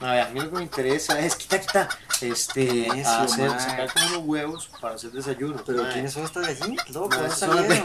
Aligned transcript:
A 0.00 0.12
ver, 0.12 0.20
a 0.20 0.28
mí 0.28 0.40
lo 0.40 0.50
que 0.50 0.56
me 0.56 0.62
interesa 0.62 1.18
es, 1.18 1.34
quita, 1.34 1.60
quita, 1.60 1.88
este, 2.20 2.86
Eso, 3.00 3.10
hacer, 3.10 3.50
sacar 3.50 3.92
como 3.92 4.06
unos 4.06 4.22
huevos 4.26 4.70
para 4.80 4.94
hacer 4.94 5.10
desayuno. 5.10 5.60
Pero. 5.66 5.88
¿quiénes 5.92 6.12
son 6.12 6.24
estas 6.24 6.46
gallinas, 6.46 6.88
loco? 6.90 7.08
No, 7.08 7.16
¿Dónde 7.16 7.34
son 7.34 7.56
salieron? 7.56 7.84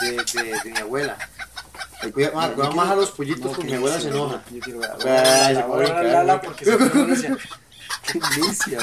de, 0.00 0.06
de, 0.06 0.42
de, 0.44 0.60
de 0.64 0.70
mi 0.70 0.78
abuela. 0.78 1.16
Cuida, 2.12 2.30
Yo 2.32 2.54
cuida 2.54 2.70
más 2.70 2.90
a 2.90 2.94
los 2.94 3.10
pollitos 3.10 3.50
porque 3.56 3.64
mi 3.64 3.74
abuela 3.74 4.00
se 4.00 4.08
enoja. 4.08 4.40
Yo 4.52 4.60
quiero 4.60 4.78
ver. 4.80 6.40
Porque 6.42 6.64
se. 6.64 6.78
Qué 8.12 8.20
delicia. 8.20 8.78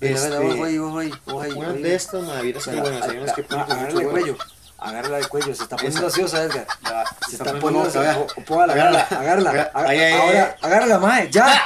Mira, 0.00 0.14
Este, 0.14 0.38
mira, 0.38 0.54
ojo 0.54 0.64
ahí, 0.64 0.78
ojo 0.78 0.98
ahí, 0.98 1.12
ojo 1.26 1.40
ahí. 1.40 1.52
Unas 1.52 1.68
ojo 1.68 1.76
ahí. 1.76 1.82
de 1.82 1.94
estas, 1.94 2.22
ma, 2.24 2.40
vieras 2.40 2.64
que 2.64 2.80
buenas, 2.80 3.02
hay 3.08 3.16
unas 3.18 3.32
que 3.34 3.42
ponen 3.44 3.64
con 3.66 3.78
mucho 3.78 4.10
cuello. 4.10 4.36
Agárrala 4.78 5.16
del 5.16 5.28
cuello. 5.28 5.54
Se 5.54 5.62
está 5.64 5.76
poniendo 5.76 5.98
Esa. 5.98 6.06
ansiosa, 6.06 6.42
Edgar. 6.44 6.66
Ya, 6.82 7.04
Se 7.26 7.32
está 7.32 7.44
está 7.50 7.58
poniendo 7.60 7.86
ansiosa. 7.86 8.26
Póngala, 8.46 8.72
agárrala, 8.72 9.00
Agárrala. 9.10 9.50
agárrala. 9.50 9.70
Agá- 9.74 9.88
ahí, 9.90 9.98
ahí, 10.00 10.12
ahí. 10.12 10.20
Ahora, 10.38 10.56
agárrala, 10.62 10.98
mae, 10.98 11.30
ya. 11.30 11.62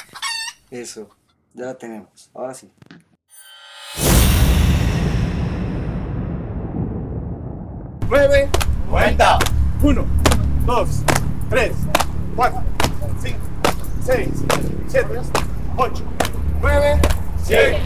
Eso, 0.70 1.08
ya 1.54 1.66
la 1.66 1.74
tenemos. 1.74 2.30
Ahora 2.34 2.54
sí. 2.54 2.72
Nueve, 8.08 8.48
cuenta. 8.90 9.38
Uno, 9.82 10.04
dos, 10.66 11.02
tres, 11.50 11.72
cuatro, 12.36 12.62
cinco, 13.20 13.38
seis, 14.04 14.28
siete, 14.86 15.20
ocho, 15.76 16.04
nueve, 16.60 17.00
cien. 17.44 17.76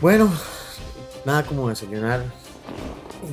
Bueno, 0.00 0.32
nada 1.26 1.44
como 1.44 1.68
desayunar 1.68 2.22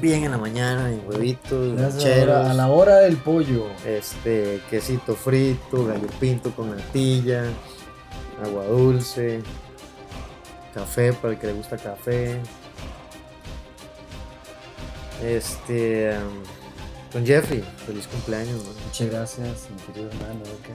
bien 0.02 0.26
en 0.26 0.32
la 0.32 0.38
mañana, 0.38 0.92
en 0.92 1.02
huevitos, 1.08 1.80
a 1.80 1.82
la, 1.82 1.98
cheros, 1.98 2.36
hora, 2.36 2.52
a 2.52 2.54
la 2.54 2.68
hora 2.68 2.98
del 2.98 3.16
pollo. 3.16 3.68
este, 3.86 4.62
quesito 4.70 5.16
frito, 5.16 5.86
gallo 5.86 6.08
pinto 6.20 6.52
con 6.52 6.76
natilla, 6.76 7.46
agua 8.44 8.66
dulce, 8.66 9.42
café 10.74 11.14
para 11.14 11.34
el 11.34 11.40
que 11.40 11.48
le 11.48 11.54
gusta 11.54 11.78
café. 11.78 12.42
Este, 15.24 16.16
um, 16.18 16.44
con 17.14 17.26
Jeffrey, 17.26 17.64
feliz 17.86 18.08
cumpleaños, 18.08 18.64
man. 18.66 18.74
Muchas 18.86 19.10
gracias, 19.10 19.68
mi 19.72 19.82
querido 19.94 20.12
hermano. 20.12 20.42
Oka. 20.42 20.74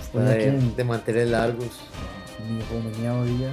Está 0.00 0.18
Hoy 0.18 0.28
aquí 0.28 0.66
de, 0.66 0.74
de 0.76 0.84
mantener 0.84 1.28
largos. 1.28 1.70
mi 2.46 2.62
jomeneado 2.70 3.24
día. 3.24 3.52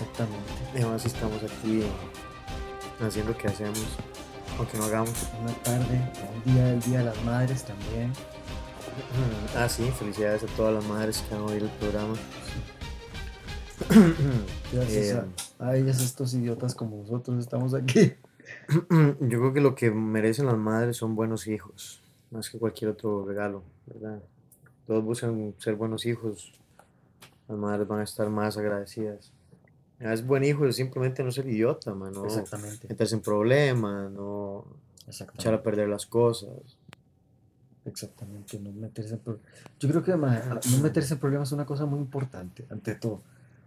Exactamente. 0.00 0.50
Además 0.74 1.04
estamos 1.04 1.42
aquí 1.42 1.82
haciendo 3.00 3.36
que 3.36 3.48
hacemos, 3.48 3.84
aunque 4.58 4.78
no 4.78 4.84
hagamos. 4.84 5.28
Una 5.42 5.52
tarde, 5.62 6.10
un 6.44 6.52
día 6.54 6.64
del 6.66 6.80
Día 6.80 6.98
de 7.00 7.04
las 7.04 7.22
Madres 7.24 7.64
también. 7.64 8.12
Ah, 9.56 9.68
sí, 9.68 9.90
felicidades 9.98 10.42
a 10.44 10.46
todas 10.56 10.74
las 10.74 10.84
madres 10.84 11.22
que 11.28 11.34
han 11.34 11.42
oído 11.42 11.66
el 11.66 11.72
programa. 11.72 12.14
Gracias 14.72 15.06
Eh, 15.16 15.22
a, 15.58 15.68
a 15.68 15.76
ellas, 15.76 16.00
estos 16.00 16.32
idiotas 16.34 16.74
como 16.74 16.96
nosotros, 16.98 17.38
estamos 17.38 17.74
aquí. 17.74 18.14
Yo 18.70 19.38
creo 19.38 19.52
que 19.52 19.60
lo 19.60 19.74
que 19.74 19.90
merecen 19.90 20.46
las 20.46 20.56
madres 20.56 20.96
son 20.96 21.14
buenos 21.14 21.46
hijos, 21.46 22.02
más 22.30 22.48
que 22.50 22.58
cualquier 22.58 22.90
otro 22.92 23.24
regalo, 23.26 23.62
¿verdad? 23.86 24.22
Todos 24.86 25.04
buscan 25.04 25.54
ser 25.58 25.76
buenos 25.76 26.04
hijos, 26.06 26.52
las 27.48 27.58
madres 27.58 27.86
van 27.86 28.00
a 28.00 28.04
estar 28.04 28.28
más 28.28 28.56
agradecidas. 28.56 29.32
Es 30.00 30.26
buen 30.26 30.42
hijo 30.44 30.70
simplemente 30.72 31.22
no 31.22 31.30
ser 31.30 31.46
idiota, 31.46 31.94
man, 31.94 32.12
no 32.12 32.24
Exactamente. 32.24 32.88
meterse 32.88 33.14
en 33.14 33.20
problemas, 33.20 34.10
no 34.10 34.64
echar 35.36 35.54
a 35.54 35.62
perder 35.62 35.88
las 35.88 36.06
cosas. 36.06 36.50
Exactamente. 37.84 38.58
No 38.58 38.72
meterse 38.72 39.14
en 39.14 39.20
pro- 39.20 39.38
Yo 39.78 39.88
creo 39.88 40.02
que 40.02 40.16
ma, 40.16 40.42
no 40.70 40.78
meterse 40.82 41.14
en 41.14 41.20
problemas 41.20 41.48
es 41.48 41.52
una 41.52 41.66
cosa 41.66 41.86
muy 41.86 41.98
importante, 42.00 42.64
ante 42.70 42.94
todo. 42.94 43.20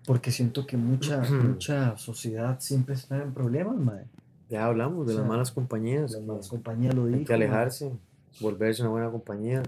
Porque 0.05 0.31
siento 0.31 0.65
que 0.67 0.75
mucha, 0.75 1.21
mucha 1.21 1.97
sociedad 1.97 2.59
siempre 2.59 2.95
está 2.95 3.21
en 3.21 3.33
problemas, 3.33 3.75
mae. 3.77 4.05
Ya 4.49 4.65
hablamos 4.65 5.07
de 5.07 5.13
O 5.15 5.19
las 5.19 5.27
malas 5.27 5.51
compañías, 5.51 6.11
Las 6.11 6.21
malas 6.23 6.47
compañías 6.49 6.93
lo 6.93 7.05
hay 7.05 7.13
dijo. 7.13 7.25
que 7.25 7.33
alejarse, 7.33 7.91
volverse 8.39 8.81
una 8.81 8.91
buena 8.91 9.09
compañía. 9.11 9.63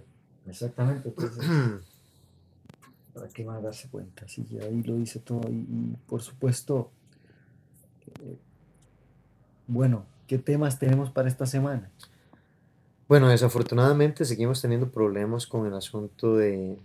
Exactamente. 0.46 1.09
Entonces, 1.09 1.46
¿para 3.16 3.28
qué 3.30 3.44
más 3.46 3.64
darse 3.64 3.88
cuenta? 3.90 4.28
Sí, 4.28 4.46
ya 4.52 4.64
ahí 4.66 4.84
lo 4.84 4.96
dice 4.98 5.20
todo. 5.20 5.42
Y, 5.50 5.53
y, 5.56 5.98
por 6.06 6.22
supuesto, 6.22 6.92
eh, 8.24 8.38
bueno, 9.68 10.06
¿qué 10.28 10.38
temas 10.38 10.78
tenemos 10.78 11.09
para 11.09 11.28
esta 11.30 11.46
semana? 11.48 11.90
Bueno, 13.08 13.30
desafortunadamente 13.30 14.26
seguimos 14.26 14.62
teniendo 14.62 14.90
problemas 14.92 15.48
con 15.48 15.66
el 15.66 15.74
asunto 15.74 16.36
de 16.38 16.78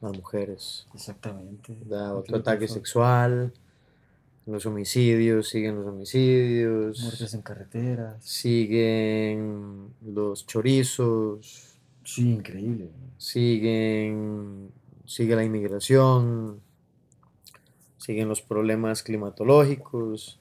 las 0.00 0.12
mujeres. 0.12 0.86
Exactamente. 0.94 1.76
¿verdad? 1.84 2.10
¿Qué 2.12 2.18
Otro 2.18 2.36
ataque 2.36 2.68
sexual, 2.68 3.52
los 4.46 4.66
homicidios, 4.66 5.48
siguen 5.48 5.76
los 5.76 5.86
homicidios, 5.86 7.00
Muertes 7.02 7.34
en 7.34 7.42
carreteras. 7.42 8.24
siguen 8.24 9.88
los 10.04 10.46
chorizos, 10.46 11.64
Sí, 12.04 12.30
increíble. 12.32 12.90
siguen, 13.18 14.70
sigue 15.08 15.34
la 15.34 15.42
inmigración, 15.42 16.60
siguen 17.96 18.28
los 18.28 18.42
problemas 18.42 19.02
climatológicos. 19.02 20.38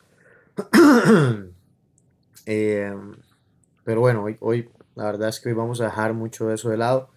Eh, 2.46 2.94
pero 3.84 4.02
bueno, 4.02 4.24
hoy, 4.24 4.36
hoy 4.42 4.70
la 4.96 5.06
verdad 5.06 5.30
es 5.30 5.40
que 5.40 5.50
hoy 5.50 5.56
vamos 5.56 5.80
a 5.80 5.86
dejar 5.86 6.14
mucho 6.14 6.48
de 6.48 6.56
eso 6.56 6.70
de 6.70 6.78
lado. 6.78 7.10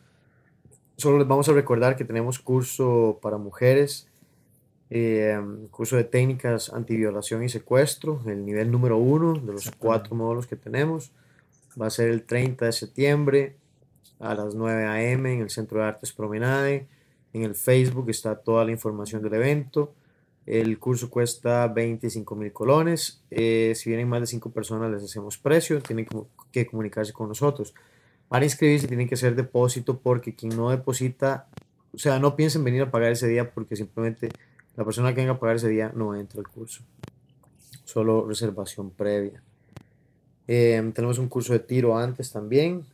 Solo 0.97 1.19
les 1.19 1.27
vamos 1.27 1.49
a 1.49 1.53
recordar 1.53 1.97
que 1.97 2.05
tenemos 2.05 2.39
curso 2.39 3.19
para 3.21 3.37
mujeres, 3.37 4.09
eh, 4.91 5.41
curso 5.71 5.97
de 5.97 6.05
técnicas 6.05 6.73
antiviolación 6.73 7.43
y 7.43 7.49
secuestro, 7.49 8.23
el 8.27 8.45
nivel 8.45 8.71
número 8.71 8.97
uno 8.97 9.35
de 9.35 9.53
los 9.53 9.71
cuatro 9.73 10.15
módulos 10.15 10.47
que 10.47 10.57
tenemos. 10.57 11.13
Va 11.81 11.87
a 11.87 11.91
ser 11.91 12.11
el 12.11 12.25
30 12.25 12.67
de 12.67 12.73
septiembre 12.73 13.57
a 14.21 14.35
las 14.35 14.55
9 14.55 14.87
a.m. 14.87 15.33
en 15.33 15.41
el 15.41 15.51
Centro 15.51 15.81
de 15.81 15.87
Artes 15.87 16.13
Promenade. 16.13 16.87
En 17.33 17.43
el 17.43 17.55
Facebook 17.55 18.11
está 18.11 18.37
toda 18.37 18.65
la 18.65 18.73
información 18.73 19.23
del 19.23 19.35
evento. 19.35 19.95
El 20.47 20.79
curso 20.79 21.11
cuesta 21.11 21.69
25 21.69 22.35
mil 22.35 22.53
colones. 22.53 23.23
Eh, 23.31 23.73
si 23.77 23.91
vienen 23.91 24.09
más 24.09 24.21
de 24.21 24.27
5 24.27 24.51
personas 24.51 24.91
les 24.91 25.03
hacemos 25.03 25.39
precio. 25.39 25.81
Tienen 25.81 26.07
que 26.51 26.67
comunicarse 26.67 27.13
con 27.13 27.29
nosotros. 27.29 27.75
Para 28.29 28.45
inscribirse 28.45 28.87
tienen 28.87 29.09
que 29.09 29.15
hacer 29.15 29.35
depósito 29.35 29.99
porque 29.99 30.35
quien 30.35 30.57
no 30.57 30.71
deposita, 30.71 31.49
o 31.93 31.99
sea, 31.99 32.21
no 32.21 32.37
piensen 32.37 32.63
venir 32.63 32.83
a 32.83 32.91
pagar 32.91 33.11
ese 33.11 33.27
día 33.27 33.51
porque 33.51 33.75
simplemente 33.75 34.29
la 34.77 34.85
persona 34.85 35.13
que 35.13 35.21
venga 35.21 35.33
a 35.33 35.41
pagar 35.41 35.57
ese 35.57 35.69
día 35.69 35.93
no 35.95 36.15
entra 36.15 36.41
al 36.41 36.49
curso. 36.49 36.83
solo 37.85 38.25
reservación 38.25 38.91
previa. 38.91 39.43
Em, 40.47 40.93
tenemos 40.93 41.19
un 41.19 41.29
curso 41.29 41.53
de 41.53 41.59
tiro 41.59 41.99
antes 41.99 42.31
también. 42.31 42.85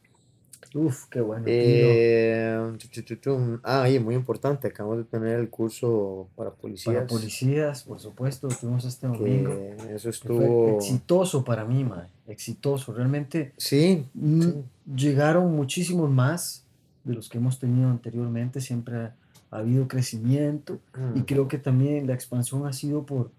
Uf, 0.74 1.06
qué 1.10 1.20
bueno. 1.20 1.44
Eh, 1.46 2.76
chum. 3.20 3.58
ah, 3.62 3.88
y 3.88 3.98
muy 3.98 4.14
importante, 4.14 4.68
acabamos 4.68 4.98
de 4.98 5.04
tener 5.04 5.38
el 5.38 5.48
curso 5.48 6.28
para 6.36 6.50
policías. 6.50 6.94
Para 6.96 7.06
policías, 7.06 7.82
por 7.84 8.00
supuesto, 8.00 8.48
tuvimos 8.48 8.84
este 8.84 9.06
domingo. 9.06 9.50
que 9.50 9.76
eso 9.76 9.88
que 9.88 9.98
fue 9.98 10.10
estuvo... 10.10 10.76
exitoso 10.76 11.44
para 11.44 11.64
mí, 11.64 11.84
mae, 11.84 12.08
exitoso. 12.26 12.92
Realmente 12.92 13.52
Sí, 13.56 14.04
sí. 14.14 14.54
llegaron 14.94 15.54
muchísimos 15.54 16.10
más 16.10 16.64
de 17.04 17.14
los 17.14 17.28
que 17.28 17.38
hemos 17.38 17.58
tenido 17.58 17.88
anteriormente. 17.88 18.60
Siempre 18.60 18.96
ha, 18.96 19.14
ha 19.50 19.58
habido 19.58 19.86
crecimiento 19.88 20.78
y 21.14 21.20
Mm. 21.20 21.24
creo 21.24 21.48
que 21.48 21.58
también 21.58 22.06
la 22.06 22.14
expansión 22.14 22.66
ha 22.66 22.72
sido 22.72 23.04
por, 23.06 23.30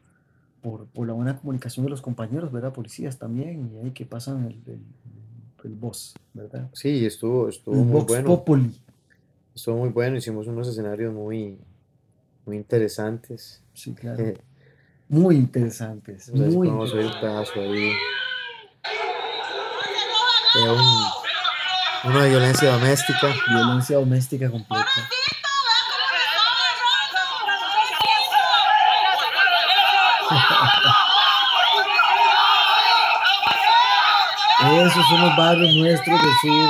por, 0.61 0.85
por 0.87 1.05
la 1.07 1.13
buena 1.13 1.37
comunicación 1.37 1.85
de 1.85 1.89
los 1.91 2.01
compañeros, 2.01 2.51
¿verdad? 2.51 2.73
Policías 2.73 3.17
también, 3.19 3.69
y 3.73 3.85
ahí 3.85 3.91
que 3.91 4.05
pasan 4.05 4.45
el, 4.45 4.53
el, 4.65 4.79
el 5.67 5.73
voz, 5.75 6.13
¿verdad? 6.33 6.69
Sí, 6.73 7.05
estuvo, 7.05 7.49
estuvo 7.49 7.75
El 7.75 7.81
muy 7.81 7.93
Vox 7.99 8.07
bueno. 8.07 8.27
Populi. 8.27 8.81
Estuvo 9.55 9.77
muy 9.77 9.89
bueno, 9.89 10.17
hicimos 10.17 10.47
unos 10.47 10.67
escenarios 10.67 11.13
muy, 11.13 11.57
muy 12.45 12.55
interesantes. 12.57 13.61
Sí, 13.73 13.93
claro. 13.93 14.23
Eh, 14.23 14.37
Muy 15.09 15.35
interesantes. 15.35 16.29
no 16.29 16.43
sé 16.43 16.51
si 16.51 16.57
Muy 16.57 16.67
podemos 16.67 16.93
oír 16.93 17.05
un 17.05 17.11
interesantes. 17.13 17.51
pedazo 17.53 17.71
ahí. 17.73 17.93
De 20.55 20.69
un- 20.71 22.11
una 22.13 22.25
violencia 22.25 22.71
doméstica. 22.71 23.33
Violencia 23.47 23.97
doméstica 23.97 24.49
completa. 24.49 24.85
Esos 34.67 35.05
son 35.09 35.21
los 35.21 35.37
barrios 35.37 35.75
nuestros 35.75 36.21
del 36.21 36.31
sur. 36.41 36.69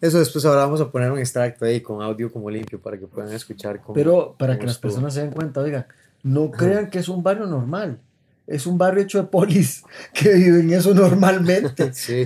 Eso 0.00 0.18
después 0.18 0.44
ahora 0.46 0.62
vamos 0.62 0.80
a 0.80 0.90
poner 0.90 1.12
un 1.12 1.18
extracto 1.18 1.66
ahí 1.66 1.82
con 1.82 2.00
audio 2.00 2.32
como 2.32 2.48
limpio 2.48 2.80
para 2.80 2.98
que 2.98 3.06
puedan 3.06 3.32
escuchar 3.34 3.80
cómo, 3.80 3.92
Pero 3.92 4.34
para 4.38 4.54
cómo 4.54 4.60
que 4.60 4.66
las 4.66 4.78
personas 4.78 5.12
se 5.12 5.20
den 5.20 5.30
cuenta, 5.32 5.60
oigan, 5.60 5.86
no 6.22 6.50
crean 6.50 6.88
que 6.88 6.98
es 6.98 7.08
un 7.08 7.22
barrio 7.22 7.46
normal. 7.46 7.98
Es 8.46 8.66
un 8.66 8.78
barrio 8.78 9.02
hecho 9.02 9.18
de 9.18 9.28
polis 9.28 9.84
que 10.14 10.32
viven 10.32 10.72
eso 10.72 10.94
normalmente. 10.94 11.92
Sí. 11.92 12.24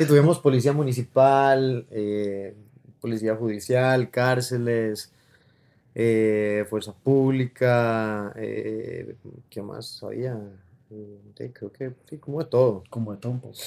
Y 0.00 0.04
tuvimos 0.04 0.40
policía 0.40 0.72
municipal, 0.72 1.86
eh, 1.90 2.56
policía 3.00 3.36
judicial, 3.36 4.10
cárceles, 4.10 5.12
eh, 5.94 6.66
fuerza 6.68 6.92
pública, 6.92 8.32
eh, 8.36 9.14
¿qué 9.48 9.62
más 9.62 10.02
había? 10.02 10.36
Sí, 10.88 11.50
creo 11.52 11.72
que 11.72 11.94
sí, 12.08 12.18
como 12.18 12.38
de 12.38 12.46
todo. 12.46 12.84
Como 12.88 13.12
de 13.12 13.18
todo 13.18 13.32
un 13.32 13.40
poco. 13.40 13.58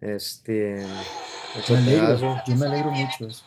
Este, 0.00 0.76
Me 1.54 1.60
otro 1.60 1.76
alegro, 1.76 2.42
yo 2.46 2.56
me 2.56 2.66
alegro 2.66 2.90
mucho 2.90 3.26
eso. 3.26 3.44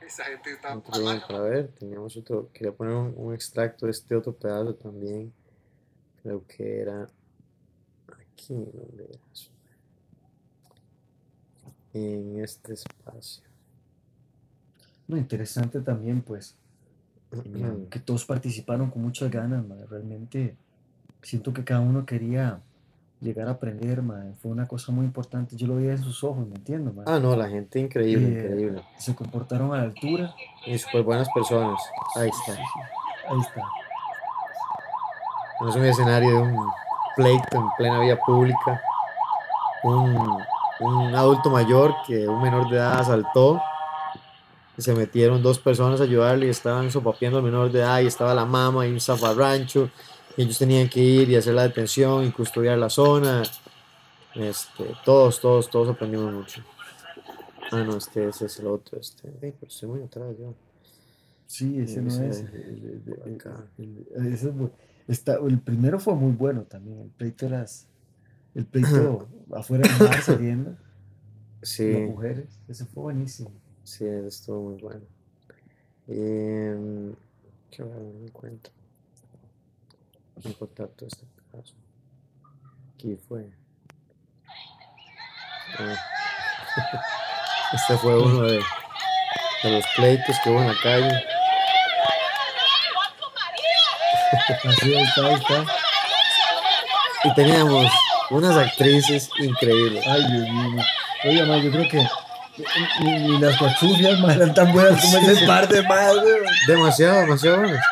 Esa 0.00 0.24
gente 0.24 0.52
está 0.52 0.74
otro, 0.74 1.26
para 1.28 1.40
ver, 1.40 1.68
teníamos 1.78 2.16
otro, 2.16 2.48
quería 2.54 2.72
poner 2.72 2.94
un, 2.94 3.12
un 3.14 3.34
extracto 3.34 3.84
de 3.84 3.92
este 3.92 4.16
otro 4.16 4.32
pedazo 4.32 4.74
también, 4.74 5.30
creo 6.22 6.46
que 6.46 6.80
era 6.80 7.06
aquí, 8.06 8.54
¿dónde 8.54 9.04
era 9.04 9.18
eso? 9.30 9.50
En 11.92 12.42
este 12.42 12.72
espacio. 12.72 13.44
Lo 15.08 15.18
interesante 15.18 15.80
también, 15.80 16.22
pues, 16.22 16.56
que 17.90 17.98
todos 18.00 18.24
participaron 18.24 18.90
con 18.90 19.02
muchas 19.02 19.30
ganas, 19.30 19.66
mae. 19.66 19.84
Realmente 19.86 20.56
siento 21.22 21.52
que 21.52 21.64
cada 21.64 21.80
uno 21.80 22.06
quería 22.06 22.60
llegar 23.20 23.48
a 23.48 23.52
aprender, 23.52 24.02
mae. 24.02 24.32
Fue 24.40 24.50
una 24.50 24.66
cosa 24.66 24.92
muy 24.92 25.04
importante. 25.04 25.56
Yo 25.56 25.66
lo 25.66 25.76
veía 25.76 25.92
en 25.92 25.98
sus 26.02 26.24
ojos, 26.24 26.46
¿me 26.46 26.56
entiendo, 26.56 26.92
mae? 26.92 27.04
Ah, 27.06 27.18
no, 27.18 27.36
la 27.36 27.48
gente 27.48 27.80
increíble, 27.80 28.28
Eh, 28.28 28.44
increíble. 28.44 28.82
Se 28.96 29.14
comportaron 29.14 29.74
a 29.74 29.78
la 29.78 29.82
altura. 29.84 30.34
Y 30.66 30.78
súper 30.78 31.02
buenas 31.02 31.28
personas. 31.34 31.80
Ahí 32.16 32.28
está. 32.28 32.52
Ahí 32.52 33.40
está. 33.40 33.62
No 35.60 35.68
es 35.68 35.76
un 35.76 35.84
escenario 35.84 36.30
de 36.30 36.42
un 36.42 36.70
pleito 37.16 37.58
en 37.58 37.68
plena 37.76 38.00
vía 38.00 38.18
pública. 38.24 38.80
Un, 39.82 40.38
un 40.80 41.14
adulto 41.14 41.50
mayor 41.50 41.94
que 42.06 42.26
un 42.26 42.40
menor 42.40 42.68
de 42.70 42.76
edad 42.76 43.00
asaltó. 43.00 43.60
Se 44.78 44.94
metieron 44.94 45.42
dos 45.42 45.58
personas 45.58 46.00
a 46.00 46.04
ayudarle 46.04 46.46
y 46.46 46.50
estaban 46.50 46.90
sopapeando 46.90 47.38
al 47.38 47.44
menor 47.44 47.70
de 47.72 47.80
edad 47.80 48.00
y 48.00 48.06
estaba 48.06 48.32
la 48.34 48.44
mamá 48.46 48.86
y 48.86 48.92
un 48.92 49.00
zafarrancho. 49.00 49.90
Y 50.36 50.42
ellos 50.42 50.56
tenían 50.58 50.88
que 50.88 51.00
ir 51.00 51.28
y 51.28 51.36
hacer 51.36 51.54
la 51.54 51.64
detención 51.64 52.24
y 52.24 52.30
custodiar 52.30 52.78
la 52.78 52.88
zona. 52.88 53.42
Este, 54.34 54.84
todos, 55.04 55.40
todos, 55.40 55.68
todos 55.68 55.88
aprendimos 55.88 56.32
mucho. 56.32 56.62
Ah, 57.72 57.82
no, 57.82 57.96
este, 57.96 58.28
ese 58.28 58.46
es 58.46 58.58
el 58.60 58.68
otro. 58.68 58.98
Este, 59.00 59.28
Ey, 59.42 59.52
pero 59.58 59.66
estoy 59.68 59.88
muy 59.88 60.02
atrás 60.02 60.28
yo. 60.38 60.54
Sí, 61.46 61.80
ese 61.80 62.00
no 62.00 62.08
es. 62.08 62.44
el- 65.08 65.58
primero 65.64 65.98
fue 65.98 66.14
muy 66.14 66.32
bueno 66.32 66.62
también. 66.62 67.00
El 67.00 67.08
pleito 67.10 67.46
de 67.46 67.52
las. 67.52 67.86
El 68.54 68.64
pleito 68.64 69.26
afuera 69.52 69.88
del 69.88 70.06
bar 70.06 70.22
saliendo. 70.22 70.70
Las 71.60 71.70
Sí. 71.70 71.84
mujeres. 72.08 72.46
Ese 72.68 72.84
fue 72.84 73.02
buenísimo. 73.04 73.50
Sí, 73.88 74.04
eso 74.04 74.28
estuvo 74.28 74.60
muy 74.68 74.82
bueno. 74.82 75.00
Em, 76.08 77.14
qué 77.70 77.82
bueno, 77.82 78.12
no 78.18 78.26
encuentro. 78.26 78.70
No 80.44 80.50
encontrar 80.50 80.88
todo 80.88 81.08
este 81.08 81.24
pedazo. 81.24 81.74
Aquí 82.94 83.16
fue. 83.16 83.50
Ah. 85.78 85.96
Este 87.72 87.98
fue 87.98 88.18
uno 88.18 88.42
de, 88.42 88.62
de 89.62 89.70
los 89.70 89.84
pleitos 89.96 90.36
que 90.42 90.50
hubo 90.50 90.60
en 90.60 90.68
la 90.68 90.80
calle. 90.82 91.24
Así 94.64 94.94
está, 94.94 95.26
ahí 95.26 95.34
está. 95.34 95.66
Y 97.24 97.34
teníamos 97.34 97.90
unas 98.30 98.56
actrices 98.56 99.30
increíbles. 99.38 100.06
Ay, 100.06 100.26
Dios 100.30 100.48
mío. 100.48 100.82
Oye, 101.24 101.44
ma, 101.44 101.58
yo 101.58 101.70
creo 101.70 101.90
que 101.90 102.08
ni, 103.02 103.12
ni 103.28 103.38
las 103.38 103.56
cuachufias 103.58 104.20
ma, 104.20 104.34
eran 104.34 104.54
tan 104.54 104.72
buenas 104.72 105.00
como 105.02 105.16
ese 105.18 105.46
par 105.46 105.68
de 105.68 105.82
más, 105.82 106.14
güey. 106.14 106.34
Demasiado, 106.66 107.20
demasiado 107.20 107.58
buenas. 107.58 107.84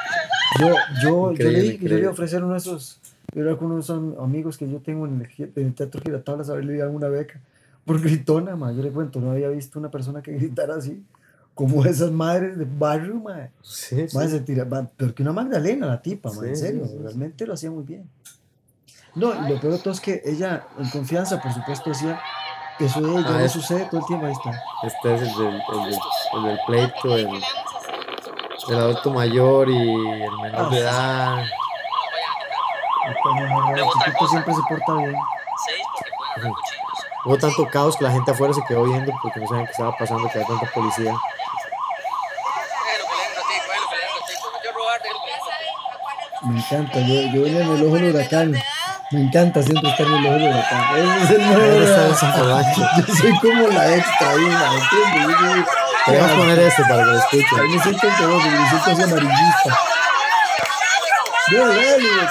Yo, 0.58 0.68
yo, 1.02 1.32
yo 1.32 1.50
le 1.50 1.78
yo 1.78 1.88
le 1.88 1.98
iba 1.98 2.08
a 2.08 2.12
ofrecer 2.12 2.42
uno 2.42 2.52
de 2.52 2.58
esos, 2.58 3.00
yo 3.34 3.42
era 3.42 3.56
con 3.56 3.70
unos 3.72 3.90
am- 3.90 4.14
amigos 4.20 4.56
que 4.56 4.70
yo 4.70 4.78
tengo 4.80 5.06
en 5.06 5.20
el, 5.38 5.52
en 5.56 5.66
el 5.66 5.74
Teatro 5.74 6.00
Giratablas 6.02 6.48
a 6.50 6.54
ver, 6.54 6.64
le 6.64 6.72
dieron 6.74 6.94
una 6.94 7.08
beca 7.08 7.40
por 7.84 8.00
gritona, 8.00 8.56
ma. 8.56 8.72
Yo 8.72 8.82
le 8.82 8.90
cuento, 8.90 9.20
no 9.20 9.30
había 9.32 9.48
visto 9.48 9.78
una 9.78 9.90
persona 9.90 10.22
que 10.22 10.32
gritara 10.32 10.74
así, 10.76 11.02
como 11.54 11.84
esas 11.84 12.10
madres 12.10 12.58
de 12.58 12.66
barrio, 12.66 13.14
ma. 13.16 13.48
Sí, 13.62 14.08
sí. 14.08 14.16
Ma, 14.16 14.26
se 14.26 14.40
tira, 14.40 14.64
ma, 14.64 14.86
peor 14.86 15.14
que 15.14 15.22
una 15.22 15.32
Magdalena, 15.32 15.86
la 15.86 16.02
tipa, 16.02 16.32
ma, 16.32 16.46
en 16.46 16.56
Sí, 16.56 16.62
serio, 16.62 16.84
sí, 16.84 16.90
sí, 16.90 16.96
sí. 16.96 17.02
realmente 17.02 17.46
lo 17.46 17.54
hacía 17.54 17.70
muy 17.70 17.84
bien. 17.84 18.08
No, 19.14 19.32
y 19.46 19.48
lo 19.48 19.58
peor 19.60 19.74
de 19.74 19.78
todo 19.78 19.94
es 19.94 20.00
que 20.00 20.20
ella, 20.24 20.66
en 20.78 20.88
confianza, 20.90 21.40
por 21.40 21.52
supuesto, 21.52 21.88
decía 21.90 22.20
que 22.78 22.84
eso 22.86 23.00
de 23.00 23.10
ella 23.12 23.22
Ah, 23.26 23.30
no 23.32 23.40
es- 23.40 23.52
sucede 23.52 23.84
todo 23.86 24.00
el 24.00 24.06
tiempo, 24.06 24.26
ahí 24.26 24.32
está. 24.32 24.50
Este 24.82 25.14
es 25.14 25.22
el 25.22 25.34
del, 25.36 25.62
el 25.72 25.84
del, 25.84 25.98
el 26.34 26.42
del 26.44 26.60
pleito 26.66 27.08
del, 27.08 27.44
del 28.68 28.78
adulto 28.78 29.10
mayor 29.10 29.68
y 29.70 29.76
el 30.24 30.38
menor 30.38 30.66
Ah, 30.66 30.68
de 30.70 30.78
edad. 30.78 31.38
El 33.76 33.88
chiquito 34.04 34.28
siempre 34.28 34.54
se 34.54 34.60
porta 34.68 34.92
bien. 34.94 35.14
Hubo 37.24 37.38
tanto 37.38 37.66
caos 37.68 37.96
que 37.96 38.04
la 38.04 38.10
gente 38.12 38.30
afuera 38.30 38.52
se 38.54 38.62
quedó 38.68 38.84
viendo 38.84 39.12
porque 39.22 39.40
no 39.40 39.46
sabían 39.48 39.66
qué 39.66 39.72
estaba 39.72 39.96
pasando, 39.96 40.28
que 40.28 40.38
había 40.38 40.46
tanta 40.46 40.72
policía. 40.72 41.14
Me 46.42 46.58
encanta, 46.60 47.00
yo, 47.00 47.14
yo 47.32 47.42
venía 47.42 47.62
en 47.62 47.70
el 47.72 47.86
ojo 47.86 47.94
del 47.96 48.14
huracán. 48.14 48.54
Me 49.12 49.20
encanta 49.20 49.62
siempre 49.62 49.88
estar 49.88 50.04
en 50.04 50.14
el 50.14 50.26
ojo 50.26 50.34
del 50.34 50.48
huracán. 50.48 50.96
Ese 50.96 51.22
es 51.22 51.30
el 51.30 51.46
nuevo. 51.46 51.76
Yo 53.06 53.14
soy 53.14 53.38
como 53.38 53.68
la 53.68 53.94
extra 53.94 54.30
ahí, 54.30 54.38
¿me 54.40 54.48
entiendes? 54.50 55.66
Te 56.06 56.10
voy 56.10 56.20
a 56.20 56.34
poner 56.34 56.58
este 56.58 56.82
para 56.82 56.96
que 56.96 57.04
lo 57.04 57.18
escuchen. 57.18 57.60
Ahí 57.60 57.68
me 57.68 57.82
siento 57.82 58.06
en 58.08 58.16
todo, 58.16 58.36
me 58.40 58.68
siento 58.68 58.90
así 58.90 59.02
amarillista. 59.02 59.78
Yo, 61.52 61.68
dale, 61.68 61.86
güey. 61.86 62.28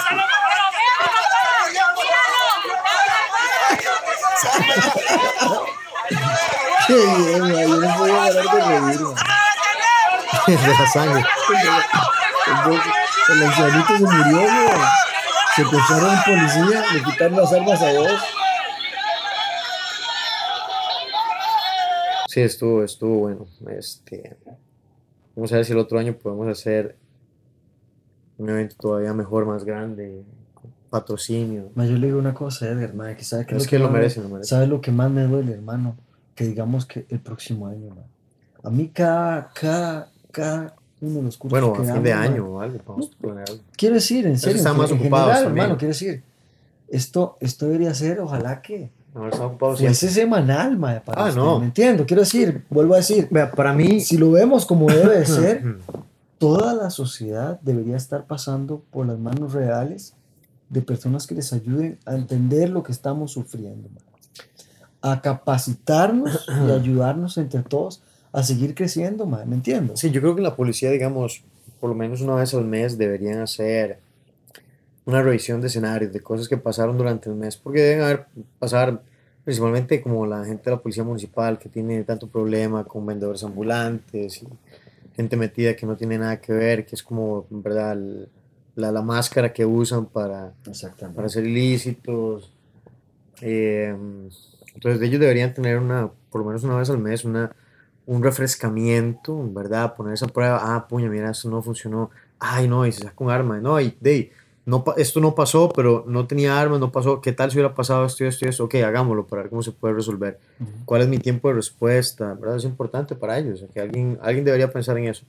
Qué 6.86 6.94
bien, 6.94 7.40
ma, 7.40 7.62
yo 7.62 7.76
no 7.80 7.96
podía 7.96 8.16
parar 8.16 8.32
de 8.32 8.80
reír, 8.80 9.00
de 10.46 10.74
la 10.78 10.86
sangre. 10.86 11.24
El 13.28 13.42
ancianito 13.42 13.96
se 13.96 14.02
murió, 14.02 14.36
güey. 14.36 15.15
Secuestraron 15.56 16.10
a 16.10 16.12
un 16.12 16.22
policía, 16.24 16.84
le 16.92 17.02
quitaron 17.02 17.36
las 17.38 17.52
armas 17.52 17.82
a 17.82 17.92
dos. 17.92 18.20
Sí, 22.28 22.40
estuvo, 22.42 22.82
estuvo 22.84 23.18
bueno. 23.20 23.46
Este, 23.70 24.36
vamos 25.34 25.52
a 25.52 25.56
ver 25.56 25.64
si 25.64 25.72
el 25.72 25.78
otro 25.78 25.98
año 25.98 26.14
podemos 26.18 26.46
hacer 26.48 26.96
un 28.38 28.50
evento 28.50 28.76
todavía 28.78 29.14
mejor, 29.14 29.46
más 29.46 29.64
grande, 29.64 30.22
patrocinio. 30.90 31.70
Ma, 31.74 31.86
yo 31.86 31.96
le 31.96 32.08
digo 32.08 32.18
una 32.18 32.34
cosa, 32.34 32.66
Edgar, 32.68 32.92
ma, 32.94 33.14
que 33.16 33.24
sabe 33.24 33.46
que, 33.46 33.56
Es 33.56 33.64
lo 33.64 33.70
que 33.70 33.78
lo 33.78 33.84
más 33.84 33.92
me- 33.94 33.98
merece, 34.00 34.20
lo 34.20 34.28
merece. 34.28 34.50
¿Sabe 34.50 34.66
lo 34.66 34.80
que 34.82 34.92
más 34.92 35.10
me 35.10 35.22
duele, 35.22 35.52
hermano? 35.54 35.96
Que 36.34 36.44
digamos 36.44 36.84
que 36.84 37.06
el 37.08 37.20
próximo 37.20 37.66
año, 37.66 37.94
ma. 37.94 38.02
A 38.62 38.70
mí 38.70 38.88
cada, 38.88 39.48
cada, 39.54 40.10
cada 40.32 40.75
uno 41.00 41.16
de 41.16 41.22
los 41.22 41.36
cursos 41.36 41.50
Bueno, 41.60 41.72
que 41.74 41.88
a 41.88 41.94
fin 41.94 42.02
de 42.02 42.12
año 42.12 42.46
o 42.46 42.60
algo, 42.60 42.78
vamos 42.86 43.10
a 43.12 43.20
planear 43.20 43.48
algo. 43.50 43.62
Quiero 43.76 43.94
decir, 43.96 44.26
en 44.26 44.38
serio, 44.38 44.56
están 44.56 44.76
más 44.76 44.90
ocupados 44.90 45.34
general, 45.34 45.44
hermano, 45.58 45.76
quiero 45.78 45.92
decir, 45.92 46.22
esto, 46.88 47.36
esto 47.40 47.66
debería 47.66 47.92
ser, 47.94 48.20
ojalá 48.20 48.62
que 48.62 48.90
estamos 49.08 49.40
ocupados 49.40 49.80
fuese 49.80 50.08
semanal, 50.10 50.78
para 50.78 51.02
Ah, 51.08 51.28
usted, 51.28 51.40
no. 51.40 51.58
¿me 51.58 51.66
entiendo? 51.66 52.06
Quiero 52.06 52.22
decir, 52.22 52.64
vuelvo 52.70 52.94
a 52.94 52.98
decir, 52.98 53.28
para 53.54 53.72
mí, 53.72 54.00
si 54.00 54.16
lo 54.16 54.30
vemos 54.30 54.64
como 54.66 54.86
debe 54.86 55.18
de 55.20 55.26
ser, 55.26 55.78
toda 56.38 56.74
la 56.74 56.90
sociedad 56.90 57.58
debería 57.62 57.96
estar 57.96 58.24
pasando 58.24 58.82
por 58.90 59.06
las 59.06 59.18
manos 59.18 59.52
reales 59.52 60.14
de 60.68 60.82
personas 60.82 61.26
que 61.26 61.34
les 61.34 61.52
ayuden 61.52 61.98
a 62.06 62.14
entender 62.14 62.68
lo 62.70 62.82
que 62.82 62.92
estamos 62.92 63.32
sufriendo, 63.32 63.88
a 65.02 65.20
capacitarnos 65.20 66.46
y 66.48 66.70
ayudarnos 66.72 67.38
entre 67.38 67.62
todos 67.62 68.02
a 68.36 68.42
seguir 68.42 68.74
creciendo, 68.74 69.24
ma, 69.26 69.44
¿me 69.46 69.54
entiendes? 69.56 69.98
Sí, 69.98 70.10
yo 70.10 70.20
creo 70.20 70.36
que 70.36 70.42
la 70.42 70.54
policía, 70.54 70.90
digamos, 70.90 71.42
por 71.80 71.88
lo 71.90 71.96
menos 71.96 72.20
una 72.20 72.34
vez 72.34 72.52
al 72.52 72.66
mes 72.66 72.98
deberían 72.98 73.38
hacer 73.40 73.98
una 75.06 75.22
revisión 75.22 75.60
de 75.60 75.68
escenarios, 75.68 76.12
de 76.12 76.20
cosas 76.20 76.46
que 76.48 76.56
pasaron 76.56 76.98
durante 76.98 77.30
el 77.30 77.36
mes, 77.36 77.56
porque 77.56 77.80
deben 77.80 78.02
haber 78.02 78.26
pasar 78.58 79.00
principalmente 79.44 80.02
como 80.02 80.26
la 80.26 80.44
gente 80.44 80.64
de 80.68 80.76
la 80.76 80.82
policía 80.82 81.04
municipal 81.04 81.58
que 81.58 81.68
tiene 81.68 82.02
tanto 82.04 82.26
problema 82.28 82.84
con 82.84 83.06
vendedores 83.06 83.42
ambulantes 83.44 84.42
y 84.42 84.48
gente 85.14 85.36
metida 85.36 85.74
que 85.74 85.86
no 85.86 85.96
tiene 85.96 86.18
nada 86.18 86.38
que 86.40 86.52
ver, 86.52 86.84
que 86.84 86.96
es 86.96 87.02
como, 87.02 87.46
en 87.50 87.62
verdad, 87.62 87.92
el- 87.92 88.28
la, 88.74 88.92
la 88.92 89.00
máscara 89.00 89.50
que 89.54 89.64
usan 89.64 90.04
para, 90.04 90.52
para 91.14 91.26
hacer 91.28 91.46
ilícitos. 91.46 92.52
Eh, 93.40 93.96
entonces 94.74 95.00
ellos 95.00 95.20
deberían 95.20 95.54
tener 95.54 95.78
una, 95.78 96.10
por 96.30 96.42
lo 96.42 96.46
menos 96.48 96.62
una 96.64 96.76
vez 96.76 96.90
al 96.90 96.98
mes, 96.98 97.24
una, 97.24 97.50
un 98.06 98.22
refrescamiento, 98.22 99.36
¿verdad? 99.52 99.94
Poner 99.96 100.14
esa 100.14 100.28
prueba, 100.28 100.60
ah, 100.62 100.86
puña, 100.88 101.08
mira, 101.08 101.30
eso 101.30 101.50
no 101.50 101.60
funcionó, 101.62 102.10
ay, 102.38 102.68
no, 102.68 102.86
y 102.86 102.92
se 102.92 103.02
saca 103.02 103.16
un 103.18 103.30
arma, 103.30 103.58
no, 103.58 103.80
y 103.80 103.96
de, 104.00 104.32
no, 104.64 104.84
esto 104.96 105.20
no 105.20 105.34
pasó, 105.34 105.68
pero 105.68 106.04
no 106.06 106.26
tenía 106.26 106.58
armas, 106.58 106.80
no 106.80 106.90
pasó, 106.92 107.20
¿qué 107.20 107.32
tal 107.32 107.50
si 107.50 107.56
hubiera 107.56 107.74
pasado 107.74 108.04
esto 108.04 108.24
y 108.24 108.28
esto 108.28 108.46
y 108.46 108.48
esto? 108.48 108.64
Ok, 108.64 108.76
hagámoslo 108.76 109.26
para 109.26 109.42
ver 109.42 109.50
cómo 109.50 109.62
se 109.62 109.72
puede 109.72 109.94
resolver. 109.94 110.38
¿Cuál 110.84 111.02
es 111.02 111.08
mi 111.08 111.18
tiempo 111.18 111.48
de 111.48 111.54
respuesta? 111.54 112.34
¿Verdad? 112.34 112.56
Es 112.56 112.64
importante 112.64 113.14
para 113.14 113.38
ellos, 113.38 113.64
que 113.72 113.80
alguien, 113.80 114.18
alguien 114.22 114.44
debería 114.44 114.70
pensar 114.70 114.98
en 114.98 115.04
eso. 115.04 115.24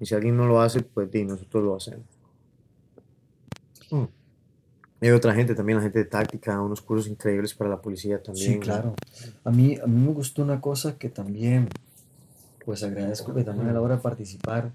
Y 0.00 0.06
si 0.06 0.14
alguien 0.14 0.36
no 0.36 0.46
lo 0.46 0.60
hace, 0.60 0.82
pues 0.82 1.10
di, 1.10 1.24
nosotros 1.24 1.64
lo 1.64 1.74
hacemos. 1.74 2.06
Mm. 3.90 4.04
Hay 5.00 5.10
otra 5.10 5.34
gente 5.34 5.54
también, 5.54 5.78
la 5.78 5.82
gente 5.82 6.00
de 6.00 6.04
táctica, 6.04 6.60
unos 6.60 6.80
cursos 6.80 7.08
increíbles 7.08 7.54
para 7.54 7.70
la 7.70 7.80
policía 7.80 8.22
también. 8.22 8.54
Sí, 8.54 8.58
claro. 8.60 8.94
A 9.44 9.50
mí, 9.50 9.76
a 9.76 9.86
mí 9.86 10.06
me 10.06 10.12
gustó 10.12 10.42
una 10.42 10.60
cosa 10.60 10.98
que 10.98 11.08
también, 11.08 11.68
pues 12.68 12.82
agradezco 12.82 13.32
que 13.32 13.44
también 13.44 13.70
a 13.70 13.72
la 13.72 13.80
hora 13.80 13.96
de 13.96 14.02
participar, 14.02 14.70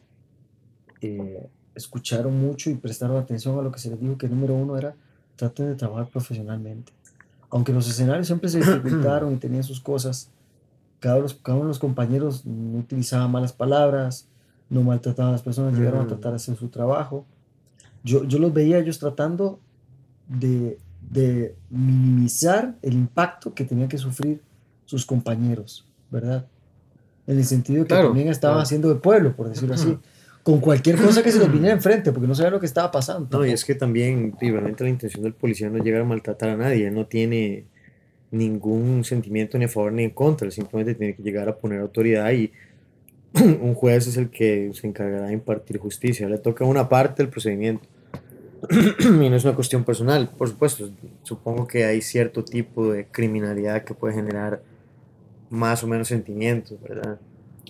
eh, 1.00 1.48
escucharon 1.76 2.36
mucho 2.40 2.72
y 2.72 2.74
prestaron 2.74 3.18
atención 3.18 3.60
a 3.60 3.62
lo 3.62 3.72
que 3.72 3.78
se 3.78 3.92
les 3.92 4.00
dijo, 4.00 4.18
que 4.18 4.28
número 4.28 4.56
uno 4.56 4.76
era, 4.80 4.96
traten 5.36 5.68
de 5.68 5.76
trabajar 5.76 6.08
profesionalmente. 6.08 6.92
Aunque 7.52 7.72
los 7.72 7.88
escenarios 7.88 8.26
siempre 8.26 8.50
se 8.50 8.58
dificultaron 8.62 9.32
y 9.32 9.36
tenían 9.36 9.64
sus 9.64 9.80
cosas, 9.80 10.32
cada, 11.00 11.20
los- 11.20 11.36
cada 11.36 11.56
uno 11.58 11.66
de 11.66 11.70
los 11.70 11.78
compañeros 11.78 12.48
no 12.48 12.80
utilizaba 12.80 13.28
malas 13.28 13.54
palabras, 13.54 14.28
no 14.72 14.82
maltrataban 14.82 15.30
a 15.30 15.34
las 15.34 15.44
personas, 15.44 15.76
llegaron 15.78 16.00
a 16.00 16.08
tratar 16.08 16.32
de 16.32 16.38
hacer 16.38 16.56
su 16.56 16.70
trabajo. 16.70 17.28
Yo, 18.04 18.24
yo 18.24 18.40
los 18.40 18.52
veía 18.52 18.80
ellos 18.80 18.98
tratando 18.98 19.60
de, 20.28 20.80
de 21.12 21.56
minimizar 21.70 22.76
el 22.82 22.94
impacto 22.96 23.54
que 23.54 23.66
tenían 23.66 23.88
que 23.88 24.00
sufrir 24.00 24.42
sus 24.86 25.06
compañeros, 25.06 25.86
¿verdad? 26.10 26.48
En 27.28 27.38
el 27.38 27.46
sentido 27.46 27.84
que 27.84 27.90
Claro, 27.90 28.08
también 28.08 28.28
estaban 28.28 28.56
claro. 28.56 28.64
haciendo 28.64 28.90
de 28.90 28.96
pueblo, 28.96 29.36
por 29.36 29.50
decirlo 29.50 29.76
así, 29.76 29.98
con 30.44 30.60
cualquier 30.60 30.98
cosa 30.98 31.24
que 31.24 31.32
se 31.32 31.40
les 31.40 31.52
viniera 31.52 31.74
enfrente, 31.74 32.12
porque 32.12 32.28
no 32.28 32.36
sabían 32.36 32.54
lo 32.54 32.60
que 32.60 32.66
estaba 32.66 32.92
pasando. 32.92 33.40
No, 33.40 33.46
y 33.46 33.52
es 33.52 33.64
que 33.64 33.76
también, 33.76 34.36
sí, 34.40 34.52
realmente 34.52 34.84
la 34.84 34.90
intención 34.90 35.24
del 35.24 35.34
policía 35.34 35.70
no 35.70 35.78
es 35.78 35.84
llegar 35.84 36.02
a 36.02 36.06
maltratar 36.06 36.50
a 36.50 36.58
nadie, 36.58 36.88
él 36.88 36.94
no 36.94 37.06
tiene 37.06 37.66
ningún 38.32 39.04
sentimiento 39.06 39.58
ni 39.58 39.66
a 39.66 39.70
favor 39.70 39.94
ni 39.94 40.04
en 40.04 40.10
contra, 40.10 40.46
él 40.46 40.52
simplemente 40.52 40.96
tiene 40.96 41.16
que 41.16 41.24
llegar 41.24 41.48
a 41.48 41.56
poner 41.56 41.80
autoridad 41.80 42.32
y 42.32 42.52
un 43.62 43.74
juez 43.74 44.08
es 44.08 44.18
el 44.18 44.30
que 44.30 44.72
se 44.74 44.88
encargará 44.88 45.28
de 45.28 45.34
impartir 45.34 45.78
justicia, 45.78 46.28
le 46.28 46.40
toca 46.40 46.66
una 46.66 46.90
parte 46.90 47.24
del 47.24 47.30
procedimiento. 47.30 47.88
y 49.00 49.30
no 49.30 49.36
es 49.36 49.44
una 49.44 49.56
cuestión 49.56 49.84
personal, 49.84 50.30
por 50.38 50.50
supuesto, 50.50 50.90
supongo 51.24 51.68
que 51.68 51.86
hay 51.86 52.02
cierto 52.02 52.44
tipo 52.44 52.92
de 52.92 53.06
criminalidad 53.06 53.84
que 53.84 53.94
puede 53.94 54.14
generar 54.14 54.62
más 55.54 55.84
o 55.84 55.88
menos 55.88 56.08
sentimientos, 56.08 56.82
¿verdad? 56.82 57.20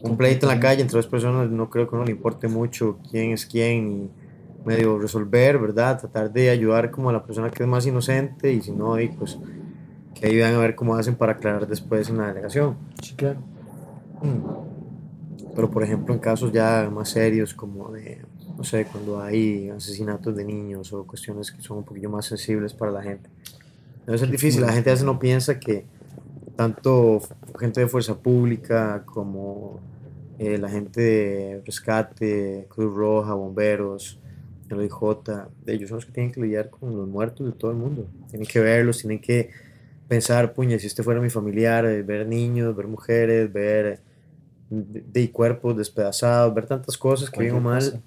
Un 0.04 0.16
pleito 0.16 0.50
en 0.50 0.56
la 0.56 0.60
calle 0.60 0.82
entre 0.82 0.96
dos 0.96 1.08
personas 1.08 1.50
no 1.50 1.70
creo 1.70 1.90
que 1.90 1.96
uno 1.96 2.06
le 2.06 2.12
importe 2.12 2.48
mucho 2.48 2.98
quién 3.12 3.32
es 3.32 3.46
quién 3.46 3.92
y 3.92 4.10
medio 4.66 4.98
resolver, 4.98 5.60
¿verdad? 5.60 6.00
Tratar 6.00 6.32
de 6.32 6.50
ayudar 6.50 6.92
como 6.92 7.10
a 7.10 7.14
la 7.14 7.24
persona 7.26 7.52
que 7.52 7.62
es 7.62 7.70
más 7.70 7.86
inocente 7.86 8.54
y 8.54 8.62
si 8.62 8.72
no, 8.72 8.98
y 9.00 9.10
pues 9.10 9.38
que 10.16 10.28
ahí 10.28 10.40
van 10.40 10.54
a 10.54 10.60
ver 10.60 10.76
cómo 10.76 10.96
hacen 10.96 11.16
para 11.16 11.34
aclarar 11.34 11.68
después 11.68 12.10
en 12.10 12.20
la 12.20 12.28
delegación. 12.28 12.78
Sí, 13.02 13.16
claro. 13.16 13.40
Pero 15.54 15.70
por 15.70 15.84
ejemplo 15.84 16.14
en 16.14 16.22
casos 16.22 16.54
ya 16.54 16.90
más 16.90 17.10
serios 17.10 17.54
como 17.54 17.92
de, 17.92 18.22
no 18.58 18.64
sé, 18.64 18.86
cuando 18.86 19.22
hay 19.22 19.70
asesinatos 19.72 20.34
de 20.38 20.46
niños 20.46 20.94
o 20.94 21.06
cuestiones 21.06 21.52
que 21.52 21.62
son 21.62 21.80
un 21.80 21.84
poquillo 21.84 22.10
más 22.10 22.28
sensibles 22.28 22.74
para 22.74 22.94
la 22.94 23.04
gente. 23.04 23.30
Debe 24.06 24.18
ser 24.18 24.32
difícil, 24.32 24.62
la 24.62 24.72
gente 24.72 24.90
a 24.90 24.94
veces 24.94 25.06
no 25.06 25.20
piensa 25.20 25.60
que 25.60 25.86
tanto 26.56 27.20
gente 27.60 27.82
de 27.82 27.88
fuerza 27.88 28.18
pública 28.18 29.04
como 29.06 29.80
eh, 30.40 30.58
la 30.58 30.70
gente 30.70 31.02
de 31.02 31.62
rescate, 31.66 32.68
Cruz 32.70 32.94
Roja, 32.94 33.34
bomberos, 33.34 34.20
el 34.70 34.90
ellos 35.68 35.90
son 35.90 35.98
los 35.98 36.06
que 36.06 36.12
tienen 36.12 36.32
que 36.32 36.42
lidiar 36.42 36.70
con 36.70 36.96
los 36.96 37.08
muertos 37.08 37.46
de 37.46 37.54
todo 37.54 37.72
el 37.72 37.78
mundo. 37.78 38.08
Tienen 38.30 38.48
que 38.48 38.60
verlos, 38.60 39.00
tienen 39.00 39.20
que 39.20 39.50
pensar, 40.08 40.54
puña, 40.54 40.80
si 40.80 40.88
este 40.88 41.04
fuera 41.04 41.22
mi 41.22 41.30
familiar, 41.30 41.86
eh, 41.86 42.02
ver 42.02 42.28
niños, 42.28 42.76
ver 42.76 42.88
mujeres, 42.88 43.52
ver 43.52 44.00
de, 44.70 45.02
de 45.02 45.32
cuerpos 45.32 45.78
despedazados, 45.78 46.54
ver 46.54 46.66
tantas 46.66 46.98
cosas 46.98 47.30
que 47.30 47.36
Cualquier 47.36 47.62
mal, 47.62 47.80
cosa. 47.80 48.02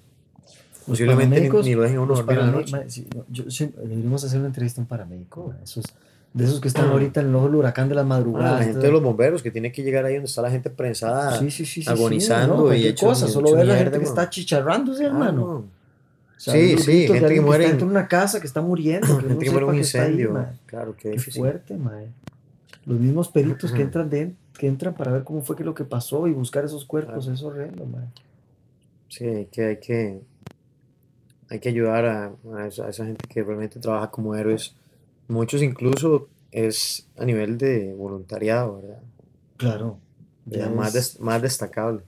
Posiblemente 0.85 1.41
ni, 1.41 1.75
lo 1.75 1.81
dejen 1.81 1.99
uno 1.99 2.15
dormir 2.15 2.37
la 2.37 2.51
noche. 2.51 2.71
no, 3.13 3.25
yo 3.29 3.43
deberíamos 3.45 4.23
hacer 4.23 4.39
una 4.39 4.47
entrevista 4.47 4.79
a 4.79 4.83
un 4.83 4.87
paramédico, 4.87 5.47
¿verdad? 5.47 5.63
esos, 5.63 5.85
de 6.33 6.43
esos 6.45 6.59
que 6.61 6.67
están 6.67 6.89
ahorita 6.89 7.21
en 7.21 7.27
el 7.29 7.35
ojo 7.35 7.45
del 7.47 7.55
huracán 7.55 7.89
de 7.89 7.95
las 7.95 8.03
Ah, 8.03 8.07
madrugadas. 8.07 8.59
la 8.59 8.65
gente 8.65 8.79
de 8.85 8.91
los 8.91 9.01
bomberos 9.01 9.41
que 9.41 9.49
tiene 9.51 9.71
que 9.71 9.81
llegar 9.83 10.05
ahí 10.05 10.15
donde 10.15 10.27
está 10.27 10.41
la 10.41 10.51
gente 10.51 10.69
prensada. 10.69 11.37
sí, 11.39 11.49
sí, 11.49 11.65
sí, 11.65 11.83
agonizando 11.87 12.57
no, 12.57 12.73
y 12.73 12.85
hecho- 12.87 13.07
cosa, 13.07 13.27
solo 13.27 13.53
ver 13.55 13.65
la 13.65 13.77
gente 13.77 13.97
que 13.97 14.05
está 14.05 14.29
chicharrándose, 14.29 15.03
Ah, 15.05 15.07
hermano. 15.07 15.41
no. 15.41 15.53
O 15.55 16.39
sea, 16.39 16.53
Sí, 16.53 16.77
sí, 16.77 17.07
gente 17.07 17.33
que 17.33 17.41
muere 17.41 17.65
está 17.65 17.77
en- 17.83 17.89
una 17.89 18.07
casa 18.07 18.39
que 18.39 18.45
está 18.45 18.61
muriendo, 18.61 19.07
que 19.17 19.27
gente 19.27 19.45
que 19.45 19.49
muere 19.51 19.65
en 19.65 19.69
un 19.69 19.71
que 19.71 19.75
ahí, 19.77 19.79
incendio. 19.79 20.31
mae. 20.33 20.45
claro, 20.67 20.95
qué 20.95 21.11
Qué 21.11 21.19
fuerte, 21.31 21.75
mae. 21.77 22.09
Los 22.85 22.99
mismos 22.99 23.27
peritos 23.29 23.71
que 23.71 23.81
entran, 23.81 24.09
de, 24.09 24.33
que 24.57 24.67
entran 24.67 24.93
para 24.93 25.11
ver 25.11 25.23
cómo 25.23 25.41
fue 25.41 25.55
que 25.55 25.63
lo 25.63 25.73
que 25.73 25.83
pasó 25.83 26.27
y 26.27 26.31
buscar 26.33 26.63
esos 26.63 26.85
cuerpos, 26.85 27.25
Claro. 27.25 27.33
es 27.33 27.41
horrendo, 27.43 27.85
mae. 27.85 28.05
Sí, 29.09 29.25
hay 29.25 29.45
que, 29.47 29.65
hay 29.65 29.77
que, 29.77 30.21
hay 31.49 31.59
que 31.59 31.69
ayudar 31.69 32.05
a, 32.05 32.31
a 32.55 32.67
esa, 32.67 32.85
a 32.85 32.89
esa 32.89 33.05
gente 33.05 33.25
que 33.27 33.41
realmente 33.43 33.79
trabaja 33.79 34.11
como 34.11 34.35
héroes. 34.35 34.75
Muchos 35.27 35.61
incluso 35.61 36.29
es 36.51 37.07
a 37.17 37.25
nivel 37.25 37.57
de 37.57 37.93
voluntariado, 37.93 38.81
¿verdad? 38.81 39.01
Claro. 39.57 39.97
Ya 40.45 40.69
más, 40.69 40.89
es- 40.89 41.13
des- 41.13 41.19
más 41.19 41.41
destacable. 41.41 42.01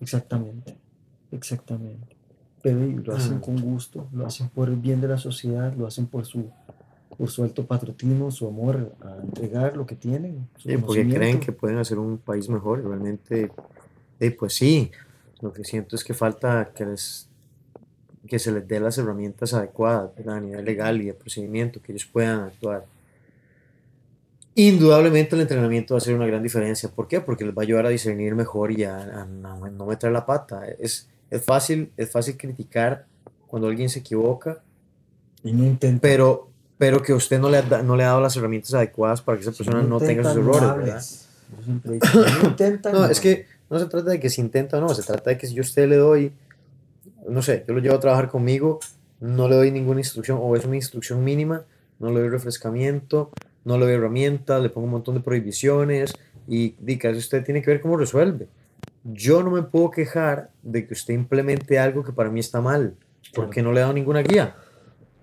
Exactamente, 0.00 0.76
exactamente. 1.32 2.16
Pero 2.62 2.78
lo 2.80 3.14
hacen 3.14 3.34
Ah. 3.34 3.40
con 3.42 3.60
gusto, 3.60 4.08
lo 4.12 4.26
hacen 4.26 4.48
por 4.48 4.68
el 4.70 4.76
bien 4.76 5.00
de 5.00 5.08
la 5.08 5.18
sociedad, 5.18 5.74
lo 5.74 5.86
hacen 5.86 6.06
por 6.06 6.24
su, 6.24 6.46
por 7.18 7.28
su 7.28 7.44
alto 7.44 7.66
patriotismo, 7.66 8.30
su 8.30 8.48
amor 8.48 8.92
a 9.02 9.16
entregar 9.22 9.76
lo 9.76 9.84
que 9.86 9.94
tienen, 9.96 10.48
Sí, 10.58 10.76
porque 10.78 11.06
creen 11.08 11.40
que 11.40 11.52
pueden 11.52 11.76
hacer 11.78 11.98
un 11.98 12.16
país 12.18 12.48
mejor 12.48 12.82
realmente, 12.82 13.52
eh, 14.18 14.30
pues 14.30 14.54
sí, 14.54 14.90
lo 15.42 15.52
que 15.52 15.62
siento 15.64 15.94
es 15.94 16.02
que 16.02 16.14
falta 16.14 16.72
que, 16.74 16.86
les, 16.86 17.28
que 18.26 18.38
se 18.38 18.52
les 18.52 18.66
dé 18.66 18.80
las 18.80 18.96
herramientas 18.98 19.54
adecuadas 19.54 20.14
¿verdad? 20.16 20.36
a 20.36 20.40
nivel 20.40 20.64
legal 20.64 21.00
y 21.02 21.06
de 21.06 21.14
procedimiento, 21.14 21.80
que 21.82 21.92
ellos 21.92 22.06
puedan 22.06 22.40
actuar. 22.40 22.86
Indudablemente 24.56 25.34
el 25.34 25.42
entrenamiento 25.42 25.94
va 25.94 25.98
a 25.98 25.98
hacer 25.98 26.14
una 26.14 26.26
gran 26.26 26.42
diferencia. 26.42 26.88
¿Por 26.88 27.08
qué? 27.08 27.20
Porque 27.20 27.44
les 27.44 27.54
va 27.54 27.62
a 27.62 27.64
ayudar 27.64 27.86
a 27.86 27.88
discernir 27.88 28.34
mejor 28.34 28.70
y 28.70 28.84
a, 28.84 28.96
a 28.98 29.24
no, 29.24 29.68
no 29.68 29.86
meter 29.86 30.12
la 30.12 30.24
pata. 30.24 30.66
Es, 30.78 31.08
es, 31.30 31.42
fácil, 31.42 31.90
es 31.96 32.10
fácil 32.10 32.36
criticar 32.36 33.06
cuando 33.46 33.68
alguien 33.68 33.88
se 33.88 34.00
equivoca, 34.00 34.62
Y 35.42 35.52
no 35.52 35.64
intentan. 35.64 36.00
pero, 36.00 36.48
pero 36.78 37.02
que 37.02 37.12
usted 37.12 37.38
no 37.40 37.50
le, 37.50 37.58
ha, 37.58 37.82
no 37.82 37.96
le 37.96 38.04
ha 38.04 38.08
dado 38.08 38.20
las 38.20 38.36
herramientas 38.36 38.74
adecuadas 38.74 39.22
para 39.22 39.38
que 39.38 39.42
esa 39.42 39.52
persona 39.52 39.82
no 39.82 39.98
tenga 39.98 40.22
sus 40.32 40.42
no 40.42 40.56
errores. 40.56 40.76
¿verdad? 40.76 41.02
Yo 41.56 41.64
siempre 41.64 41.92
dicho, 41.94 42.24
no 42.42 42.48
intentan, 42.48 42.92
No, 42.92 42.98
no 43.06 43.06
es 43.06 43.20
que 43.20 43.46
no 43.70 43.78
se 43.78 43.86
trata 43.86 44.10
de 44.10 44.20
que 44.20 44.30
si 44.30 44.40
intenta 44.40 44.78
o 44.78 44.80
no, 44.80 44.88
se 44.88 45.02
trata 45.02 45.30
de 45.30 45.38
que 45.38 45.46
si 45.46 45.54
yo 45.54 45.62
a 45.62 45.66
usted 45.66 45.88
le 45.88 45.96
doy, 45.96 46.32
no 47.28 47.42
sé, 47.42 47.64
yo 47.66 47.74
lo 47.74 47.80
llevo 47.80 47.96
a 47.96 48.00
trabajar 48.00 48.28
conmigo 48.28 48.80
no 49.24 49.48
le 49.48 49.56
doy 49.56 49.70
ninguna 49.70 50.00
instrucción 50.00 50.38
o 50.40 50.54
es 50.54 50.64
una 50.64 50.76
instrucción 50.76 51.24
mínima, 51.24 51.64
no 51.98 52.10
le 52.10 52.20
doy 52.20 52.28
refrescamiento, 52.28 53.30
no 53.64 53.78
le 53.78 53.86
doy 53.86 53.94
herramientas, 53.94 54.62
le 54.62 54.68
pongo 54.68 54.84
un 54.84 54.92
montón 54.92 55.14
de 55.14 55.20
prohibiciones 55.20 56.12
y 56.46 56.74
diga, 56.78 57.10
eso 57.10 57.18
usted 57.18 57.42
tiene 57.42 57.62
que 57.62 57.70
ver 57.70 57.80
cómo 57.80 57.96
resuelve. 57.96 58.48
Yo 59.04 59.42
no 59.42 59.50
me 59.50 59.62
puedo 59.62 59.90
quejar 59.90 60.50
de 60.62 60.86
que 60.86 60.94
usted 60.94 61.14
implemente 61.14 61.78
algo 61.78 62.04
que 62.04 62.12
para 62.12 62.30
mí 62.30 62.40
está 62.40 62.60
mal, 62.60 62.94
porque 63.34 63.62
no 63.62 63.72
le 63.72 63.78
he 63.78 63.80
dado 63.80 63.94
ninguna 63.94 64.22
guía. 64.22 64.56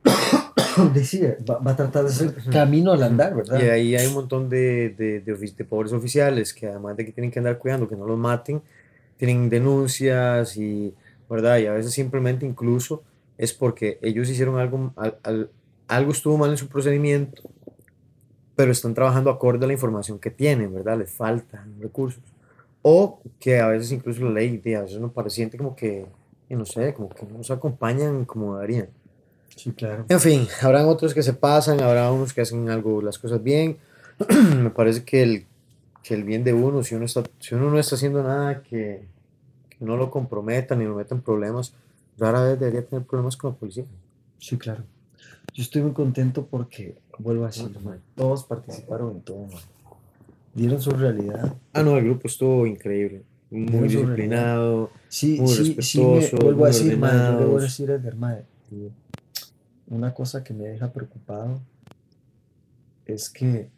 Decía, 0.94 1.38
va, 1.48 1.60
va 1.60 1.72
a 1.72 1.76
tratar 1.76 2.04
de 2.04 2.10
hacer 2.10 2.34
camino 2.52 2.94
al 2.94 3.04
andar, 3.04 3.36
¿verdad? 3.36 3.60
Y 3.62 3.66
ahí 3.66 3.96
hay 3.96 4.08
un 4.08 4.14
montón 4.14 4.50
de, 4.50 4.90
de, 4.98 5.20
de, 5.20 5.36
de 5.36 5.66
pobres 5.66 5.92
oficiales 5.92 6.54
que 6.54 6.68
además 6.68 6.96
de 6.96 7.06
que 7.06 7.12
tienen 7.12 7.30
que 7.30 7.40
andar 7.40 7.58
cuidando 7.58 7.88
que 7.88 7.96
no 7.96 8.08
los 8.08 8.18
maten, 8.18 8.62
tienen 9.18 9.50
denuncias 9.50 10.58
y, 10.58 10.96
¿verdad? 11.32 11.58
Y 11.58 11.66
a 11.66 11.74
veces 11.74 11.94
simplemente 11.94 12.46
incluso 12.46 13.02
es 13.38 13.54
porque 13.54 13.98
ellos 14.04 14.30
hicieron 14.30 14.60
algo, 14.60 14.94
al- 14.98 15.18
al- 15.24 15.50
algo 15.88 16.12
estuvo 16.12 16.38
mal 16.38 16.52
en 16.52 16.58
su 16.58 16.68
procedimiento, 16.68 17.42
pero 18.56 18.72
están 18.72 18.94
trabajando 18.94 19.30
acorde 19.32 19.64
a 19.66 19.68
la 19.68 19.74
información 19.74 20.20
que 20.20 20.30
tienen, 20.30 20.74
¿verdad? 20.74 20.98
Les 21.00 21.12
faltan 21.12 21.76
recursos. 21.82 22.22
O 22.84 23.20
que 23.40 23.60
a 23.60 23.68
veces 23.68 23.92
incluso 23.92 24.24
la 24.26 24.32
ley, 24.32 24.62
a 24.76 24.82
veces 24.82 25.00
nos 25.00 25.12
parece 25.12 25.50
como 25.58 25.76
que, 25.76 26.06
no 26.50 26.66
sé, 26.66 26.94
como 26.94 27.10
que 27.10 27.26
no 27.26 27.38
nos 27.38 27.50
acompañan 27.52 28.26
como 28.26 28.56
deberían. 28.56 28.90
Sí, 29.56 29.72
claro. 29.72 30.06
En 30.10 30.20
fin, 30.20 30.48
habrán 30.62 30.86
otros 30.86 31.14
que 31.14 31.24
se 31.24 31.34
pasan, 31.34 31.82
habrá 31.82 32.12
unos 32.12 32.34
que 32.34 32.42
hacen 32.42 32.70
algo, 32.70 33.02
las 33.02 33.18
cosas 33.20 33.42
bien. 33.44 33.78
Me 34.58 34.70
parece 34.70 35.04
que 35.04 35.24
el, 35.24 35.46
que 36.04 36.14
el 36.14 36.24
bien 36.24 36.44
de 36.44 36.54
uno, 36.54 36.84
si 36.84 36.96
uno, 36.96 37.06
está, 37.06 37.24
si 37.40 37.56
uno 37.56 37.70
no 37.70 37.80
está 37.80 37.96
haciendo 37.96 38.24
nada 38.24 38.64
que 38.64 39.06
no 39.82 39.98
lo 39.98 40.10
comprometa 40.12 40.76
ni 40.76 40.86
lo 40.86 40.96
meta 40.96 41.16
en 41.16 41.22
problemas, 41.22 41.74
rara 42.18 42.44
vez 42.44 42.60
debería 42.60 42.86
tener 42.86 43.06
problemas 43.06 43.36
con 43.36 43.52
la 43.52 43.58
policía. 43.58 43.86
Sí, 44.38 44.58
claro. 44.58 44.84
Yo 45.54 45.64
estoy 45.64 45.82
muy 45.82 45.92
contento 45.92 46.46
porque, 46.46 46.98
vuelvo 47.18 47.44
a 47.44 47.48
decir, 47.48 47.70
todos 48.16 48.44
participaron 48.44 49.12
en 49.12 49.22
todo. 49.22 49.48
Dieron 50.54 50.82
su 50.82 50.92
realidad. 50.92 51.56
Ah, 51.74 51.84
no, 51.84 51.98
el 51.98 52.06
grupo 52.06 52.28
estuvo 52.28 52.66
increíble, 52.66 53.24
muy 53.50 53.88
disciplinado. 53.88 54.92
Sí, 55.10 55.40
Muy 55.40 55.48
sí, 55.50 55.76
sí, 55.82 56.00
me, 56.00 56.20
respetuosos, 56.20 56.40
vuelvo 56.40 56.66
a 56.66 56.68
decir, 56.68 56.98
mae, 56.98 57.12
yo 57.12 57.28
ordenados. 57.34 57.62
decir 57.64 57.90
Edgar, 57.90 58.46
y 58.72 58.90
una 59.94 60.14
cosa 60.14 60.44
que 60.44 60.54
me 60.54 60.64
deja 60.66 60.92
preocupado 60.92 61.60
es 63.06 63.30
que 63.30 63.70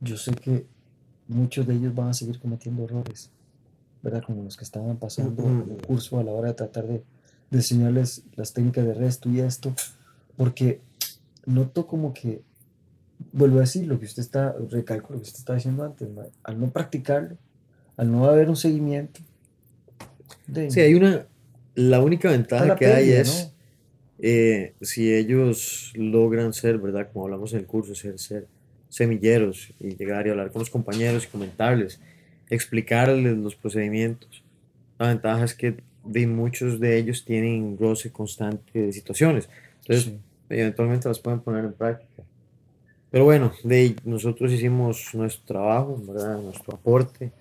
yo 0.00 0.16
sé 0.16 0.34
que 0.34 0.66
muchos 1.26 1.66
de 1.66 1.74
ellos 1.74 1.94
van 1.94 2.08
a 2.08 2.14
seguir 2.14 2.38
cometiendo 2.38 2.84
errores, 2.84 3.30
¿verdad? 4.04 4.22
Como 4.24 4.44
los 4.44 4.56
que 4.58 4.64
estaban 4.64 4.98
pasando 4.98 5.42
el 5.48 5.84
curso 5.84 6.20
a 6.20 6.22
la 6.22 6.30
hora 6.30 6.48
de 6.48 6.54
tratar 6.54 6.86
de, 6.86 7.02
de 7.50 7.56
enseñarles 7.56 8.22
las 8.36 8.52
técnicas 8.52 8.84
de 8.84 8.92
resto 8.92 9.30
y 9.30 9.40
esto, 9.40 9.74
porque 10.36 10.80
noto 11.46 11.86
como 11.86 12.12
que, 12.12 12.42
vuelvo 13.32 13.56
a 13.56 13.60
decir 13.62 13.86
lo 13.86 13.98
que 13.98 14.04
usted 14.04 14.22
está, 14.22 14.54
recalco 14.70 15.14
lo 15.14 15.20
que 15.20 15.24
usted 15.24 15.38
estaba 15.38 15.56
diciendo 15.56 15.84
antes, 15.84 16.08
mae, 16.10 16.28
al 16.42 16.60
no 16.60 16.70
practicarlo, 16.70 17.38
al 17.96 18.12
no 18.12 18.26
haber 18.26 18.50
un 18.50 18.56
seguimiento, 18.56 19.20
de, 20.46 20.70
Sí, 20.70 20.80
hay 20.80 20.94
una, 20.94 21.26
la 21.74 22.00
única 22.00 22.28
está 22.28 22.38
ventaja 22.38 22.66
la 22.66 22.76
que 22.76 22.86
hay 22.86 23.06
pérdida, 23.06 23.20
es 23.22 23.52
eh, 24.18 24.74
si 24.82 25.12
ellos 25.14 25.92
logran 25.94 26.52
ser, 26.52 26.76
¿verdad? 26.76 27.08
Como 27.10 27.24
hablamos 27.24 27.54
en 27.54 27.60
el 27.60 27.66
curso, 27.66 27.94
ser, 27.94 28.18
ser 28.18 28.46
semilleros 28.90 29.72
y 29.80 29.96
llegar 29.96 30.26
y 30.26 30.30
hablar 30.30 30.50
con 30.52 30.60
los 30.60 30.70
compañeros 30.70 31.24
y 31.24 31.28
comentarles, 31.28 32.00
explicarles 32.50 33.36
los 33.36 33.54
procedimientos. 33.54 34.42
La 34.98 35.08
ventaja 35.08 35.44
es 35.44 35.54
que 35.54 35.76
de 36.04 36.26
muchos 36.26 36.80
de 36.80 36.98
ellos 36.98 37.24
tienen 37.24 37.76
roce 37.78 38.12
constante 38.12 38.78
de 38.78 38.92
situaciones. 38.92 39.48
Entonces, 39.80 40.04
Sí. 40.04 40.18
eventualmente 40.50 41.08
las 41.08 41.18
pueden 41.18 41.40
poner 41.40 41.64
en 41.64 41.72
práctica. 41.72 42.22
Pero 43.10 43.24
bueno, 43.24 43.52
de, 43.62 43.96
nosotros 44.04 44.50
hicimos 44.52 45.14
nuestro 45.14 45.44
trabajo, 45.46 46.02
¿verdad? 46.06 46.40
Nuestro 46.40 46.74
aporte. 46.74 47.32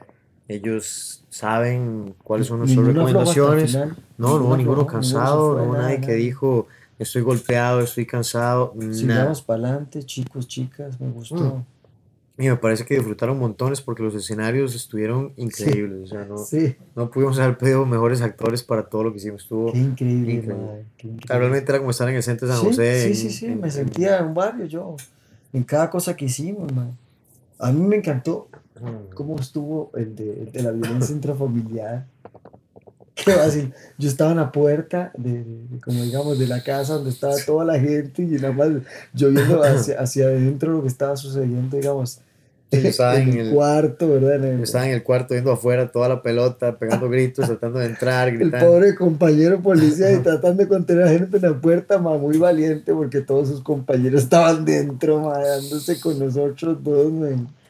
Ellos 0.47 1.23
saben 1.29 2.13
cuáles 2.23 2.47
son 2.47 2.59
nuestras 2.59 2.85
Ninguno 2.85 3.07
recomendaciones. 3.07 3.75
No, 4.17 4.39
no, 4.39 4.55
ninguno 4.55 4.81
aflojó, 4.81 4.87
cansado, 4.87 5.53
fue, 5.57 5.65
no 5.65 5.73
nada, 5.73 5.83
nadie 5.85 6.01
que 6.01 6.13
dijo 6.13 6.67
estoy 6.99 7.21
golpeado, 7.21 7.81
estoy 7.81 8.05
cansado. 8.05 8.73
Sigamos 8.91 9.41
para 9.41 9.67
adelante, 9.67 10.03
chicos, 10.03 10.47
chicas, 10.47 10.99
me 10.99 11.09
gustó. 11.09 11.65
Y 12.37 12.47
me 12.47 12.55
parece 12.55 12.83
que 12.85 12.95
disfrutaron 12.95 13.37
montones 13.37 13.79
porque 13.81 14.01
los 14.03 14.15
escenarios 14.15 14.73
estuvieron 14.73 15.33
increíbles. 15.37 16.03
O 16.03 16.07
sea, 16.07 16.25
no, 16.25 16.37
Sí, 16.37 16.75
no 16.95 17.11
pudimos 17.11 17.37
haber 17.39 17.57
pedido 17.57 17.85
mejores 17.85 18.21
actores 18.21 18.63
para 18.63 18.83
todo 18.89 19.03
lo 19.03 19.11
que 19.11 19.17
hicimos. 19.17 19.43
Estuvo, 19.43 19.71
qué 19.71 19.77
increíble, 19.77 20.33
increíble. 20.33 20.85
qué 20.97 21.09
realmente 21.27 21.71
era 21.71 21.77
como 21.79 21.91
estar 21.91 22.09
en 22.09 22.15
el 22.15 22.23
centro 22.23 22.47
de 22.47 22.53
San 22.53 22.61
Sí, 22.61 22.67
José. 22.69 23.01
sí, 23.01 23.15
sí, 23.15 23.29
sí, 23.29 23.45
en- 23.45 23.59
me 23.61 23.67
en- 23.67 23.71
sentía 23.71 24.17
en 24.17 24.25
un 24.25 24.33
barrio 24.33 24.65
yo, 24.65 24.95
en 25.53 25.63
cada 25.63 25.89
cosa 25.91 26.15
que 26.15 26.25
hicimos, 26.25 26.73
man. 26.73 26.97
A 27.59 27.71
mí 27.71 27.85
me 27.85 27.97
encantó 27.97 28.47
cómo 29.13 29.39
estuvo 29.39 29.91
el 29.95 30.15
de, 30.15 30.41
el 30.41 30.51
de 30.51 30.63
la 30.63 30.71
violencia 30.71 31.13
intrafamiliar. 31.15 32.07
Qué 33.25 33.31
fácil. 33.31 33.73
Yo 33.97 34.09
estaba 34.09 34.31
en 34.31 34.37
la 34.37 34.51
puerta 34.51 35.11
de, 35.17 35.43
de- 35.43 35.79
como 35.83 36.01
digamos, 36.03 36.37
de 36.39 36.47
la 36.47 36.63
casa 36.63 36.93
donde 36.95 37.09
estaba 37.11 37.35
toda 37.45 37.65
la 37.65 37.79
gente 37.79 38.21
y 38.23 38.25
nada 38.27 38.51
más 38.51 38.69
yo 39.13 39.29
viendo 39.31 39.61
hacia, 39.63 39.99
hacia 39.99 40.25
adentro 40.25 40.71
lo 40.73 40.81
que 40.81 40.87
estaba 40.87 41.15
sucediendo, 41.15 41.77
digamos, 41.77 42.19
yo 42.71 42.79
estaba 42.79 43.17
en 43.17 43.29
en 43.29 43.37
el 43.37 43.47
el- 43.49 43.53
cuarto, 43.53 44.09
¿verdad? 44.09 44.35
En 44.37 44.43
el- 44.45 44.57
Yo 44.57 44.63
estaba 44.63 44.87
en 44.87 44.93
el 44.93 45.03
cuarto 45.03 45.35
viendo 45.35 45.51
afuera 45.51 45.91
toda 45.91 46.09
la 46.09 46.21
pelota, 46.23 46.77
pegando 46.79 47.07
gritos, 47.07 47.45
tratando 47.45 47.77
de 47.79 47.85
entrar, 47.85 48.29
El 48.29 48.39
gritando. 48.39 48.65
pobre 48.65 48.95
compañero 48.95 49.59
policía 49.61 50.11
y 50.11 50.17
tratando 50.23 50.63
de 50.63 50.67
contener 50.67 51.03
a 51.03 51.09
gente 51.09 51.37
en 51.37 51.43
la 51.43 51.53
puerta, 51.53 51.99
ma, 51.99 52.17
muy 52.17 52.37
valiente 52.39 52.91
porque 52.93 53.21
todos 53.21 53.47
sus 53.49 53.61
compañeros 53.61 54.23
estaban 54.23 54.65
dentro, 54.65 55.19
ma, 55.21 55.37
dándose 55.37 55.99
con 55.99 56.17
nosotros 56.17 56.83
dos, 56.83 57.11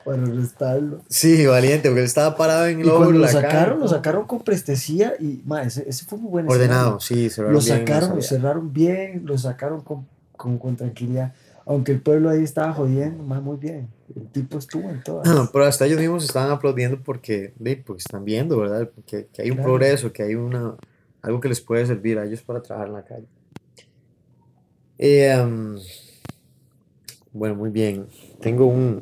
para 0.04 0.22
arrestarlo. 0.24 1.02
Sí, 1.08 1.46
valiente, 1.46 1.89
porque 1.89 2.02
él 2.02 2.06
estaba 2.06 2.36
parado 2.36 2.68
en 2.68 2.80
Y 2.80 2.82
el 2.84 2.89
cuando 2.89 3.12
lo 3.12 3.28
sacaron, 3.28 3.80
lo 3.80 3.88
sacaron 3.88 4.26
con 4.28 4.42
prestesía 4.42 5.13
y, 5.20 5.42
ma, 5.46 5.63
ese, 5.63 5.88
ese 5.88 6.06
fue 6.06 6.18
muy 6.18 6.30
buen 6.32 6.50
Ordenado, 6.50 6.98
escenario. 6.98 7.00
sí, 7.00 7.30
cerraron 7.30 7.54
Lo 7.56 7.60
bien 7.62 7.78
sacaron, 7.80 8.04
esa 8.04 8.16
lo 8.16 8.22
cerraron 8.22 8.74
bien, 8.74 9.22
lo 9.26 9.38
sacaron 9.38 9.82
con, 9.82 10.08
con, 10.38 10.58
con 10.58 10.76
tranquilidad. 10.76 11.34
Aunque 11.66 11.94
el 11.94 12.02
pueblo 12.02 12.30
ahí 12.30 12.44
estaba 12.44 12.74
jodiendo, 12.74 13.24
ma, 13.24 13.39
muy 13.39 13.56
bien. 13.58 13.88
El 14.16 14.28
tipo 14.28 14.58
estuvo 14.58 14.89
en 14.89 15.02
todas. 15.02 15.28
Pero 15.54 15.66
hasta 15.66 15.86
ellos 15.86 16.00
mismos 16.00 16.26
estaban 16.26 16.52
aplaudiendo 16.52 17.00
porque 17.02 17.54
pues, 17.86 18.00
están 18.06 18.26
viendo, 18.26 18.58
¿verdad? 18.60 18.89
Que, 19.06 19.28
que 19.32 19.42
hay 19.44 19.50
un 19.50 19.56
Claro. 19.58 19.70
progreso, 19.70 20.12
que 20.12 20.24
hay 20.24 20.36
una, 20.36 20.76
algo 21.22 21.39
que 21.39 21.48
les 21.50 21.62
puede 21.62 21.86
servir 21.86 22.20
a 22.20 22.26
ellos 22.26 22.42
para 22.42 22.62
trabajar 22.62 22.89
en 22.89 22.94
la 22.96 23.04
calle. 23.04 23.26
Eh, 24.98 25.36
um, 25.42 25.78
bueno, 27.32 27.56
muy 27.56 27.70
bien. 27.70 28.08
Tengo 28.42 28.66
un, 28.66 29.00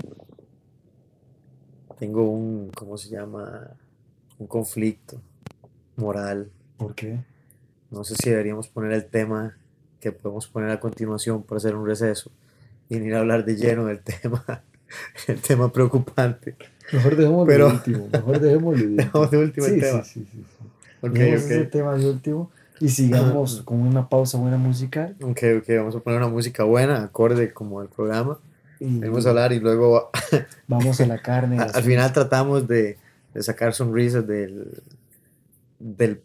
tengo 2.01 2.27
un, 2.27 2.71
¿cómo 2.73 2.97
se 2.97 3.09
llama? 3.09 3.67
Un 4.39 4.47
conflicto 4.47 5.21
moral. 5.97 6.49
¿Por 6.77 6.95
qué? 6.95 7.19
No 7.91 8.03
sé 8.03 8.15
si 8.15 8.31
deberíamos 8.31 8.67
poner 8.69 8.91
el 8.93 9.05
tema 9.05 9.55
que 9.99 10.11
podemos 10.11 10.47
poner 10.47 10.71
a 10.71 10.79
continuación 10.79 11.43
para 11.43 11.57
hacer 11.57 11.75
un 11.75 11.85
receso 11.85 12.31
y 12.89 12.95
venir 12.97 13.13
a 13.13 13.19
hablar 13.19 13.45
de 13.45 13.55
lleno 13.55 13.85
del 13.85 13.99
tema, 14.03 14.63
el 15.27 15.39
tema 15.41 15.71
preocupante. 15.71 16.55
Mejor 16.91 17.15
dejémoslo 17.15 17.45
Pero- 17.45 17.67
de 17.67 17.73
último. 17.75 18.07
Mejor 18.11 18.39
dejémoslo 18.39 18.77
de 18.79 18.83
último. 18.87 18.95
Dejamos 19.03 19.31
de 19.31 19.37
último 19.37 19.65
el 19.67 19.73
Sí, 19.75 19.79
tema. 19.79 20.03
sí, 20.03 20.19
sí, 20.21 20.27
sí, 20.31 20.43
sí. 20.57 20.67
Ok, 21.03 21.11
Dejemos 21.13 21.43
ok. 21.45 21.51
ese 21.51 21.65
tema 21.65 21.95
de 21.95 22.09
último 22.09 22.51
y 22.79 22.89
sigamos 22.89 23.61
con 23.61 23.79
una 23.79 24.09
pausa 24.09 24.39
buena 24.39 24.57
musical. 24.57 25.15
Ok, 25.21 25.37
ok, 25.59 25.67
vamos 25.77 25.95
a 25.95 25.99
poner 25.99 26.17
una 26.17 26.29
música 26.29 26.63
buena, 26.63 27.03
acorde 27.03 27.53
como 27.53 27.79
al 27.79 27.89
programa. 27.89 28.39
Vamos 28.81 29.25
a 29.25 29.29
hablar 29.29 29.53
y 29.53 29.59
luego 29.59 30.09
vamos 30.67 30.99
a 31.01 31.05
la 31.05 31.17
carne. 31.19 31.59
a- 31.59 31.63
al 31.63 31.83
final 31.83 32.11
tratamos 32.13 32.67
de, 32.67 32.97
de 33.33 33.43
sacar 33.43 33.73
sonrisas 33.73 34.25
del, 34.27 34.81
del, 35.79 36.21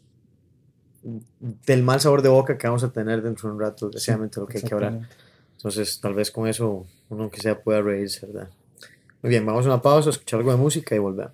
del 1.67 1.83
mal 1.83 2.01
sabor 2.01 2.23
de 2.23 2.29
boca 2.29 2.57
que 2.59 2.67
vamos 2.67 2.83
a 2.85 2.91
tener 2.91 3.23
dentro 3.23 3.49
de 3.49 3.55
un 3.55 3.61
rato, 3.61 3.87
desgraciadamente, 3.87 4.41
lo 4.41 4.47
que 4.47 4.59
hay 4.59 4.63
que 4.65 4.75
hablar. 4.75 5.01
Entonces, 5.57 6.01
tal 6.01 6.15
vez 6.15 6.31
con 6.31 6.49
eso 6.49 6.87
uno 7.09 7.31
que 7.31 7.41
sea 7.41 7.61
pueda 7.61 7.81
reírse, 7.83 8.27
¿verdad? 8.27 8.49
Muy 9.23 9.31
bien, 9.31 9.45
vamos 9.47 9.65
a 9.67 9.69
una 9.71 9.83
pausa, 9.83 10.11
escuchar 10.11 10.39
algo 10.41 10.51
de 10.53 10.59
música 10.59 10.95
y 10.95 10.99
volvemos. 10.99 11.33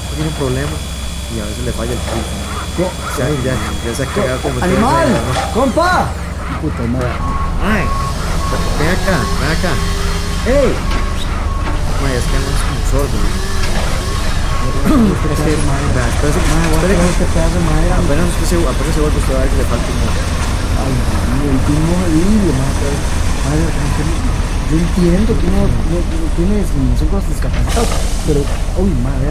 Contarle, 0.00 0.14
tiene 0.16 0.28
un, 0.30 0.32
un 0.32 0.36
problema 0.36 0.76
y 1.34 1.40
a 1.40 1.44
veces 1.44 1.64
le 1.64 1.72
falla 1.72 1.92
el 1.92 2.02
pulso. 2.06 2.36
Ya, 2.76 3.56
se 3.96 4.02
ha 4.02 4.06
cagado 4.12 4.38
como 4.42 4.60
¡Animal! 4.60 5.08
¡Compa! 5.54 6.08
Puta 6.60 6.82
madre. 6.92 7.08
Ay, 7.64 7.84
ven 8.78 8.90
acá, 8.92 9.16
ven 9.40 9.50
acá. 9.56 9.72
¡Ey! 10.46 10.70
Mae, 12.04 12.16
es 12.20 12.24
que 12.28 12.36
no 12.36 12.46
es 12.52 12.60
como 12.62 12.82
sordo. 12.92 13.18
Es 14.76 15.40
que, 15.40 15.50
a 15.56 15.56
que- 15.56 15.56
apenas 17.96 18.26
usted 18.36 18.46
se, 18.46 18.56
apenas 18.60 18.92
se 18.94 19.00
vuelve 19.00 19.18
usted 19.18 19.34
a 19.34 19.38
ver 19.40 19.48
que 19.48 19.56
le 19.56 19.66
falta 19.66 19.86
un 19.88 19.98
moco. 20.04 20.20
Ay, 20.76 20.92
un 21.48 21.58
pero- 22.76 23.00
madre, 23.48 23.64
que 23.96 24.02
no- 24.04 24.44
Yo 24.66 24.74
entiendo 24.82 25.30
que 25.38 25.46
no, 25.46 25.62
no 25.64 25.98
tiene 26.36 26.54
discriminación 26.60 27.08
con 27.08 27.18
los 27.22 27.28
discapacitados, 27.30 27.88
pero, 28.26 28.40
uy, 28.82 28.90
madre. 29.00 29.30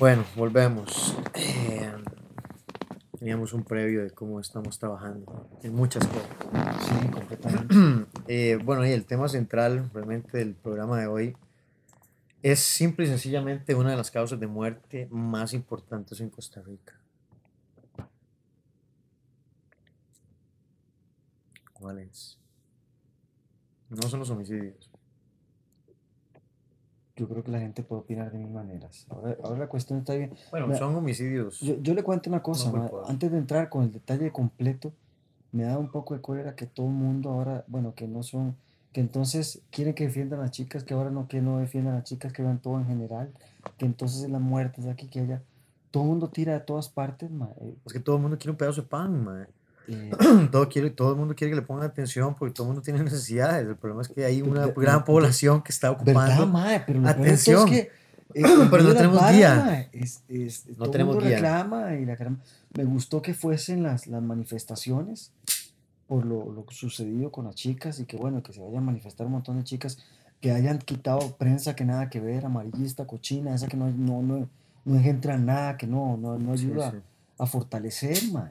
Bueno, 0.00 0.24
volvemos. 0.34 1.14
Eh, 1.34 1.92
teníamos 3.18 3.52
un 3.52 3.64
previo 3.64 4.02
de 4.02 4.10
cómo 4.12 4.40
estamos 4.40 4.78
trabajando 4.78 5.46
en 5.62 5.74
muchas 5.74 6.06
cosas. 6.06 6.86
Sí, 6.86 7.08
completamente. 7.10 7.74
Eh, 8.32 8.58
bueno, 8.64 8.86
y 8.86 8.92
el 8.92 9.04
tema 9.04 9.28
central 9.28 9.90
realmente 9.92 10.38
del 10.38 10.54
programa 10.54 11.00
de 11.00 11.08
hoy 11.08 11.36
es 12.42 12.60
simple 12.60 13.04
y 13.04 13.08
sencillamente 13.08 13.74
una 13.74 13.90
de 13.90 13.96
las 13.96 14.10
causas 14.10 14.38
de 14.40 14.46
muerte 14.46 15.06
más 15.10 15.52
importantes 15.52 16.20
en 16.20 16.30
Costa 16.30 16.62
Rica. 16.62 16.98
¿Cuál 21.74 21.98
es? 21.98 22.38
No 23.90 24.08
son 24.08 24.20
los 24.20 24.30
homicidios. 24.30 24.89
Yo 27.20 27.28
creo 27.28 27.44
que 27.44 27.50
la 27.50 27.60
gente 27.60 27.82
puede 27.82 28.00
opinar 28.00 28.32
de 28.32 28.38
mil 28.38 28.50
maneras. 28.50 29.06
Ahora, 29.10 29.36
ahora 29.44 29.58
la 29.58 29.66
cuestión 29.66 29.98
está 29.98 30.14
bien. 30.14 30.32
Bueno, 30.50 30.74
son 30.74 30.96
homicidios. 30.96 31.60
Yo, 31.60 31.76
yo 31.82 31.92
le 31.92 32.02
cuento 32.02 32.30
una 32.30 32.42
cosa, 32.42 32.72
ma, 32.72 32.88
poder. 32.88 33.10
antes 33.10 33.30
de 33.30 33.36
entrar 33.36 33.68
con 33.68 33.82
el 33.82 33.92
detalle 33.92 34.32
completo, 34.32 34.90
me 35.52 35.64
da 35.64 35.76
un 35.76 35.90
poco 35.90 36.14
de 36.14 36.22
cólera 36.22 36.56
que 36.56 36.64
todo 36.64 36.86
el 36.86 36.94
mundo 36.94 37.28
ahora, 37.28 37.62
bueno, 37.66 37.94
que 37.94 38.08
no 38.08 38.22
son, 38.22 38.56
que 38.94 39.02
entonces 39.02 39.60
quieren 39.70 39.92
que 39.92 40.04
defiendan 40.04 40.40
a 40.40 40.44
las 40.44 40.52
chicas, 40.52 40.82
que 40.82 40.94
ahora 40.94 41.10
no, 41.10 41.28
que 41.28 41.42
no 41.42 41.58
defiendan 41.58 41.92
a 41.92 41.96
las 41.98 42.04
chicas, 42.04 42.32
que 42.32 42.40
vean 42.40 42.58
todo 42.58 42.78
en 42.78 42.86
general, 42.86 43.30
que 43.76 43.84
entonces 43.84 44.30
las 44.30 44.40
muertes 44.40 44.86
de 44.86 44.90
aquí, 44.90 45.06
que 45.06 45.20
allá, 45.20 45.42
todo 45.90 46.04
el 46.04 46.08
mundo 46.08 46.28
tira 46.28 46.54
de 46.54 46.60
todas 46.60 46.88
partes, 46.88 47.30
ma, 47.30 47.50
eh, 47.60 47.74
Es 47.84 47.92
que 47.92 48.00
todo 48.00 48.16
el 48.16 48.22
mundo 48.22 48.38
quiere 48.38 48.52
un 48.52 48.56
pedazo 48.56 48.80
de 48.80 48.88
pan, 48.88 49.22
mae. 49.22 49.46
Eh, 49.88 50.10
todo, 50.52 50.68
quiere, 50.68 50.90
todo 50.90 51.12
el 51.12 51.16
mundo 51.18 51.34
quiere 51.34 51.50
que 51.52 51.56
le 51.56 51.62
pongan 51.66 51.84
atención 51.86 52.34
porque 52.34 52.54
todo 52.54 52.64
el 52.66 52.68
mundo 52.68 52.82
tiene 52.82 53.02
necesidades. 53.02 53.66
El 53.66 53.76
problema 53.76 54.02
es 54.02 54.08
que 54.08 54.24
hay 54.24 54.42
una 54.42 54.66
de- 54.66 54.72
gran 54.76 54.98
de- 55.00 55.04
población 55.04 55.62
que 55.62 55.72
está 55.72 55.90
¿verdad, 55.90 56.06
ocupando. 56.26 56.46
mae? 56.46 56.80
Pero 56.86 57.00
todo 57.00 57.10
atención. 57.10 57.68
es 57.68 57.70
que 57.70 57.78
eh, 58.34 58.42
Pero 58.70 58.82
no 58.84 58.94
tenemos 58.94 59.16
varas, 59.20 59.34
guía. 59.34 59.88
es- 59.92 60.22
es- 60.28 60.64
todo 60.76 60.84
el 60.86 60.90
tenemos 60.92 61.14
mundo 61.16 61.28
guía. 61.28 61.36
reclama 61.38 61.94
y 61.94 62.04
la. 62.04 62.16
Me 62.76 62.84
gustó 62.84 63.20
que 63.22 63.34
fuesen 63.34 63.82
las, 63.82 64.06
las 64.06 64.22
manifestaciones 64.22 65.32
por 66.06 66.24
lo, 66.24 66.50
lo 66.52 66.64
sucedido 66.70 67.30
con 67.32 67.44
las 67.46 67.54
chicas 67.54 67.98
y 68.00 68.04
que 68.04 68.16
bueno, 68.16 68.42
que 68.42 68.52
se 68.52 68.60
vayan 68.60 68.78
a 68.78 68.86
manifestar 68.86 69.26
un 69.26 69.32
montón 69.32 69.58
de 69.58 69.64
chicas 69.64 69.98
que 70.40 70.50
hayan 70.52 70.78
quitado 70.78 71.36
prensa 71.36 71.76
que 71.76 71.84
nada 71.84 72.08
que 72.08 72.18
ver, 72.20 72.46
amarillista, 72.46 73.06
cochina, 73.06 73.54
esa 73.54 73.68
que 73.68 73.76
no, 73.76 73.90
no, 73.90 74.22
no, 74.22 74.48
no 74.84 74.94
engendra 74.96 75.36
nada, 75.36 75.76
que 75.76 75.86
no, 75.86 76.16
no, 76.16 76.38
no 76.38 76.56
Sí, 76.56 76.64
ayuda 76.66 76.90
sí. 76.92 76.96
a 77.38 77.46
fortalecer, 77.46 78.16
mae. 78.32 78.50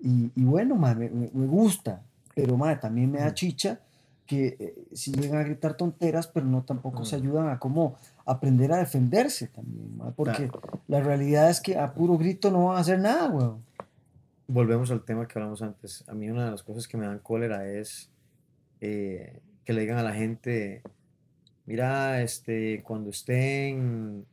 Y, 0.00 0.30
y 0.34 0.44
bueno, 0.44 0.76
mae, 0.76 0.94
me, 0.94 1.46
gusta, 1.46 2.02
pero 2.34 2.56
mae, 2.56 2.76
también 2.76 3.10
me 3.10 3.18
da 3.20 3.34
chicha 3.34 3.80
que 4.26 4.56
eh, 4.60 4.74
si 4.92 5.10
llegan 5.12 5.40
a 5.40 5.44
gritar 5.44 5.74
tonteras, 5.74 6.26
pero 6.28 6.46
no 6.46 6.62
tampoco 6.62 7.04
se 7.04 7.16
ayudan 7.16 7.48
a 7.48 7.58
cómo 7.58 7.96
aprender 8.26 8.72
a 8.72 8.76
defenderse 8.76 9.48
también, 9.48 9.96
mae, 9.96 10.12
porque 10.12 10.48
Claro. 10.48 10.80
la 10.86 11.00
realidad 11.00 11.48
es 11.50 11.60
que 11.60 11.78
a 11.78 11.94
puro 11.94 12.16
grito 12.18 12.50
no 12.50 12.66
van 12.66 12.76
a 12.76 12.80
hacer 12.80 13.00
nada, 13.00 13.28
weón. 13.30 13.64
Volvemos 14.46 14.90
al 14.90 15.04
tema 15.04 15.26
que 15.26 15.38
hablamos 15.38 15.60
antes. 15.62 16.04
A 16.08 16.14
mí 16.14 16.30
una 16.30 16.46
de 16.46 16.50
las 16.52 16.62
cosas 16.62 16.86
que 16.88 16.96
me 16.96 17.06
dan 17.06 17.18
cólera 17.18 17.66
es 17.68 18.10
eh, 18.80 19.40
que 19.64 19.72
le 19.72 19.80
digan 19.82 19.98
a 19.98 20.02
la 20.02 20.12
gente, 20.14 20.82
mira, 21.66 22.22
este, 22.22 22.82
cuando 22.82 23.10
estén, 23.10 24.24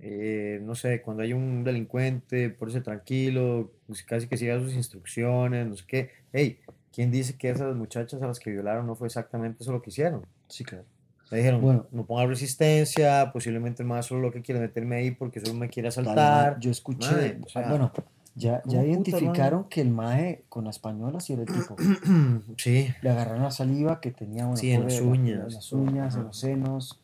eh, 0.00 0.60
no 0.62 0.74
sé, 0.74 1.02
cuando 1.02 1.22
hay 1.22 1.32
un 1.32 1.62
delincuente, 1.62 2.50
pórtese 2.50 2.80
tranquilo, 2.80 3.70
pues 3.86 4.02
casi 4.02 4.26
que 4.28 4.36
siga 4.36 4.58
sus 4.58 4.74
instrucciones, 4.74 5.66
no 5.66 5.76
sé 5.76 5.84
qué. 5.86 6.10
Hey, 6.32 6.58
¿quién 6.92 7.10
dice 7.10 7.36
que 7.36 7.50
esas 7.50 7.74
muchachas 7.76 8.22
a 8.22 8.26
las 8.26 8.38
que 8.38 8.50
violaron 8.50 8.86
no 8.86 8.94
fue 8.94 9.06
exactamente 9.08 9.62
eso 9.62 9.72
lo 9.72 9.82
que 9.82 9.90
hicieron? 9.90 10.24
Sí, 10.48 10.64
claro. 10.64 10.84
Le 11.30 11.38
dijeron, 11.38 11.60
Bueno. 11.62 11.86
no 11.90 12.04
ponga 12.04 12.26
resistencia, 12.26 13.30
posiblemente 13.32 13.82
el 13.82 13.88
más 13.88 14.06
solo 14.06 14.20
lo 14.20 14.32
que 14.32 14.42
quiere 14.42 14.60
meterme 14.60 14.96
ahí 14.96 15.10
porque 15.10 15.40
solo 15.40 15.54
me 15.54 15.68
quiere 15.68 15.88
asaltar. 15.88 16.58
yo 16.60 16.70
escuché, 16.70 17.06
Mae, 17.14 17.38
o 17.44 17.48
sea, 17.48 17.68
bueno, 17.68 17.92
ya, 18.34 18.50
ya 18.50 18.60
¿cómo 18.62 18.82
puta, 18.82 18.88
identificaron 18.90 19.64
que 19.68 19.80
el 19.80 19.90
mae 19.90 20.44
con 20.48 20.64
la 20.64 20.70
española 20.70 21.20
sí 21.20 21.32
era 21.32 21.42
el 21.42 21.48
tipo. 21.48 21.76
sí, 22.58 22.92
Le 23.00 23.10
agarraron 23.10 23.42
la 23.42 23.50
saliva 23.50 24.00
que 24.00 24.10
tenía, 24.10 24.44
bueno, 24.44 24.58
Sí, 24.58 24.70
en 24.72 24.84
las 24.84 24.94
pobre, 24.94 25.06
la- 25.06 25.12
uñas, 25.12 25.48
en 25.48 25.54
las 25.54 25.72
uñas, 25.72 26.16
en 26.16 26.22
los 26.24 26.36
senos. 26.38 27.00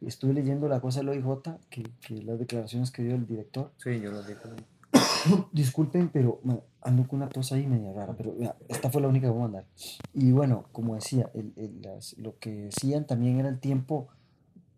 Estuve 0.00 0.32
leyendo 0.34 0.66
la 0.68 0.80
cosa 0.80 1.00
del 1.00 1.10
OIJ, 1.10 1.58
que, 1.68 1.82
que 2.00 2.22
las 2.22 2.38
declaraciones 2.38 2.90
que 2.90 3.02
dio 3.02 3.14
el 3.14 3.26
director. 3.26 3.70
sí, 3.76 4.00
yo 4.00 4.10
lo 4.10 4.22
digo. 4.22 4.40
Disculpen, 5.52 6.08
pero 6.08 6.40
ando 6.82 7.06
con 7.06 7.18
una 7.18 7.28
tos 7.28 7.52
ahí 7.52 7.66
media 7.66 7.92
rara, 7.92 8.14
pero 8.16 8.32
mira, 8.38 8.56
esta 8.68 8.90
fue 8.90 9.02
la 9.02 9.08
única 9.08 9.26
que 9.26 9.30
voy 9.32 9.40
a 9.40 9.42
mandar. 9.44 9.64
Y 10.14 10.32
bueno, 10.32 10.64
como 10.72 10.94
decía, 10.94 11.30
el- 11.34 11.52
el- 11.56 11.82
las- 11.82 12.16
lo 12.18 12.38
que 12.38 12.50
decían 12.52 13.06
también 13.06 13.38
era 13.38 13.48
el 13.48 13.58
tiempo 13.60 14.08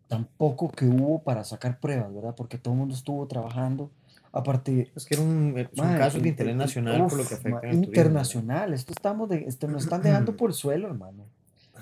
tampoco 0.07 0.69
que 0.69 0.85
hubo 0.85 1.23
para 1.23 1.43
sacar 1.43 1.79
pruebas, 1.79 2.13
¿verdad? 2.13 2.35
Porque 2.35 2.57
todo 2.57 2.73
el 2.73 2.79
mundo 2.79 2.93
estuvo 2.95 3.25
trabajando. 3.27 3.89
Aparte, 4.31 4.91
Es 4.95 5.05
que 5.05 5.15
era 5.15 5.23
un, 5.23 5.53
Mae, 5.75 5.97
casos 5.97 6.15
el- 6.15 6.23
de 6.23 6.29
interés 6.29 6.55
nacional 6.55 7.01
por 7.07 7.13
lo 7.17 7.21
uf, 7.23 7.29
que 7.29 7.35
afecta 7.35 7.57
al 7.57 7.61
turismo. 7.61 7.85
internacional. 7.85 8.73
Esto 8.73 8.91
estamos 8.93 9.29
de, 9.29 9.45
esto 9.47 9.67
nos 9.67 9.83
están 9.83 10.01
dejando 10.01 10.35
por 10.35 10.49
el 10.49 10.55
suelo, 10.55 10.87
hermano. 10.87 11.25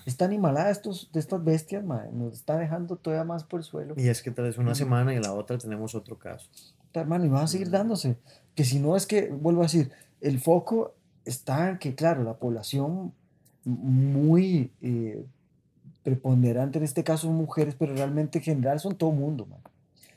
Esta 0.06 0.26
animalada 0.26 0.70
estos, 0.72 1.10
de 1.14 1.20
estas 1.20 1.44
bestias, 1.44 1.84
ma, 1.84 2.06
nos 2.12 2.34
está 2.34 2.58
dejando 2.58 2.96
todavía 2.96 3.24
más 3.24 3.44
por 3.44 3.60
el 3.60 3.64
suelo. 3.64 3.94
Y 3.98 4.08
es 4.08 4.22
que 4.22 4.32
tal 4.32 4.46
vez 4.46 4.58
una 4.58 4.72
Mm. 4.72 4.76
semana 4.76 5.14
y 5.14 5.20
la 5.20 5.34
otra 5.34 5.58
tenemos 5.58 5.94
otro 5.96 6.18
caso. 6.18 6.50
Puta, 6.80 7.02
hermano, 7.02 7.26
y 7.26 7.30
van 7.30 7.44
a 7.44 7.48
seguir 7.48 7.68
Mm. 7.68 7.72
dándose. 7.72 8.18
Que 8.56 8.64
si 8.66 8.80
no 8.80 8.96
es 8.96 9.06
que, 9.08 9.30
vuelvo 9.30 9.62
a 9.62 9.64
decir, 9.66 9.92
el 10.22 10.40
foco 10.40 10.94
está 11.26 11.70
en 11.70 11.78
que, 11.78 11.96
claro, 11.96 12.24
la 12.24 12.34
población 12.36 13.14
muy 13.64 14.72
eh, 14.82 15.24
preponderante 16.04 16.78
en 16.80 16.84
este 16.84 17.04
caso 17.04 17.28
son 17.28 17.36
mujeres, 17.36 17.76
pero 17.78 17.94
realmente 17.96 18.40
en 18.40 18.44
general 18.44 18.80
son 18.80 18.96
todo 18.96 19.12
mundo, 19.12 19.46
man. 19.46 19.60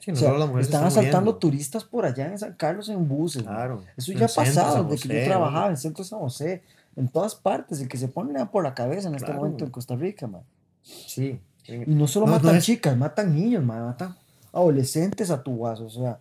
Sí, 0.00 0.10
no 0.10 0.16
O 0.16 0.20
sea, 0.20 0.30
están 0.36 0.58
están 0.60 0.84
asaltando 0.84 1.18
muriendo. 1.32 1.38
turistas 1.38 1.84
por 1.84 2.04
allá 2.04 2.26
en 2.26 2.38
San 2.38 2.54
Carlos 2.54 2.88
en 2.90 3.08
buses. 3.08 3.44
man. 3.44 3.54
Claro. 3.54 3.82
Eso 3.96 4.12
ya 4.12 4.26
ha 4.26 4.28
pasado 4.28 4.84
desde 4.84 5.08
que 5.08 5.20
yo 5.20 5.26
trabajaba 5.26 5.66
en 5.66 5.72
el 5.72 5.78
centro 5.78 6.04
de 6.04 6.10
San 6.10 6.18
José, 6.18 6.62
en 6.96 7.08
todas 7.08 7.34
partes. 7.34 7.80
El 7.80 7.88
que 7.88 7.96
se 7.96 8.08
pone 8.08 8.44
por 8.46 8.64
la 8.64 8.74
cabeza 8.74 9.08
en 9.08 9.14
este 9.14 9.26
Claro. 9.26 9.40
momento 9.40 9.64
en 9.64 9.70
Costa 9.70 9.96
Rica, 9.96 10.26
man. 10.26 10.42
Sí. 10.82 11.40
Y 11.66 11.94
no 11.94 12.06
solo 12.06 12.26
No, 12.26 12.32
no 12.32 12.38
matan 12.38 12.56
es- 12.56 12.64
chicas, 12.64 12.94
matan 12.96 13.34
niños, 13.34 13.64
man, 13.64 13.84
matan 13.84 14.14
adolescentes 14.52 15.30
a 15.30 15.42
tu 15.42 15.58
vaso. 15.60 15.86
O 15.86 15.90
sea, 15.90 16.18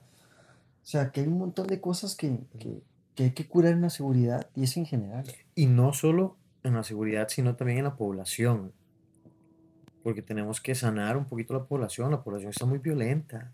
o 0.83 0.85
sea, 0.85 1.11
que 1.11 1.21
hay 1.21 1.27
un 1.27 1.37
montón 1.37 1.67
de 1.67 1.79
cosas 1.79 2.15
que, 2.15 2.39
que, 2.59 2.81
que 3.15 3.23
hay 3.23 3.31
que 3.31 3.47
curar 3.47 3.71
en 3.73 3.81
la 3.81 3.89
seguridad 3.89 4.49
y 4.53 4.63
es 4.63 4.75
en 4.75 4.85
general. 4.85 5.23
Y 5.55 5.67
no 5.67 5.93
solo 5.93 6.35
en 6.63 6.73
la 6.73 6.83
seguridad, 6.83 7.29
sino 7.29 7.55
también 7.55 7.79
en 7.79 7.85
la 7.85 7.95
población. 7.95 8.73
Porque 10.03 10.21
tenemos 10.21 10.59
que 10.59 10.75
sanar 10.75 11.15
un 11.15 11.25
poquito 11.25 11.53
la 11.53 11.63
población. 11.63 12.11
La 12.11 12.21
población 12.21 12.49
está 12.49 12.65
muy 12.65 12.79
violenta. 12.79 13.51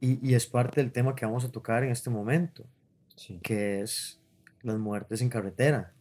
Y, 0.00 0.24
y 0.26 0.34
es 0.34 0.46
parte 0.46 0.80
del 0.80 0.92
tema 0.92 1.14
que 1.16 1.26
vamos 1.26 1.44
a 1.44 1.50
tocar 1.50 1.82
en 1.84 1.90
este 1.90 2.10
momento, 2.10 2.64
Sí. 3.16 3.38
que 3.42 3.80
es 3.82 4.20
las 4.62 4.78
muertes 4.78 5.22
en 5.22 5.28
carretera. 5.28 5.92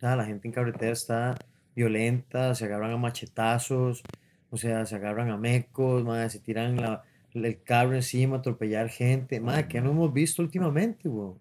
Sea, 0.00 0.16
la 0.16 0.24
gente 0.24 0.46
en 0.48 0.52
carretera 0.52 0.92
está 0.92 1.36
violenta, 1.74 2.54
se 2.54 2.64
agarran 2.66 2.90
a 2.92 2.96
machetazos, 2.96 4.02
o 4.50 4.56
sea, 4.56 4.84
se 4.86 4.96
agarran 4.96 5.30
a 5.30 5.36
mecos, 5.36 6.04
madre, 6.04 6.30
se 6.30 6.40
tiran 6.40 6.76
la, 6.76 7.02
el 7.44 7.62
carro 7.62 7.94
encima, 7.94 8.36
atropellar 8.36 8.88
gente. 8.88 9.40
Madre, 9.40 9.68
¿qué 9.68 9.80
no 9.80 9.90
hemos 9.90 10.12
visto 10.12 10.42
últimamente, 10.42 11.08
weón? 11.08 11.34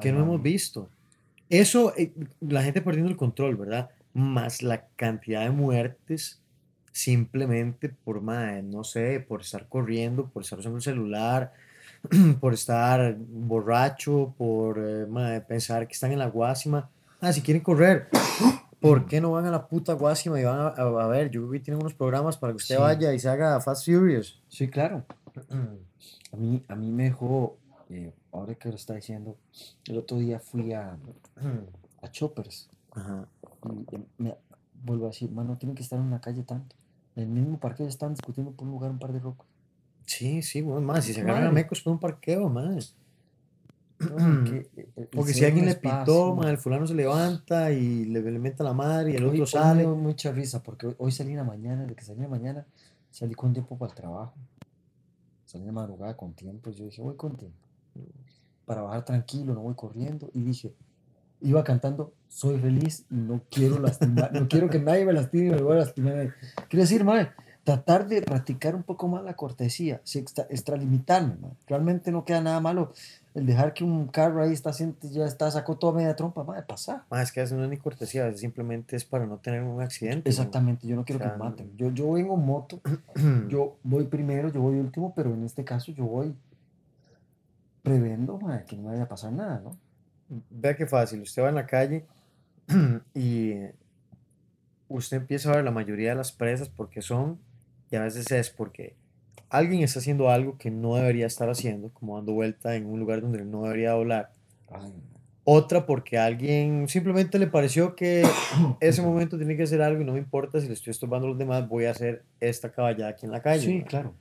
¿Qué 0.00 0.12
no 0.12 0.20
hemos 0.20 0.40
visto? 0.40 0.88
Eso, 1.48 1.94
eh, 1.96 2.12
la 2.40 2.62
gente 2.62 2.82
perdiendo 2.82 3.10
el 3.10 3.16
control, 3.16 3.56
¿verdad? 3.56 3.90
Más 4.12 4.62
la 4.62 4.86
cantidad 4.96 5.42
de 5.42 5.50
muertes 5.50 6.40
simplemente 6.92 7.88
por, 7.88 8.20
madre, 8.20 8.62
no 8.62 8.82
sé, 8.82 9.20
por 9.20 9.42
estar 9.42 9.68
corriendo, 9.68 10.28
por 10.28 10.42
estar 10.42 10.58
usando 10.58 10.78
el 10.78 10.82
celular, 10.82 11.52
por 12.40 12.54
estar 12.54 13.16
borracho, 13.18 14.34
por 14.36 14.78
eh, 14.78 15.06
madre, 15.06 15.40
pensar 15.42 15.86
que 15.86 15.94
están 15.94 16.12
en 16.12 16.18
la 16.18 16.26
guásima. 16.26 16.90
Ah, 17.20 17.32
si 17.32 17.40
quieren 17.40 17.62
correr, 17.62 18.08
¿por 18.80 19.06
qué 19.06 19.20
no 19.20 19.32
van 19.32 19.46
a 19.46 19.50
la 19.50 19.66
puta 19.68 19.92
guásima 19.94 20.40
y 20.40 20.44
van 20.44 20.58
a, 20.60 20.68
a- 20.68 21.04
a 21.04 21.06
ver? 21.08 21.30
Yo 21.30 21.40
creo 21.42 21.52
que 21.52 21.60
tienen 21.60 21.80
unos 21.80 21.94
programas 21.94 22.36
para 22.36 22.52
que 22.52 22.58
usted 22.58 22.76
Sí. 22.76 22.80
vaya 22.80 23.12
y 23.12 23.18
se 23.18 23.28
haga 23.28 23.60
Fast 23.60 23.86
Furious. 23.86 24.40
Sí, 24.48 24.68
claro. 24.68 25.04
A 26.32 26.36
mí, 26.36 26.62
a 26.68 26.74
mí 26.76 26.90
me 26.90 27.04
dejó, 27.04 27.56
eh, 27.88 28.12
ahora 28.32 28.54
que 28.54 28.68
lo 28.68 28.74
está 28.76 28.94
diciendo, 28.94 29.36
el 29.86 29.96
otro 29.96 30.18
día 30.18 30.38
fui 30.38 30.72
a, 30.74 30.98
a 32.02 32.10
Choppers 32.10 32.68
Ajá. 32.92 33.26
y 33.72 33.94
eh, 33.96 34.00
me 34.18 34.36
vuelvo 34.84 35.06
a 35.06 35.08
decir, 35.08 35.30
mano, 35.32 35.56
tienen 35.56 35.74
que 35.74 35.82
estar 35.82 35.98
en 35.98 36.04
una 36.04 36.20
calle 36.20 36.42
tanto. 36.42 36.76
En 37.16 37.22
el 37.24 37.28
mismo 37.30 37.58
parque 37.58 37.84
están 37.86 38.12
discutiendo 38.12 38.52
por 38.52 38.66
un 38.66 38.72
lugar 38.74 38.90
un 38.90 38.98
par 38.98 39.12
de 39.12 39.20
rocos. 39.20 39.46
Sí, 40.04 40.42
sí, 40.42 40.60
bueno, 40.60 40.82
más, 40.82 41.04
si 41.06 41.14
se 41.14 41.22
agarran 41.22 41.46
a 41.46 41.50
mecos 41.50 41.80
por 41.80 41.94
un 41.94 41.98
parqueo, 41.98 42.48
más. 42.50 42.94
No, 44.00 44.44
que, 44.44 44.68
eh, 44.76 44.88
el 44.96 45.06
Porque 45.08 45.32
si 45.34 45.44
alguien 45.44 45.66
le 45.66 45.74
pitó, 45.74 45.98
espacio- 45.98 46.34
ma, 46.36 46.50
el 46.50 46.58
fulano 46.58 46.86
se 46.86 46.94
levanta 46.94 47.72
y 47.72 48.04
le, 48.04 48.20
le 48.22 48.38
mete 48.38 48.62
la 48.62 48.72
madre 48.72 49.10
y 49.12 49.16
el 49.16 49.24
Hoy- 49.24 49.30
otro 49.40 49.42
hoy 49.42 49.46
sale. 49.48 49.74
me 49.74 49.80
dio 49.82 49.96
mucha 49.96 50.30
risa 50.32 50.62
porque 50.62 50.86
hoy, 50.86 50.94
hoy 50.98 51.12
salí 51.12 51.30
en 51.32 51.38
la 51.38 51.44
mañana, 51.44 51.84
de 51.84 51.94
que 51.94 52.04
salí 52.04 52.18
en 52.18 52.24
la 52.24 52.28
mañana, 52.30 52.66
salí 53.10 53.34
con 53.34 53.52
tiempo 53.52 53.76
para 53.76 53.90
el 53.90 53.96
trabajo. 53.96 54.34
Salí 55.44 55.64
de 55.64 55.72
madrugada 55.72 56.16
con 56.16 56.34
tiempo. 56.34 56.70
Yo 56.70 56.84
dije, 56.84 57.00
voy 57.02 57.16
con 57.16 57.36
tiempo. 57.36 57.56
Para 58.66 58.82
bajar 58.82 59.04
tranquilo, 59.04 59.54
no 59.54 59.62
voy 59.62 59.74
corriendo. 59.74 60.30
Y 60.34 60.42
dije, 60.42 60.74
iba 61.40 61.64
cantando, 61.64 62.12
soy 62.28 62.58
feliz 62.58 63.06
y 63.10 63.14
no 63.16 63.40
quiero 63.50 63.78
lastimar, 63.80 64.32
no 64.32 64.46
quiero 64.46 64.68
que 64.68 64.78
nadie 64.78 65.06
me 65.06 65.12
lastime, 65.14 65.56
me 65.56 65.62
voy 65.62 65.72
a 65.76 65.80
lastimar. 65.80 66.12
a 66.12 66.16
nadie". 66.16 66.32
Quiero 66.68 66.82
decir, 66.82 67.02
madre, 67.02 67.30
tratar 67.64 68.08
de 68.08 68.22
practicar 68.22 68.74
un 68.74 68.82
poco 68.82 69.08
más 69.08 69.22
la 69.24 69.34
cortesía, 69.34 70.00
sí, 70.04 70.18
extra- 70.18 70.46
extralimitarme. 70.48 71.36
Realmente 71.66 72.10
no 72.10 72.24
queda 72.24 72.40
nada 72.40 72.60
malo 72.60 72.92
el 73.34 73.46
dejar 73.46 73.74
que 73.74 73.84
un 73.84 74.08
carro 74.08 74.42
ahí 74.42 74.52
está, 74.52 74.72
ya 74.72 75.26
está, 75.26 75.50
sacó 75.50 75.76
toda 75.76 75.92
media 75.92 76.16
trompa, 76.16 76.44
madre, 76.44 76.62
pasa. 76.62 77.06
Ma, 77.10 77.22
es 77.22 77.30
que 77.30 77.42
eso 77.42 77.56
no 77.56 77.64
es 77.64 77.70
ni 77.70 77.76
cortesía, 77.76 78.32
simplemente 78.34 78.96
es 78.96 79.04
para 79.04 79.26
no 79.26 79.36
tener 79.36 79.62
un 79.62 79.80
accidente. 79.82 80.28
Exactamente, 80.30 80.86
yo 80.86 80.96
no 80.96 81.04
quiero 81.04 81.20
que 81.20 81.26
sea, 81.26 81.36
me 81.36 81.44
maten. 81.44 81.76
Yo, 81.76 81.90
yo 81.90 82.12
vengo 82.12 82.34
en 82.34 82.44
moto, 82.46 82.80
¿no? 83.14 83.48
yo 83.48 83.76
voy 83.82 84.04
primero, 84.06 84.48
yo 84.50 84.60
voy 84.60 84.78
último, 84.78 85.12
pero 85.14 85.34
en 85.34 85.44
este 85.44 85.64
caso 85.64 85.92
yo 85.92 86.04
voy 86.04 86.34
prevendo 87.82 88.38
madre, 88.38 88.64
que 88.66 88.76
no 88.76 88.82
me 88.84 88.88
vaya 88.90 89.04
a 89.04 89.08
pasar 89.08 89.32
nada, 89.32 89.60
¿no? 89.60 89.76
Vea 90.50 90.76
qué 90.76 90.86
fácil, 90.86 91.22
usted 91.22 91.42
va 91.42 91.48
en 91.48 91.54
la 91.54 91.66
calle 91.66 92.04
y 93.14 93.54
usted 94.88 95.18
empieza 95.18 95.50
a 95.52 95.56
ver 95.56 95.64
la 95.64 95.70
mayoría 95.70 96.10
de 96.10 96.16
las 96.16 96.32
presas 96.32 96.68
porque 96.68 97.02
son, 97.02 97.38
y 97.90 97.96
a 97.96 98.02
veces 98.02 98.30
es 98.30 98.50
porque 98.50 98.94
alguien 99.50 99.82
está 99.82 100.00
haciendo 100.00 100.30
algo 100.30 100.58
que 100.58 100.70
no 100.70 100.96
debería 100.96 101.26
estar 101.26 101.48
haciendo, 101.48 101.90
como 101.90 102.16
dando 102.16 102.32
vuelta 102.32 102.74
en 102.76 102.86
un 102.86 103.00
lugar 103.00 103.20
donde 103.20 103.44
no 103.44 103.64
debería 103.64 103.92
doblar. 103.92 104.30
Ay, 104.70 104.92
Otra 105.44 105.86
porque 105.86 106.18
a 106.18 106.26
alguien 106.26 106.88
simplemente 106.88 107.38
le 107.38 107.46
pareció 107.46 107.96
que 107.96 108.26
ese 108.80 109.02
momento 109.02 109.38
tiene 109.38 109.56
que 109.56 109.62
hacer 109.62 109.80
algo 109.80 110.02
y 110.02 110.04
no 110.04 110.12
me 110.12 110.18
importa 110.18 110.60
si 110.60 110.66
le 110.66 110.74
estoy 110.74 110.90
estorbando 110.90 111.26
a 111.26 111.30
los 111.30 111.38
demás, 111.38 111.66
voy 111.68 111.86
a 111.86 111.92
hacer 111.92 112.22
esta 112.40 112.70
caballada 112.70 113.10
aquí 113.10 113.26
en 113.26 113.32
la 113.32 113.42
calle. 113.42 113.64
sí, 113.64 113.78
¿no? 113.78 113.86
claro. 113.86 114.14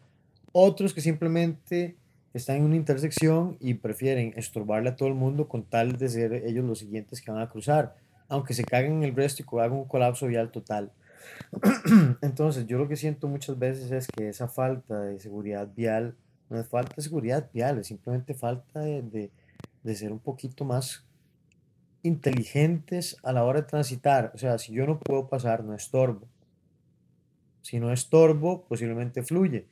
Otros 0.53 0.93
que 0.93 1.01
simplemente 1.01 1.97
están 2.33 2.57
en 2.57 2.63
una 2.63 2.75
intersección 2.75 3.57
y 3.59 3.73
prefieren 3.75 4.33
estorbarle 4.35 4.89
a 4.89 4.95
todo 4.95 5.09
el 5.09 5.15
mundo 5.15 5.47
con 5.47 5.63
tal 5.63 5.97
de 5.97 6.09
ser 6.09 6.33
ellos 6.33 6.65
los 6.65 6.79
siguientes 6.79 7.21
que 7.21 7.31
van 7.31 7.41
a 7.41 7.49
cruzar, 7.49 7.95
aunque 8.29 8.53
se 8.53 8.63
caguen 8.63 8.93
en 8.93 9.03
el 9.03 9.15
resto 9.15 9.43
y 9.43 9.59
hagan 9.59 9.73
un 9.73 9.85
colapso 9.85 10.27
vial 10.27 10.51
total. 10.51 10.91
Entonces, 12.21 12.65
yo 12.67 12.77
lo 12.77 12.87
que 12.87 12.95
siento 12.95 13.27
muchas 13.27 13.57
veces 13.57 13.91
es 13.91 14.07
que 14.07 14.29
esa 14.29 14.47
falta 14.47 15.01
de 15.01 15.19
seguridad 15.19 15.67
vial 15.75 16.15
no 16.49 16.59
es 16.59 16.67
falta 16.67 16.93
de 16.95 17.01
seguridad 17.01 17.49
vial, 17.53 17.79
es 17.79 17.87
simplemente 17.87 18.33
falta 18.33 18.79
de, 18.79 19.01
de- 19.01 19.31
de 19.83 19.95
ser 19.95 20.11
un 20.11 20.19
poquito 20.19 20.65
más 20.65 21.05
inteligentes 22.03 23.17
a 23.23 23.31
la 23.33 23.43
hora 23.43 23.61
de 23.61 23.67
transitar. 23.67 24.31
O 24.35 24.37
sea, 24.37 24.57
si 24.57 24.73
yo 24.73 24.85
no 24.85 24.99
puedo 24.99 25.27
pasar, 25.27 25.63
no 25.63 25.73
estorbo. 25.73 26.27
Si 27.61 27.79
no 27.79 27.91
estorbo, 27.91 28.63
posiblemente 28.65 29.23
fluye. 29.23 29.65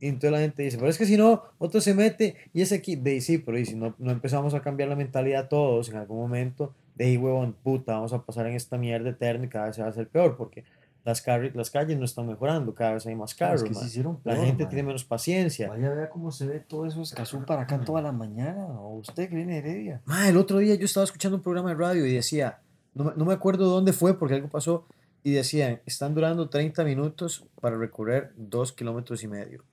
Y 0.00 0.08
entonces 0.08 0.32
la 0.32 0.38
gente 0.38 0.62
dice, 0.62 0.78
pero 0.78 0.88
es 0.88 0.98
que 0.98 1.06
si 1.06 1.16
no, 1.16 1.42
otro 1.58 1.80
se 1.80 1.94
mete 1.94 2.36
y 2.52 2.62
es 2.62 2.72
aquí. 2.72 2.96
De 2.96 3.20
sí, 3.20 3.38
pero 3.38 3.58
y 3.58 3.66
si 3.66 3.76
no, 3.76 3.94
no 3.98 4.10
empezamos 4.10 4.54
a 4.54 4.60
cambiar 4.62 4.88
la 4.88 4.96
mentalidad 4.96 5.48
todos 5.48 5.90
en 5.90 5.96
algún 5.96 6.18
momento, 6.18 6.74
de 6.94 7.04
ahí, 7.06 7.16
huevón, 7.16 7.54
puta, 7.62 7.92
vamos 7.94 8.12
a 8.12 8.22
pasar 8.24 8.46
en 8.46 8.54
esta 8.54 8.78
mierda 8.78 9.10
eterna 9.10 9.44
y 9.44 9.48
cada 9.48 9.66
vez 9.66 9.76
se 9.76 9.82
va 9.82 9.88
a 9.88 9.90
hacer 9.90 10.08
peor, 10.08 10.36
porque 10.36 10.64
las, 11.04 11.24
las 11.54 11.70
calles 11.70 11.98
no 11.98 12.04
están 12.04 12.26
mejorando, 12.26 12.74
cada 12.74 12.94
vez 12.94 13.06
hay 13.06 13.14
más 13.16 13.34
carros, 13.34 13.62
man. 13.74 13.82
La 14.24 14.36
gente 14.36 14.66
tiene 14.66 14.84
menos 14.84 15.04
paciencia. 15.04 15.68
Vaya, 15.68 15.90
vea 15.90 16.08
cómo 16.08 16.30
se 16.30 16.46
ve 16.46 16.60
todo 16.60 16.86
eso 16.86 17.02
escazú 17.02 17.44
para 17.44 17.62
acá 17.62 17.80
toda 17.80 18.00
la 18.02 18.12
mañana. 18.12 18.66
O 18.80 18.98
usted 18.98 19.28
que 19.28 19.34
viene 19.34 19.58
Heredia. 19.58 20.00
Ma, 20.04 20.28
el 20.28 20.36
otro 20.36 20.58
día 20.58 20.74
yo 20.76 20.84
estaba 20.84 21.04
escuchando 21.04 21.36
un 21.38 21.42
programa 21.42 21.70
de 21.70 21.74
radio 21.76 22.06
y 22.06 22.12
decía, 22.14 22.60
no, 22.94 23.04
me- 23.04 23.12
no 23.16 23.24
me 23.24 23.32
acuerdo 23.34 23.68
dónde 23.68 23.92
fue 23.92 24.18
porque 24.18 24.34
algo 24.36 24.48
pasó, 24.48 24.86
y 25.24 25.32
decían, 25.32 25.80
están 25.86 26.14
durando 26.14 26.48
30 26.48 26.82
minutos 26.84 27.44
para 27.60 27.76
recorrer 27.78 28.32
2 28.36 28.72
kilómetros 28.72 29.22
y 29.22 29.28
medio. 29.28 29.64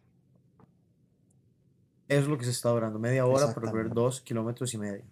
Eso 2.07 2.21
es 2.21 2.27
lo 2.27 2.37
que 2.37 2.45
se 2.45 2.51
está 2.51 2.69
durando, 2.69 2.97
media 2.97 3.25
hora 3.25 3.47
para 3.53 3.67
recorrer 3.67 3.85
Exactamente. 3.87 3.95
2 4.01 4.21
kilómetros 4.21 4.73
y 4.73 4.77
medio. 4.79 5.03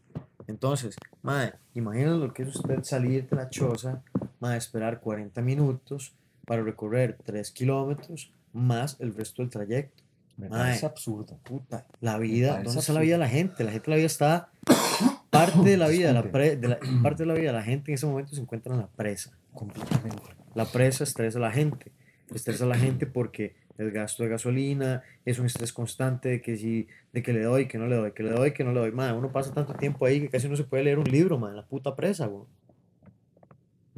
Entonces, 0.48 0.96
madre, 1.22 1.54
imaginen 1.76 2.20
lo 2.20 2.34
que 2.34 2.44
es 2.44 2.56
usted 2.56 2.84
salir 2.84 3.28
de 3.30 3.36
la 3.36 3.50
choza, 3.50 4.02
madre, 4.40 4.58
esperar 4.58 5.00
40 5.00 5.42
minutos 5.42 6.14
para 6.46 6.62
recorrer 6.64 7.18
3 7.26 7.52
kilómetros 7.52 8.32
más 8.54 8.98
el 9.00 9.14
resto 9.14 9.42
del 9.42 9.50
trayecto. 9.52 10.04
Me 10.38 10.50
Mae. 10.50 10.60
parece 10.60 10.86
absurdo. 10.86 11.38
Puta, 11.44 11.86
la 12.00 12.18
vida, 12.20 12.62
¿dónde 12.64 12.80
está 12.80 12.94
la 12.94 13.02
vida 13.02 13.16
de 13.16 13.20
la 13.20 13.30
gente? 13.30 13.64
La 13.64 13.72
gente, 13.72 13.90
la 13.90 13.96
vida 13.98 14.06
está, 14.06 14.50
parte 15.30 15.62
de 15.70 15.78
la 15.78 15.88
vida, 15.88 16.08
de 16.10 16.14
la 16.14 16.24
pre- 16.32 16.56
de 16.58 16.68
la- 16.68 16.80
parte 17.02 17.24
de 17.24 17.28
la 17.28 17.34
vida 17.34 17.48
de 17.52 17.58
la 17.58 17.64
gente 17.64 17.92
en 17.92 17.96
ese 17.96 18.06
momento 18.06 18.36
se 18.36 18.42
encuentra 18.42 18.74
en 18.74 18.80
la 18.82 18.88
presa. 18.88 19.38
Completamente. 19.54 20.22
La 20.56 20.66
presa 20.66 21.04
estresa 21.04 21.40
a 21.40 21.42
la 21.42 21.52
gente. 21.52 21.92
Estresa 22.34 22.66
a 22.66 22.68
la 22.68 22.78
gente 22.78 23.06
porque 23.08 23.56
el 23.78 23.92
gasto 23.92 24.24
de 24.24 24.30
gasolina 24.30 25.04
es 25.26 25.40
un 25.40 25.46
estrés 25.46 25.72
constante 25.74 26.30
de 26.30 26.42
que 26.42 26.56
si, 26.58 26.88
de 27.14 27.22
que 27.24 27.32
le 27.34 27.42
doy, 27.44 27.68
que 27.68 27.78
no 27.78 27.88
le 27.88 27.96
doy, 27.96 28.12
que 28.12 28.24
le 28.24 28.32
doy, 28.32 28.52
que 28.54 28.64
no 28.64 28.72
le 28.74 28.80
doy. 28.80 28.92
Madre, 28.92 29.14
uno 29.18 29.32
pasa 29.32 29.54
tanto 29.54 29.74
tiempo 29.74 30.06
ahí 30.06 30.22
que 30.22 30.30
casi 30.30 30.48
no 30.50 30.56
se 30.56 30.64
puede 30.64 30.84
leer 30.84 31.00
un 31.00 31.06
libro, 31.06 31.38
man, 31.40 31.56
la 31.56 31.66
puta 31.66 31.96
presa, 31.96 32.28
güey. 32.28 32.44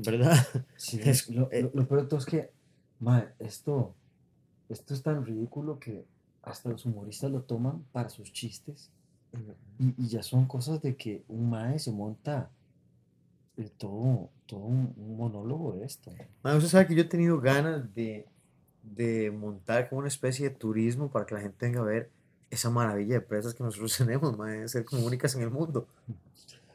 ¿Verdad? 0.05 0.35
Sí, 0.77 0.99
Es- 1.03 1.29
lo, 1.29 1.51
eh, 1.51 1.63
lo- 1.63 1.71
lo 1.73 1.88
peor 1.88 2.01
de 2.03 2.07
todo 2.07 2.19
es 2.19 2.25
que, 2.25 2.51
mae, 2.99 3.29
esto, 3.39 3.93
esto 4.69 4.93
es 4.93 5.01
tan 5.03 5.25
ridículo 5.25 5.79
que 5.79 6.05
hasta 6.43 6.69
los 6.69 6.85
humoristas 6.85 7.31
lo 7.31 7.41
toman 7.41 7.83
para 7.91 8.09
sus 8.09 8.31
chistes 8.31 8.89
y, 9.79 9.93
y 10.05 10.07
ya 10.07 10.23
son 10.23 10.45
cosas 10.47 10.81
de 10.81 10.95
que 10.95 11.23
un 11.27 11.49
mae 11.49 11.79
se 11.79 11.91
monta 11.91 12.49
eh, 13.57 13.69
todo, 13.77 14.29
todo 14.45 14.59
un, 14.62 14.93
un 14.97 15.17
monólogo 15.17 15.73
de 15.73 15.85
esto. 15.85 16.12
Man, 16.43 16.57
usted 16.57 16.69
sabe 16.69 16.88
que 16.88 16.95
yo 16.95 17.01
he 17.01 17.05
tenido 17.05 17.39
ganas 17.39 17.93
de, 17.93 18.25
de 18.83 19.31
montar 19.31 19.89
como 19.89 19.99
una 19.99 20.07
especie 20.07 20.49
de 20.49 20.55
turismo 20.55 21.09
para 21.09 21.25
que 21.25 21.35
la 21.35 21.41
gente 21.41 21.65
venga 21.65 21.81
a 21.81 21.83
ver 21.83 22.09
esa 22.49 22.69
maravilla 22.69 23.15
de 23.15 23.21
presas 23.21 23.53
que 23.53 23.63
nosotros 23.63 23.95
tenemos, 23.97 24.38
man, 24.38 24.62
de 24.62 24.67
ser 24.67 24.85
como 24.85 25.05
únicas 25.05 25.35
en 25.35 25.41
el 25.41 25.51
mundo. 25.51 25.88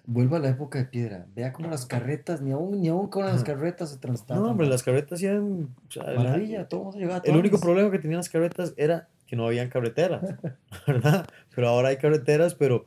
Vuelva 0.07 0.37
a 0.37 0.41
la 0.41 0.51
época 0.51 0.79
de 0.79 0.85
piedra, 0.85 1.27
vea 1.35 1.53
cómo 1.55 1.71
las 1.71 1.87
carretas, 1.87 2.43
ni 2.43 2.53
aún, 2.53 2.81
ni 2.83 2.89
aún 2.89 3.09
con 3.09 3.25
las 3.25 3.43
carretas 3.43 3.91
se 3.91 3.97
transportan. 3.99 4.43
No, 4.43 4.51
hombre, 4.51 4.67
las 4.67 4.83
carretas 4.83 5.23
eran... 5.23 5.71
o 5.89 5.91
sea, 5.91 6.03
la- 6.11 6.23
Maravilla, 6.23 6.69
todo 6.69 6.81
el 6.81 6.85
mundo 6.85 6.99
llegaba 7.01 7.23
a 7.25 7.31
el 7.31 7.37
único 7.37 7.59
problema 7.59 7.91
que 7.91 7.99
tenían 7.99 8.19
las 8.19 8.29
carretas 8.29 8.75
era 8.77 9.09
que 9.27 9.35
no 9.35 9.47
habían 9.47 9.71
carreteras, 9.71 10.23
¿verdad? 10.87 11.27
Pero 11.55 11.69
ahora 11.69 11.89
hay 11.89 11.97
carreteras, 11.97 12.55
pero 12.55 12.85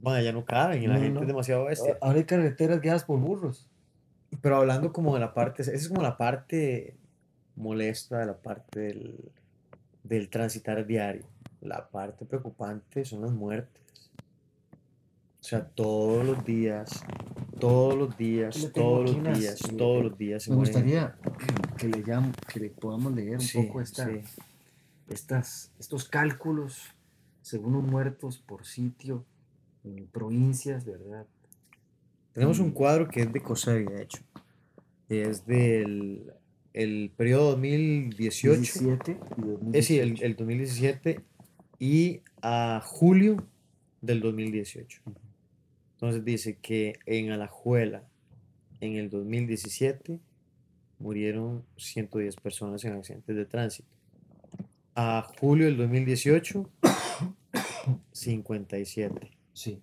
man, 0.00 0.22
ya 0.24 0.32
no 0.32 0.46
caben 0.46 0.82
y 0.82 0.86
la 0.86 0.94
No, 0.94 1.00
gente 1.00 1.14
no. 1.16 1.20
es 1.20 1.26
demasiado 1.26 1.64
bestia. 1.66 1.98
Ahora 2.00 2.16
hay 2.18 2.24
carreteras 2.24 2.80
guiadas 2.80 3.04
por 3.04 3.20
burros. 3.20 3.68
Pero 4.40 4.56
hablando 4.56 4.92
como 4.94 5.12
de 5.14 5.20
la 5.20 5.34
parte, 5.34 5.60
esa 5.62 5.72
es 5.72 5.88
como 5.88 6.00
la 6.02 6.16
parte 6.16 6.96
molesta 7.54 8.18
de 8.18 8.26
la 8.26 8.36
parte 8.38 8.80
del, 8.80 9.30
del 10.04 10.28
transitar 10.30 10.86
diario. 10.86 11.24
La 11.60 11.86
parte 11.88 12.24
preocupante 12.24 13.04
son 13.04 13.20
las 13.22 13.32
muertes. 13.32 13.82
O 15.46 15.48
sea, 15.48 15.64
todos 15.64 16.26
los 16.26 16.44
días, 16.44 17.04
todos 17.60 17.96
los 17.96 18.18
días, 18.18 18.60
le 18.64 18.68
todos 18.70 19.02
los 19.10 19.14
unas, 19.14 19.38
días, 19.38 19.60
eh, 19.64 19.76
todos 19.78 20.02
los 20.02 20.18
días. 20.18 20.42
se 20.42 20.50
Me 20.50 20.56
gustaría 20.56 21.16
que 21.78 21.86
le, 21.86 22.02
llam- 22.04 22.34
que 22.52 22.58
le 22.58 22.70
podamos 22.70 23.14
leer 23.14 23.34
un 23.36 23.40
Sí, 23.40 23.62
poco 23.62 23.80
esta, 23.80 24.06
sí. 24.08 24.22
estas, 25.08 25.70
estos 25.78 26.08
cálculos 26.08 26.82
según 27.42 27.74
los 27.74 27.84
muertos 27.84 28.38
por 28.38 28.66
sitio 28.66 29.24
en 29.84 30.08
provincias, 30.08 30.84
¿verdad? 30.84 31.28
Tenemos 32.32 32.58
un 32.58 32.70
Mm. 32.70 32.72
cuadro 32.72 33.06
que 33.08 33.20
es 33.20 33.32
de 33.32 33.40
COSEBI, 33.40 33.84
de 33.84 34.02
hecho. 34.02 34.18
Es 35.08 35.46
del 35.46 36.32
el 36.72 37.12
periodo 37.16 37.52
2018. 37.52 38.60
17 38.62 39.20
y 39.72 39.78
Es 39.78 39.86
sí, 39.86 40.00
el, 40.00 40.08
2018. 40.16 40.24
el 40.26 40.36
2017 40.36 41.20
y 41.78 42.20
a 42.42 42.82
julio 42.84 43.46
del 44.00 44.20
2018. 44.20 45.02
Entonces 45.96 46.24
dice 46.24 46.58
que 46.58 46.98
en 47.06 47.30
Alajuela, 47.32 48.04
en 48.80 48.96
el 48.96 49.08
2017, 49.08 50.20
murieron 50.98 51.64
110 51.76 52.36
personas 52.36 52.84
en 52.84 52.92
accidentes 52.94 53.34
de 53.34 53.46
tránsito. 53.46 53.88
A 54.94 55.26
julio 55.40 55.66
del 55.66 55.76
2018, 55.78 56.68
57. 58.12 59.30
Sí. 59.56 59.80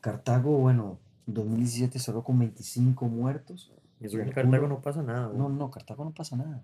Cartago, 0.00 0.56
bueno, 0.58 1.00
2017 1.26 1.98
cerró 1.98 2.22
con 2.22 2.38
25 2.38 3.08
muertos. 3.08 3.72
Y 4.00 4.06
eso 4.06 4.18
que 4.18 4.22
en 4.22 4.30
Cartago 4.30 4.68
no 4.68 4.80
pasa 4.80 5.02
nada. 5.02 5.32
No, 5.34 5.46
güey. 5.46 5.56
no, 5.56 5.68
Cartago 5.72 6.04
no 6.04 6.12
pasa 6.12 6.36
nada. 6.36 6.62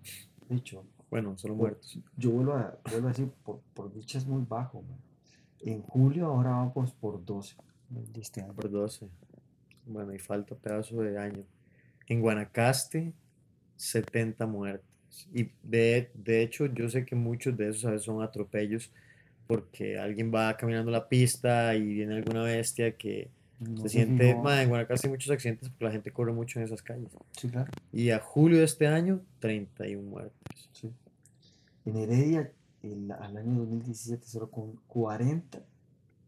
De 0.49 0.55
hecho, 0.55 0.85
Bueno, 1.11 1.37
solo 1.37 1.57
muertos. 1.57 1.99
yo 2.17 2.31
vuelvo 2.31 2.53
a, 2.53 2.79
vuelvo 2.89 3.09
a 3.09 3.11
decir, 3.11 3.33
por, 3.43 3.59
por 3.75 3.93
dicha 3.93 4.19
es 4.19 4.27
muy 4.27 4.45
bajo. 4.49 4.83
man. 4.83 4.99
En 5.63 5.83
julio 5.83 6.27
ahora 6.27 6.51
vamos 6.51 6.93
por 6.93 7.25
12 7.25 7.57
de 7.91 8.21
este 8.21 8.43
año. 8.43 8.53
Por 8.55 8.71
12. 8.71 9.09
Bueno, 9.87 10.15
y 10.15 10.19
falta 10.19 10.55
pedazo 10.55 11.01
de 11.03 11.19
año. 11.19 11.45
En 12.07 12.21
Guanacaste, 12.21 13.13
70 13.77 14.47
muertes. 14.47 14.87
Y 15.35 15.51
de, 15.63 16.11
de 16.15 16.43
hecho, 16.43 16.67
yo 16.67 16.89
sé 16.89 17.05
que 17.05 17.15
muchos 17.17 17.57
de 17.57 17.71
esos 17.71 17.85
a 17.87 17.91
veces 17.93 18.05
son 18.05 18.23
atropellos 18.23 18.93
porque 19.47 19.99
alguien 19.99 20.33
va 20.33 20.55
caminando 20.57 20.91
la 20.91 21.09
pista 21.09 21.75
y 21.75 21.95
viene 21.95 22.17
alguna 22.17 22.43
bestia 22.43 22.95
que 22.97 23.31
No 23.59 23.83
se 23.83 23.89
siente. 23.89 24.29
fijó. 24.29 24.43
Ma, 24.43 24.63
en 24.63 24.69
Guanacaste 24.69 25.07
hay 25.07 25.11
muchos 25.13 25.31
accidentes 25.31 25.71
porque 25.71 25.85
la 25.87 25.91
gente 25.93 26.11
corre 26.13 26.33
mucho 26.33 26.59
en 26.59 26.67
esas 26.67 26.83
calles. 26.83 27.09
Sí, 27.33 27.49
claro. 27.49 27.71
Y 27.93 28.11
a 28.11 28.19
julio 28.21 28.59
de 28.59 28.65
este 28.65 28.87
año, 28.87 29.23
31 29.41 30.03
muertes. 30.09 30.69
Sí. 30.73 30.91
En 31.87 31.97
Heredia, 31.97 32.53
el, 32.83 33.11
al 33.11 33.37
año 33.37 33.61
2017 33.61 34.25
cerró 34.27 34.51
con 34.51 34.77
40 34.87 35.61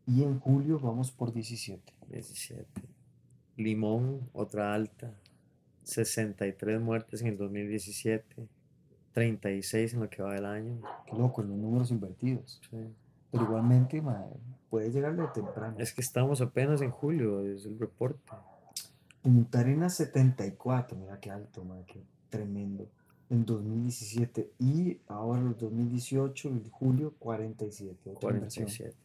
y 0.07 0.23
en 0.23 0.41
julio 0.41 0.79
vamos 0.79 1.11
por 1.11 1.33
17. 1.33 1.93
17. 2.09 2.67
Limón, 3.57 4.29
otra 4.33 4.75
alta. 4.75 5.15
63 5.85 6.81
muertes 6.81 7.23
en 7.23 7.29
el 7.29 7.37
2017. 7.37 8.49
36 9.13 9.95
en 9.95 10.01
lo 10.01 10.11
que 10.11 10.23
va 10.23 10.35
del 10.35 10.47
año. 10.47 10.81
Qué 11.07 11.17
loco, 11.17 11.43
los 11.43 11.57
números 11.57 11.91
invertidos. 11.91 12.61
Sí. 12.71 12.77
Pero 13.31 13.45
igualmente, 13.45 14.01
ma, 14.03 14.27
puede 14.69 14.91
llegarle 14.91 15.27
temprano. 15.35 15.77
Es 15.79 15.93
que 15.93 16.01
estamos 16.01 16.41
apenas 16.41 16.81
en 16.83 16.91
julio, 16.91 17.45
es 17.45 17.65
el 17.65 17.79
reporte. 17.79 18.33
Punta 19.23 19.61
Arenas 19.61 19.95
74, 19.97 20.97
mira 20.97 21.21
qué 21.21 21.31
alto, 21.31 21.65
ma, 21.65 21.77
qué 21.87 22.03
tremendo. 22.29 22.89
En 23.31 23.47
2017 23.47 24.51
y 24.59 24.99
ahora 25.07 25.41
en 25.41 25.57
2018, 25.57 26.49
en 26.49 26.71
julio, 26.71 27.15
47. 27.19 28.11
otra 28.11 28.31
inversión. 28.31 28.67
47. 28.67 28.97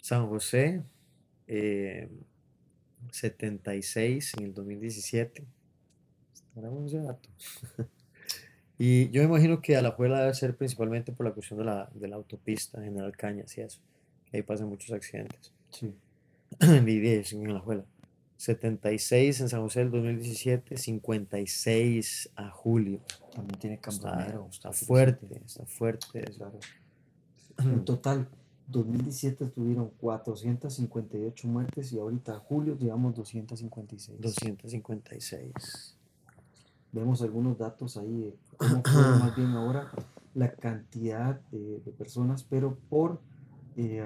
San 0.00 0.28
José, 0.28 0.82
eh, 1.48 2.08
76 3.10 4.34
en 4.38 4.44
el 4.44 4.54
2017. 4.54 5.44
Estará 6.32 6.68
bueno 6.68 6.86
ese 6.86 7.00
dato. 7.00 7.28
Y 8.78 9.08
yo 9.10 9.22
me 9.22 9.28
imagino 9.28 9.60
que 9.60 9.76
Alajuela 9.76 10.20
debe 10.20 10.34
ser 10.34 10.56
principalmente 10.56 11.12
por 11.12 11.26
la 11.26 11.32
cuestión 11.32 11.58
de 11.60 11.64
la, 11.64 11.88
de 11.94 12.08
la 12.08 12.16
autopista 12.16 12.82
General 12.82 13.16
Cañas 13.16 13.56
y 13.56 13.60
eso. 13.60 13.80
que 14.30 14.38
ahí 14.38 14.42
pasan 14.42 14.68
muchos 14.68 14.90
accidentes. 14.90 15.52
Sí. 15.70 15.94
y 16.60 16.98
10 16.98 17.32
en 17.34 17.50
Alajuela. 17.50 17.84
76 18.36 19.40
en 19.40 19.48
San 19.48 19.60
José 19.62 19.80
del 19.80 19.90
2017, 19.90 20.76
56 20.76 22.30
a 22.36 22.50
julio. 22.50 23.00
También 23.34 23.58
tiene 23.58 23.76
Está, 23.76 23.90
cambronero. 23.90 24.48
está 24.50 24.72
77. 24.72 24.86
fuerte, 24.86 25.42
está 25.46 25.66
fuerte. 25.66 26.24
Claro. 26.36 26.58
En 27.58 27.84
total, 27.84 28.28
2017 28.68 29.46
tuvieron 29.46 29.90
458 30.00 31.46
muertes 31.48 31.92
y 31.92 31.98
ahorita 31.98 32.38
julio 32.40 32.76
llevamos 32.78 33.14
256. 33.14 34.20
256. 34.20 35.96
Vemos 36.92 37.22
algunos 37.22 37.58
datos 37.58 37.96
ahí 37.96 38.20
de 38.20 38.34
cómo 38.56 38.82
fue 38.84 39.02
más 39.18 39.36
bien 39.36 39.50
ahora 39.50 39.90
la 40.34 40.52
cantidad 40.52 41.40
de, 41.50 41.80
de 41.84 41.92
personas, 41.92 42.44
pero 42.44 42.76
por, 42.88 43.20
eh, 43.76 44.04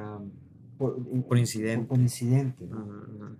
por, 0.78 0.96
en- 1.12 1.22
Por 1.22 1.38
incidente. 1.38 1.86
por 1.86 1.98
incidente, 1.98 2.66
¿no? 2.66 2.78
Ujú. 2.84 3.36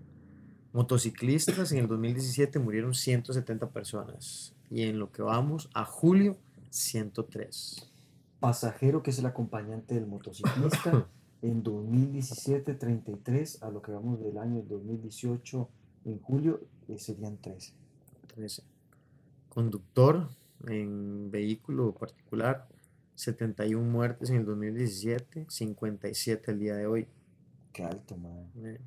Motociclistas 0.79 1.73
en 1.73 1.79
el 1.79 1.89
2017 1.89 2.61
murieron 2.61 2.95
170 2.95 3.69
personas. 3.71 4.55
Y 4.71 4.83
en 4.83 5.01
lo 5.01 5.11
que 5.11 5.23
vamos 5.23 5.69
a 5.75 5.85
julio, 5.85 6.37
103. 6.71 7.91
Pasajero, 8.39 9.03
que 9.03 9.11
es 9.11 9.19
el 9.19 9.27
acompañante 9.27 9.97
del 9.97 10.07
motociclista, 10.07 11.09
en 11.43 11.65
2017 11.65 12.75
33, 12.75 13.61
a 13.65 13.71
lo 13.71 13.83
que 13.83 13.91
vamos 13.91 14.21
del 14.21 14.39
año 14.39 14.63
2018 14.69 15.69
en 16.05 16.21
julio, 16.21 16.61
eh, 16.87 16.97
serían 17.01 17.39
13. 17.39 17.73
13. 18.37 18.63
Conductor 19.49 20.29
en 20.69 21.33
vehículo 21.33 21.93
particular, 21.93 22.69
71 23.17 23.85
muertes 23.85 24.31
en 24.31 24.37
el 24.37 24.45
2017, 24.45 25.47
57 25.49 26.53
el 26.53 26.59
día 26.61 26.77
de 26.77 26.87
hoy. 26.87 27.09
Qué 27.73 27.83
alto, 27.83 28.17
madre. 28.17 28.75
Eh, 28.75 28.81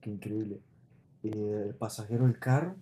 Qué 0.00 0.10
increíble. 0.10 0.60
Eh, 1.22 1.64
el 1.68 1.74
pasajero 1.74 2.24
del 2.24 2.38
carro, 2.38 2.76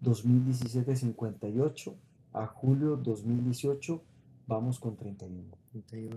2017 0.00 0.96
58, 0.96 1.96
a 2.32 2.46
julio 2.46 2.96
2018 2.96 4.02
vamos 4.46 4.78
con 4.78 4.96
31. 4.96 5.44
31. 5.72 6.16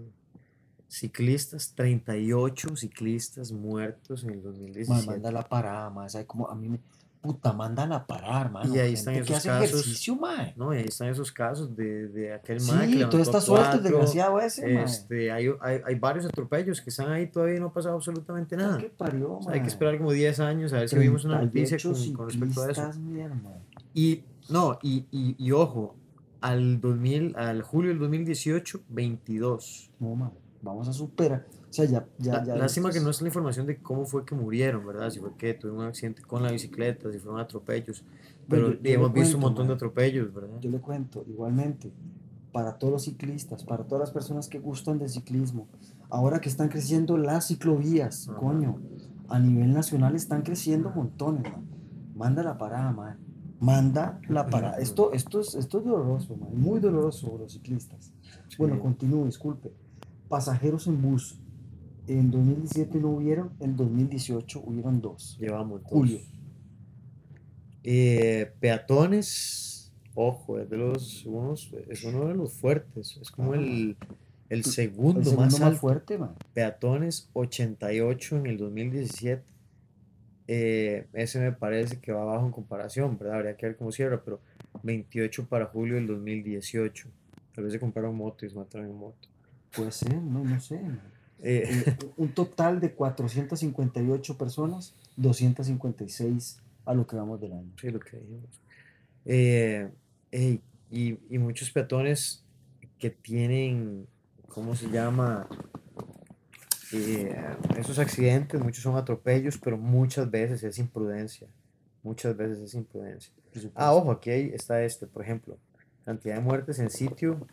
Ciclistas, 0.88 1.74
38 1.76 2.76
ciclistas 2.76 3.52
muertos 3.52 4.24
en 4.24 4.32
el 4.32 4.38
Man, 4.38 4.54
2017. 4.54 5.08
mándala 5.08 5.42
a 5.42 5.48
parar, 5.48 5.92
man. 5.94 6.10
¿sabe 6.10 6.26
cómo? 6.26 6.48
A 6.50 6.56
mí 6.56 6.68
me... 6.68 6.80
Puta, 7.22 7.52
mándala 7.52 7.98
a 7.98 8.08
parar, 8.08 8.50
man. 8.50 8.74
Y 8.74 8.80
ahí 8.80 8.94
están 8.94 9.16
esos 9.16 9.36
hace 9.36 9.50
casos. 9.50 9.82
ejercicio. 9.82 10.18
No, 10.56 10.74
y 10.74 10.78
ahí 10.78 10.86
están 10.86 11.10
esos 11.10 11.32
casos 11.34 11.76
de, 11.76 12.08
de 12.08 12.34
aquel 12.34 12.62
mae 12.62 12.88
que 12.88 12.94
Sí, 12.94 13.06
toda 13.10 13.24
esta 13.24 13.42
suerte, 13.42 13.80
desgraciado 13.80 14.40
ese. 14.40 14.82
Este, 14.82 15.30
hay, 15.30 15.48
hay, 15.60 15.82
hay 15.86 15.96
varios 15.96 16.26
atropellos 16.26 16.80
que 16.80 16.90
están 16.90 17.12
ahí 17.12 17.28
todavía 17.28 17.58
y 17.58 17.60
no 17.60 17.68
ha 17.68 17.74
pasado 17.74 17.96
absolutamente 17.96 18.56
nada. 18.56 18.78
¿Qué 18.78 18.90
parió, 18.90 19.34
O 19.34 19.44
sea, 19.44 19.54
hay 19.54 19.62
que 19.62 19.68
esperar 19.68 19.98
como 19.98 20.14
10 20.14 20.40
años 20.40 20.72
a 20.72 20.78
ver 20.78 20.88
si 20.88 20.98
vimos 20.98 21.26
una 21.26 21.42
noticia 21.42 21.78
38 21.78 22.14
con, 22.14 22.14
con 22.14 22.30
respecto 22.30 22.62
a 22.64 22.72
eso. 22.72 22.92
Y 23.94 24.24
no, 24.48 24.80
y, 24.82 25.06
y, 25.12 25.36
y 25.38 25.52
ojo, 25.52 25.96
al 26.40 26.80
2000, 26.80 27.36
al 27.36 27.62
julio 27.64 27.90
del 27.90 28.00
2018, 28.00 28.82
22. 28.88 29.92
No, 30.00 30.16
man. 30.16 30.32
Vamos 30.62 30.88
a 30.90 30.94
superar. 30.94 31.46
O 31.70 31.74
sea, 31.74 31.86
ya, 31.86 32.06
ya, 32.18 32.44
ya. 32.44 32.56
lástima 32.56 32.92
que 32.92 33.00
no 33.00 33.12
está 33.12 33.24
la 33.24 33.30
información 33.30 33.66
de 33.66 33.78
cómo 33.78 34.06
fue 34.06 34.26
que 34.26 34.36
murieron, 34.36 34.86
¿verdad? 34.86 35.10
Si 35.10 35.20
fue 35.20 35.36
que 35.38 35.54
tuvieron 35.54 35.82
un 35.84 35.88
accidente 35.88 36.22
con 36.24 36.44
la 36.44 36.52
bicicleta, 36.52 37.12
si 37.12 37.20
fueron 37.20 37.40
atropellos. 37.40 38.04
Pero 38.48 38.64
Bueno, 38.68 38.78
yo- 38.78 38.84
yo 38.84 38.96
hemos 38.96 39.14
visto 39.14 39.38
un 39.38 39.42
cuento, 39.44 39.48
montón 39.48 39.66
de 39.68 39.70
man. 39.70 39.76
atropellos, 39.78 40.34
¿verdad? 40.34 40.60
Yo 40.60 40.70
le 40.72 40.80
cuento, 40.82 41.24
igualmente, 41.28 41.94
para 42.52 42.74
todos 42.78 42.92
los 42.94 43.04
ciclistas, 43.04 43.64
para 43.64 43.84
todas 43.86 44.00
las 44.02 44.12
personas 44.12 44.48
que 44.50 44.60
gustan 44.60 44.98
del 44.98 45.10
ciclismo, 45.10 45.68
ahora 46.10 46.42
que 46.42 46.50
están 46.50 46.68
creciendo 46.70 47.16
las 47.18 47.48
ciclovías, 47.48 48.28
Ajá. 48.28 48.38
coño, 48.40 48.80
a 49.30 49.40
nivel 49.40 49.72
nacional 49.72 50.16
están 50.16 50.42
creciendo 50.42 50.90
montones, 50.90 51.44
man. 51.44 51.64
Manda 52.16 52.42
la 52.44 52.58
parada, 52.58 52.92
man. 52.92 53.18
Manda 53.62 54.20
la 54.28 54.48
parada. 54.48 54.78
Esto, 54.80 55.12
esto, 55.14 55.40
es, 55.42 55.54
esto 55.54 55.80
es 55.80 55.86
doloroso, 55.86 56.36
man. 56.36 56.50
Muy 56.54 56.80
doloroso 56.80 57.28
para 57.30 57.44
los 57.44 57.54
ciclistas. 57.54 58.12
Bueno, 58.58 58.76
Sí. 58.76 58.82
continúo, 58.82 59.26
disculpe. 59.26 59.72
Pasajeros 60.30 60.88
en 60.88 61.02
bus. 61.02 61.38
En 62.08 62.32
2017 62.32 63.00
no 63.00 63.10
hubieron, 63.10 63.52
en 63.60 63.76
2018 63.76 64.62
hubieron 64.66 65.02
dos. 65.02 65.38
Llevamos 65.40 65.82
dos. 65.84 65.92
Julio. 65.92 66.20
Eh, 67.84 68.52
peatones, 68.60 69.92
ojo, 70.14 70.60
es 70.60 70.70
de 70.70 70.78
los 70.78 71.26
unos, 71.26 71.72
es 71.88 72.04
uno 72.04 72.28
de 72.28 72.36
los 72.36 72.54
fuertes, 72.54 73.18
es 73.22 73.32
como 73.32 73.54
el, 73.54 73.96
el 74.50 74.66
segundo, 74.66 75.20
El 75.20 75.26
segundo 75.26 75.44
más 75.44 75.54
más, 75.54 75.62
alto. 75.62 75.80
fuerte, 75.80 76.18
man. 76.18 76.36
Peatones 76.54 77.30
88 77.34 78.38
en 78.38 78.46
el 78.48 78.58
2017. 78.58 79.44
Eh, 80.52 81.08
ese 81.14 81.40
me 81.40 81.52
parece 81.52 82.00
que 82.00 82.12
va 82.12 82.24
abajo 82.24 82.46
en 82.48 82.52
comparación, 82.52 83.18
¿verdad? 83.18 83.38
Habría 83.38 83.56
que 83.56 83.68
ver 83.68 83.78
cómo 83.78 83.92
cierra, 83.92 84.22
pero 84.24 84.42
28 84.84 85.48
para 85.48 85.66
julio 85.68 85.96
del 85.96 86.08
2018. 86.08 87.08
Tal 87.54 87.64
vez 87.64 87.74
se 87.74 87.80
compraron 87.80 88.16
moto 88.16 88.46
y 88.46 88.50
se 88.50 88.56
mataron 88.56 88.88
en 88.88 88.96
moto. 88.96 89.30
Puede 89.76 89.92
ser, 89.92 90.16
no, 90.16 90.44
no 90.44 90.60
sé. 90.60 90.76
Eh, 91.42 91.86
Eh, 91.88 91.98
un 92.18 92.30
total 92.34 92.80
de 92.80 92.94
458 92.94 94.38
personas, 94.38 94.94
256 95.16 96.60
a 96.86 96.94
lo 96.94 97.08
que 97.08 97.16
vamos 97.16 97.40
del 97.40 97.54
año. 97.54 97.72
Sí, 97.80 97.90
lo 97.90 98.00
que 98.00 98.18
dijimos. 98.18 98.62
Eh, 99.26 99.90
y, 100.92 101.18
y 101.30 101.38
muchos 101.38 101.72
peatones 101.72 102.44
que 102.98 103.10
tienen, 103.10 104.08
¿cómo 104.48 104.76
se 104.76 104.90
llama? 104.90 105.48
Esos 107.78 108.00
accidentes, 108.00 108.60
muchos 108.62 108.84
son 108.84 108.96
atropellos, 108.98 109.58
pero 109.58 109.78
muchas 109.78 110.30
veces 110.30 110.64
es 110.64 110.80
imprudencia. 110.80 111.48
Muchas 112.02 112.36
veces 112.36 112.60
es 112.60 112.74
imprudencia. 112.74 113.32
Ah, 113.76 113.94
ojo, 113.94 114.12
aquí 114.12 114.32
está 114.32 114.84
este, 114.84 115.06
por 115.06 115.22
ejemplo, 115.22 115.58
cantidad 116.10 116.38
de 116.38 116.42
muertes 116.42 116.80
en 116.80 116.90
sitio 116.90 117.46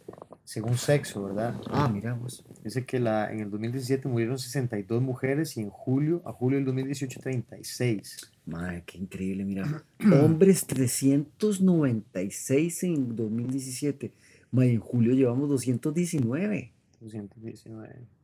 según 0.44 0.78
sexo, 0.78 1.24
¿verdad? 1.24 1.60
Ah, 1.66 1.90
miramos. 1.90 2.42
Dice 2.64 2.86
que 2.86 2.98
la, 2.98 3.30
en 3.30 3.40
el 3.40 3.50
2017 3.50 4.08
murieron 4.08 4.38
62 4.38 5.02
mujeres 5.02 5.58
y 5.58 5.60
en 5.60 5.68
julio, 5.68 6.22
a 6.24 6.32
julio 6.32 6.56
del 6.56 6.64
2018, 6.64 7.20
36. 7.20 8.32
Madre, 8.46 8.82
qué 8.86 8.96
increíble, 8.96 9.44
mira. 9.44 9.84
Hombres 10.24 10.66
396 10.66 12.82
en 12.84 13.14
2017. 13.14 14.10
Madre, 14.52 14.72
en 14.72 14.80
julio 14.80 15.12
llevamos 15.12 15.50
219. 15.50 16.72
219. 17.00 18.15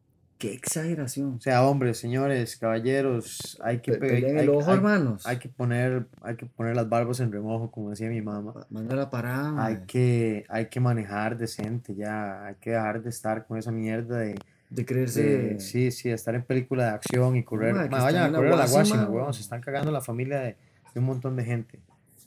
Qué 0.42 0.54
exageración. 0.54 1.36
O 1.36 1.40
sea, 1.40 1.64
hombres, 1.64 1.98
señores, 1.98 2.56
caballeros, 2.56 3.60
hay 3.62 3.78
que, 3.78 3.92
Pe- 3.92 4.16
hay, 4.16 4.24
el 4.24 4.48
ojo, 4.48 4.68
hay- 4.70 4.76
hermanos. 4.76 5.24
hay 5.24 5.36
que 5.38 5.48
poner, 5.48 6.06
hay 6.20 6.34
que 6.34 6.46
poner 6.46 6.74
las 6.74 6.88
barbas 6.88 7.20
en 7.20 7.30
remojo, 7.30 7.70
como 7.70 7.90
decía 7.90 8.08
mi 8.08 8.20
mamá. 8.22 8.66
Manda 8.68 8.96
la 8.96 9.08
parada. 9.08 9.64
Hay 9.64 9.82
que, 9.86 10.44
hay 10.48 10.66
que 10.66 10.80
manejar 10.80 11.38
decente 11.38 11.94
ya, 11.94 12.44
hay 12.46 12.56
que 12.56 12.70
dejar 12.70 13.02
de 13.04 13.10
estar 13.10 13.46
con 13.46 13.56
esa 13.56 13.70
mierda 13.70 14.18
de, 14.18 14.34
De 14.68 14.84
creerse. 14.84 15.22
de- 15.22 15.60
sí, 15.60 15.92
sí, 15.92 16.10
estar 16.10 16.34
en 16.34 16.42
película 16.42 16.86
de 16.86 16.90
acción 16.90 17.36
y 17.36 17.44
correr. 17.44 17.72
Ma, 17.74 17.86
vayan 17.86 18.34
a 18.34 18.36
correr 18.36 18.52
a 18.52 18.56
la 18.56 18.66
guásima, 18.66 19.08
weón, 19.08 19.32
se 19.34 19.42
están 19.42 19.60
cagando 19.60 19.92
la 19.92 20.00
familia 20.00 20.40
de, 20.40 20.56
de 20.92 21.00
un 21.00 21.04
montón 21.06 21.36
de 21.36 21.44
gente. 21.44 21.78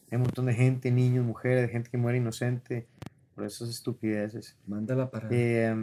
Hay 0.10 0.16
un 0.16 0.22
montón 0.22 0.46
de 0.46 0.54
gente, 0.54 0.90
niños, 0.90 1.26
mujeres, 1.26 1.70
gente 1.70 1.90
que 1.90 1.98
muere 1.98 2.20
inocente 2.20 2.88
por 3.34 3.44
esas 3.44 3.68
estupideces. 3.68 4.56
Manda 4.68 4.96
la 4.96 5.12
parada. 5.12 5.30
Eh, 5.36 5.76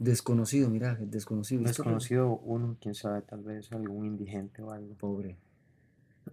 desconocido, 0.00 0.68
mira, 0.70 0.96
desconocido. 1.00 1.62
desconocido 1.62 2.38
uno, 2.38 2.76
quién 2.80 2.94
sabe, 2.94 3.22
tal 3.22 3.42
vez 3.42 3.70
algún 3.70 4.06
indigente 4.06 4.62
o 4.62 4.72
algo. 4.72 4.94
Pobre. 4.94 5.36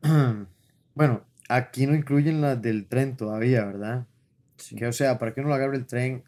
Bueno, 0.96 1.22
aquí 1.48 1.86
no 1.86 1.94
incluyen 1.94 2.42
las 2.42 2.60
del 2.60 2.88
tren 2.88 3.16
todavía, 3.16 3.64
¿verdad? 3.66 4.08
Sí. 4.56 4.76
Que 4.76 4.88
o 4.88 4.92
sea, 4.92 5.20
para 5.20 5.32
que 5.32 5.42
uno 5.42 5.50
lo 5.50 5.54
agarre 5.54 5.78
el 5.78 5.86
tren, 5.86 6.24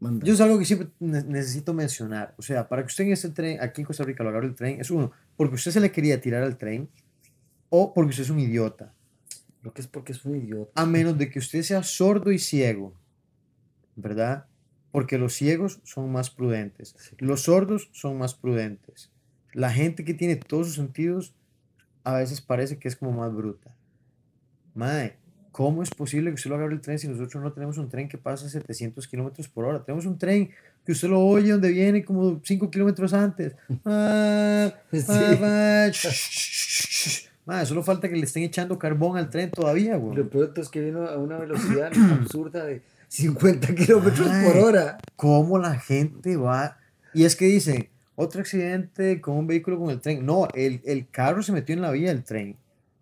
yo 0.00 0.32
es 0.32 0.40
algo 0.40 0.58
que 0.58 0.64
siempre 0.64 0.88
ne- 1.00 1.22
necesito 1.22 1.74
mencionar. 1.74 2.34
O 2.38 2.42
sea, 2.42 2.66
para 2.66 2.80
que 2.80 2.86
usted 2.86 3.04
en 3.04 3.12
ese 3.12 3.28
tren, 3.28 3.58
aquí 3.60 3.82
en 3.82 3.86
Costa 3.86 4.04
Rica, 4.04 4.24
lo 4.24 4.30
agarre 4.30 4.46
el 4.46 4.54
tren, 4.54 4.80
es 4.80 4.90
uno, 4.90 5.12
porque 5.36 5.56
usted 5.56 5.70
se 5.70 5.80
le 5.80 5.92
quería 5.92 6.18
tirar 6.18 6.42
al 6.44 6.56
tren 6.56 6.88
o 7.68 7.92
porque 7.92 8.08
usted 8.10 8.22
es 8.22 8.30
un 8.30 8.40
idiota. 8.40 8.94
Lo 9.60 9.74
que 9.74 9.82
es 9.82 9.86
porque 9.86 10.12
es 10.12 10.24
un 10.24 10.36
idiota. 10.36 10.72
A 10.80 10.86
menos 10.86 11.18
de 11.18 11.28
que 11.28 11.38
usted 11.38 11.60
sea 11.60 11.82
sordo 11.82 12.32
y 12.32 12.38
ciego, 12.38 12.94
¿verdad? 13.96 14.46
Porque 14.96 15.18
los 15.18 15.34
ciegos 15.34 15.80
son 15.84 16.10
más 16.10 16.30
prudentes. 16.30 16.94
Sí. 16.98 17.16
Los 17.18 17.42
sordos 17.42 17.90
son 17.92 18.16
más 18.16 18.32
prudentes. 18.32 19.10
La 19.52 19.70
gente 19.70 20.06
que 20.06 20.14
tiene 20.14 20.36
todos 20.36 20.68
sus 20.68 20.76
sentidos 20.76 21.34
a 22.02 22.14
veces 22.14 22.40
parece 22.40 22.78
que 22.78 22.88
es 22.88 22.96
como 22.96 23.12
más 23.12 23.34
bruta. 23.34 23.76
Madre, 24.74 25.18
¿cómo 25.52 25.82
es 25.82 25.90
posible 25.90 26.30
que 26.30 26.36
usted 26.36 26.48
lo 26.48 26.56
agarre 26.56 26.72
el 26.72 26.80
tren 26.80 26.98
si 26.98 27.08
nosotros 27.08 27.42
no 27.44 27.52
tenemos 27.52 27.76
un 27.76 27.90
tren 27.90 28.08
que 28.08 28.16
pasa 28.16 28.46
a 28.46 28.48
700 28.48 29.06
kilómetros 29.06 29.48
por 29.48 29.66
hora? 29.66 29.84
Tenemos 29.84 30.06
un 30.06 30.16
tren 30.16 30.48
que 30.86 30.92
usted 30.92 31.08
lo 31.08 31.20
oye 31.20 31.50
donde 31.52 31.72
viene 31.72 32.02
como 32.02 32.40
5 32.42 32.70
kilómetros 32.70 33.12
antes. 33.12 33.54
Ah, 33.84 34.72
Sí. 34.90 35.02
ah, 35.10 35.36
ah, 35.42 35.88
sh- 35.90 36.08
sh. 36.10 37.28
Madre, 37.44 37.66
solo 37.66 37.82
falta 37.82 38.08
que 38.08 38.16
le 38.16 38.24
estén 38.24 38.44
echando 38.44 38.78
carbón 38.78 39.18
al 39.18 39.28
tren 39.28 39.50
todavía, 39.50 39.96
güey. 39.96 40.16
Lo 40.16 40.30
peor 40.30 40.54
es 40.56 40.70
que 40.70 40.80
vino 40.80 41.06
a 41.06 41.18
una 41.18 41.36
velocidad 41.36 41.92
absurda 42.18 42.64
de 42.64 42.80
50 43.16 43.74
kilómetros 43.74 44.28
por 44.28 44.56
hora. 44.58 44.98
cómo 45.16 45.58
la 45.58 45.78
gente 45.78 46.36
va. 46.36 46.76
Y 47.14 47.24
es 47.24 47.34
que 47.36 47.46
dicen, 47.46 47.88
otro 48.14 48.40
accidente 48.40 49.20
con 49.20 49.36
un 49.36 49.46
vehículo 49.46 49.78
con 49.78 49.90
el 49.90 50.00
tren. 50.00 50.24
No, 50.26 50.48
el, 50.54 50.82
el 50.84 51.08
carro 51.08 51.42
se 51.42 51.52
metió 51.52 51.74
en 51.74 51.82
la 51.82 51.90
vía 51.90 52.08
del 52.08 52.24
tren. 52.24 52.56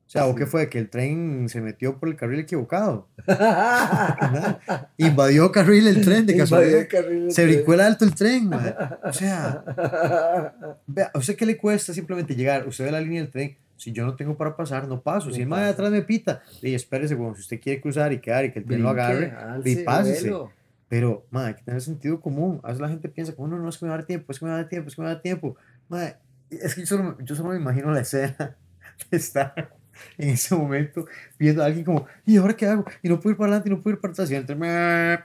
O 0.06 0.10
sea, 0.14 0.26
¿o 0.26 0.34
qué 0.36 0.46
fue? 0.46 0.68
Que 0.68 0.78
el 0.78 0.88
tren 0.90 1.48
se 1.48 1.60
metió 1.60 1.98
por 1.98 2.08
el 2.08 2.14
carril 2.14 2.38
equivocado. 2.38 3.08
Invadió 4.98 5.50
carril 5.50 5.88
el 5.88 6.02
tren 6.02 6.26
de 6.26 6.34
Invadió 6.34 6.44
casualidad. 6.44 6.80
el 6.80 6.88
carril 6.88 7.32
Se 7.32 7.44
brincó 7.44 7.74
el 7.74 7.80
alto 7.80 8.04
el 8.04 8.14
tren, 8.14 8.48
mae. 8.48 8.74
O 9.02 9.12
sea, 9.12 9.64
vea, 10.86 11.10
¿a 11.12 11.18
usted 11.18 11.34
qué 11.36 11.46
le 11.46 11.56
cuesta 11.56 11.92
simplemente 11.92 12.36
llegar? 12.36 12.68
Usted 12.68 12.84
ve 12.84 12.92
la 12.92 13.00
línea 13.00 13.22
del 13.22 13.30
tren. 13.32 13.56
Si 13.76 13.92
yo 13.92 14.04
no 14.06 14.14
tengo 14.14 14.36
para 14.36 14.56
pasar, 14.56 14.86
no 14.88 15.00
paso. 15.02 15.30
Si 15.30 15.42
el 15.42 15.48
mae 15.48 15.64
de 15.64 15.70
atrás 15.70 15.90
me 15.90 16.02
pita, 16.02 16.42
y 16.62 16.74
espérese, 16.74 17.14
bueno, 17.14 17.34
si 17.34 17.40
usted 17.42 17.60
quiere 17.60 17.80
cruzar 17.80 18.12
y 18.12 18.20
quedar 18.20 18.44
y 18.44 18.52
que 18.52 18.60
el 18.60 18.64
tren 18.64 18.82
lo 18.82 18.90
agarre, 18.90 19.30
alce, 19.32 19.70
y 19.70 19.76
pásese. 19.84 20.30
vuelo. 20.30 20.52
Pero, 20.88 21.26
madre, 21.30 21.48
hay 21.48 21.54
que 21.54 21.62
tener 21.62 21.80
sentido 21.80 22.20
común. 22.20 22.60
A 22.62 22.68
veces 22.68 22.80
la 22.80 22.88
gente 22.88 23.08
piensa, 23.08 23.34
como 23.34 23.48
no, 23.48 23.58
no, 23.58 23.68
es 23.68 23.78
que 23.78 23.84
me 23.84 23.88
va 23.88 23.96
a 23.96 23.98
dar 23.98 24.06
tiempo, 24.06 24.30
es 24.30 24.38
que 24.38 24.44
me 24.44 24.50
va 24.50 24.58
a 24.58 24.60
dar 24.60 24.68
tiempo, 24.68 24.88
es 24.88 24.94
que 24.94 25.00
me 25.02 25.06
va 25.06 25.10
a 25.10 25.14
dar 25.14 25.22
tiempo. 25.22 25.56
Madre, 25.88 26.16
es 26.50 26.74
que 26.74 26.82
yo 26.82 26.86
solo, 26.86 27.18
yo 27.20 27.34
solo 27.34 27.48
me 27.50 27.56
imagino 27.56 27.90
la 27.90 28.00
escena 28.00 28.56
de 29.10 29.16
estar 29.16 29.74
en 30.18 30.28
ese 30.30 30.54
momento 30.54 31.06
viendo 31.38 31.62
a 31.62 31.66
alguien 31.66 31.84
como, 31.84 32.06
¿y 32.24 32.36
ahora 32.36 32.54
qué 32.56 32.66
hago? 32.66 32.84
Y 33.02 33.08
no 33.08 33.18
puedo 33.18 33.32
ir 33.32 33.36
para 33.36 33.48
adelante, 33.48 33.68
y 33.68 33.72
no 33.72 33.82
puedo 33.82 33.96
ir 33.96 34.00
para 34.00 34.12
atrás. 34.12 34.30
Y 34.30 34.54
"Meh". 34.54 35.18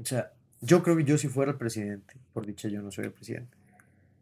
O 0.00 0.04
sea, 0.04 0.32
yo 0.60 0.82
creo 0.82 0.96
que 0.96 1.04
yo 1.04 1.18
si 1.18 1.28
fuera 1.28 1.52
el 1.52 1.58
presidente, 1.58 2.14
por 2.32 2.46
dicha 2.46 2.68
yo 2.68 2.80
no 2.82 2.90
soy 2.90 3.06
el 3.06 3.12
presidente, 3.12 3.56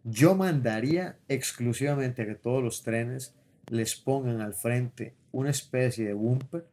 yo 0.05 0.35
mandaría 0.35 1.17
exclusivamente 1.29 2.23
a 2.23 2.27
que 2.27 2.35
todos 2.35 2.63
los 2.63 2.83
trenes 2.83 3.35
les 3.69 3.97
pongan 3.97 4.41
al 4.41 4.55
frente 4.55 5.15
una 5.33 5.51
especie 5.51 6.07
de 6.07 6.15
bumper 6.15 6.67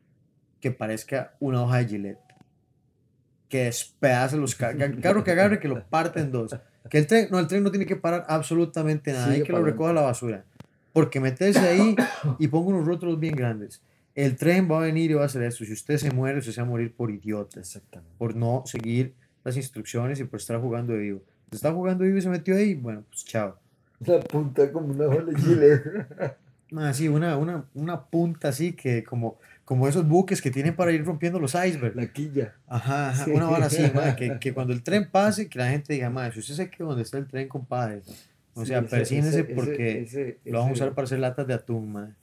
que 0.60 0.72
parezca 0.72 1.36
una 1.40 1.64
hoja 1.64 1.78
de 1.78 1.88
Gillette 1.88 2.30
que 3.50 3.66
despedace 3.66 4.38
los 4.38 4.56
carros, 4.56 4.82
carro 5.02 5.24
que 5.24 5.32
agarre 5.32 5.60
que 5.60 5.68
lo 5.68 5.84
parte 5.84 6.20
en 6.22 6.32
dos. 6.32 6.56
Que 6.90 7.00
el 7.00 7.08
tren, 7.08 7.28
no, 7.32 7.40
el 7.40 7.48
tren 7.48 7.64
no 7.64 7.72
tiene 7.72 7.86
que 7.86 7.96
parar 7.96 8.26
absolutamente 8.30 9.12
nada, 9.12 9.26
hay 9.26 9.34
Sigue 9.34 9.48
que 9.48 9.52
lo 9.52 9.64
recoja 9.64 9.92
la 9.92 10.02
basura. 10.02 10.46
Porque 10.94 11.20
meterse 11.20 11.60
ahí 11.60 11.96
y 12.38 12.48
ponga 12.48 12.70
unos 12.70 12.86
rótulos 12.86 13.20
bien 13.20 13.36
grandes. 13.36 13.82
El 14.16 14.38
tren 14.38 14.70
va 14.70 14.78
a 14.78 14.82
venir 14.82 15.12
y 15.12 15.16
va 15.16 15.24
a 15.24 15.26
hacer 15.26 15.44
eso. 15.44 15.66
Si 15.66 15.74
usted 15.74 15.98
se 15.98 16.12
muere, 16.12 16.40
usted 16.40 16.52
se 16.52 16.62
va 16.62 16.68
a 16.68 16.70
morir 16.70 16.94
por 16.94 17.12
idiota, 17.12 17.60
Exactamente. 17.60 18.14
por 18.18 18.36
no 18.36 18.64
seguir 18.66 19.14
las 19.44 19.58
instrucciones 19.58 20.20
y 20.20 20.24
por 20.26 20.40
estar 20.40 20.60
jugando 20.60 20.94
de 20.94 21.00
vivo. 21.00 21.22
Si 21.50 21.56
está 21.56 21.72
jugando 21.72 22.04
de 22.04 22.10
vivo 22.10 22.20
y 22.20 22.22
se 22.22 22.30
metió 22.30 22.56
ahí, 22.56 22.76
bueno, 22.76 23.04
pues 23.10 23.26
chao. 23.26 23.58
La 24.06 24.20
punta 24.20 24.72
como 24.72 24.88
una 24.88 25.08
bola 25.08 25.32
de 25.32 25.36
chile. 25.36 25.82
Ah, 26.78 26.94
sí, 26.94 27.08
una, 27.08 27.36
una, 27.38 27.66
una 27.74 28.06
punta 28.06 28.50
así 28.50 28.74
que 28.74 29.04
como, 29.04 29.38
como 29.66 29.88
esos 29.88 30.08
buques 30.08 30.42
que 30.42 30.52
tienen 30.52 30.76
para 30.76 30.92
ir 30.92 31.04
rompiendo 31.04 31.40
los 31.40 31.56
icebergs. 31.56 31.96
La 31.96 32.08
quilla. 32.12 32.56
Ajá, 32.68 33.10
ajá, 33.10 33.26
Sí. 33.26 33.32
una 33.32 33.46
vara 33.48 33.66
así, 33.66 33.84
que, 34.18 34.38
que 34.40 34.54
cuando 34.54 34.74
el 34.74 34.84
tren 34.84 35.10
pase, 35.10 35.50
que 35.50 35.58
la 35.60 35.70
gente 35.70 35.94
diga, 35.94 36.10
madre, 36.10 36.34
si 36.34 36.40
usted 36.40 36.54
se 36.56 36.70
queda 36.70 36.88
donde 36.88 37.04
está 37.04 37.18
el 37.18 37.28
tren, 37.28 37.48
compadre, 37.48 38.02
o 38.54 38.66
sea, 38.66 38.80
Sí, 38.82 38.86
ese- 38.86 38.96
persínese 38.98 39.40
ese- 39.42 39.54
porque 39.56 40.02
ese- 40.02 40.40
lo 40.46 40.60
vamos 40.60 40.72
a 40.72 40.74
usar 40.84 40.94
para 40.94 41.06
hacer 41.06 41.20
latas 41.20 41.48
de 41.48 41.54
atún, 41.56 41.92
madre. 41.92 42.14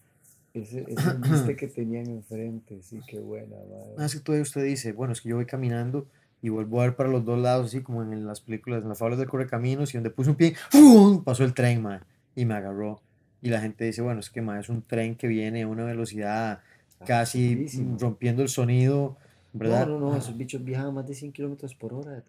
Ese, 0.55 0.85
ese 0.89 0.95
viste 1.21 1.57
que 1.57 1.67
tenían 1.69 2.07
enfrente, 2.07 2.81
sí, 2.83 3.01
qué 3.09 3.19
buena, 3.19 3.57
madre. 3.57 3.95
Ah, 3.99 4.07
que 4.11 4.21
todavía 4.21 4.43
usted 4.43 4.65
dice, 4.65 4.93
bueno, 4.93 5.13
es 5.13 5.21
que 5.21 5.29
yo 5.29 5.37
voy 5.37 5.47
caminando 5.47 6.07
y 6.41 6.49
vuelvo 6.51 6.81
a 6.81 6.85
ver 6.85 6.95
para 6.97 7.09
los 7.09 7.25
dos 7.25 7.39
lados, 7.39 7.67
así 7.67 7.81
como 7.83 8.03
en 8.03 8.27
las 8.27 8.41
películas, 8.41 8.83
en 8.83 8.89
las 8.89 8.99
fábulas 8.99 9.19
del 9.19 9.29
correcaminos, 9.29 9.93
y 9.93 9.97
donde 9.97 10.11
puse 10.11 10.31
un 10.31 10.37
pie, 10.37 10.55
¡fum! 10.71 11.25
pasó 11.25 11.43
el 11.45 11.53
tren, 11.55 11.83
madre, 11.83 12.05
y 12.37 12.45
me 12.45 12.55
agarró. 12.55 13.01
Y 13.47 13.49
la 13.49 13.61
gente 13.61 13.85
dice, 13.85 14.03
bueno, 14.03 14.19
es 14.19 14.29
que, 14.29 14.43
madre, 14.43 14.63
es 14.63 14.69
un 14.69 14.83
tren 14.83 15.15
que 15.15 15.29
viene 15.29 15.63
a 15.63 15.69
una 15.69 15.85
velocidad 15.85 16.63
casi 17.07 17.69
rompiendo 17.97 18.43
el 18.43 18.49
sonido, 18.49 19.19
¿verdad? 19.53 19.87
No, 19.87 20.01
no, 20.01 20.11
no, 20.11 20.17
esos 20.17 20.37
bichos 20.37 20.65
viajan 20.65 20.93
más 20.93 21.07
de 21.07 21.15
100 21.15 21.31
kilómetros 21.31 21.77
por 21.77 21.95
hora, 21.95 22.25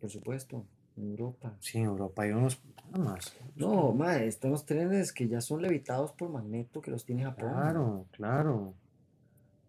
por 0.00 0.10
supuesto, 0.10 0.64
en 0.96 1.10
Europa. 1.10 1.56
Sí, 1.58 1.78
en 1.78 1.86
Europa 1.86 2.22
hay 2.22 2.30
unos, 2.30 2.60
más. 2.96 3.34
No, 3.56 3.90
madre, 3.92 4.28
están 4.28 4.52
los 4.52 4.64
trenes 4.64 5.12
que 5.12 5.26
ya 5.26 5.40
son 5.40 5.60
levitados 5.60 6.12
por 6.12 6.30
magneto 6.30 6.80
que 6.80 6.92
los 6.92 7.04
tiene 7.04 7.24
Japón. 7.24 7.50
Claro, 7.50 8.06
claro. 8.12 8.74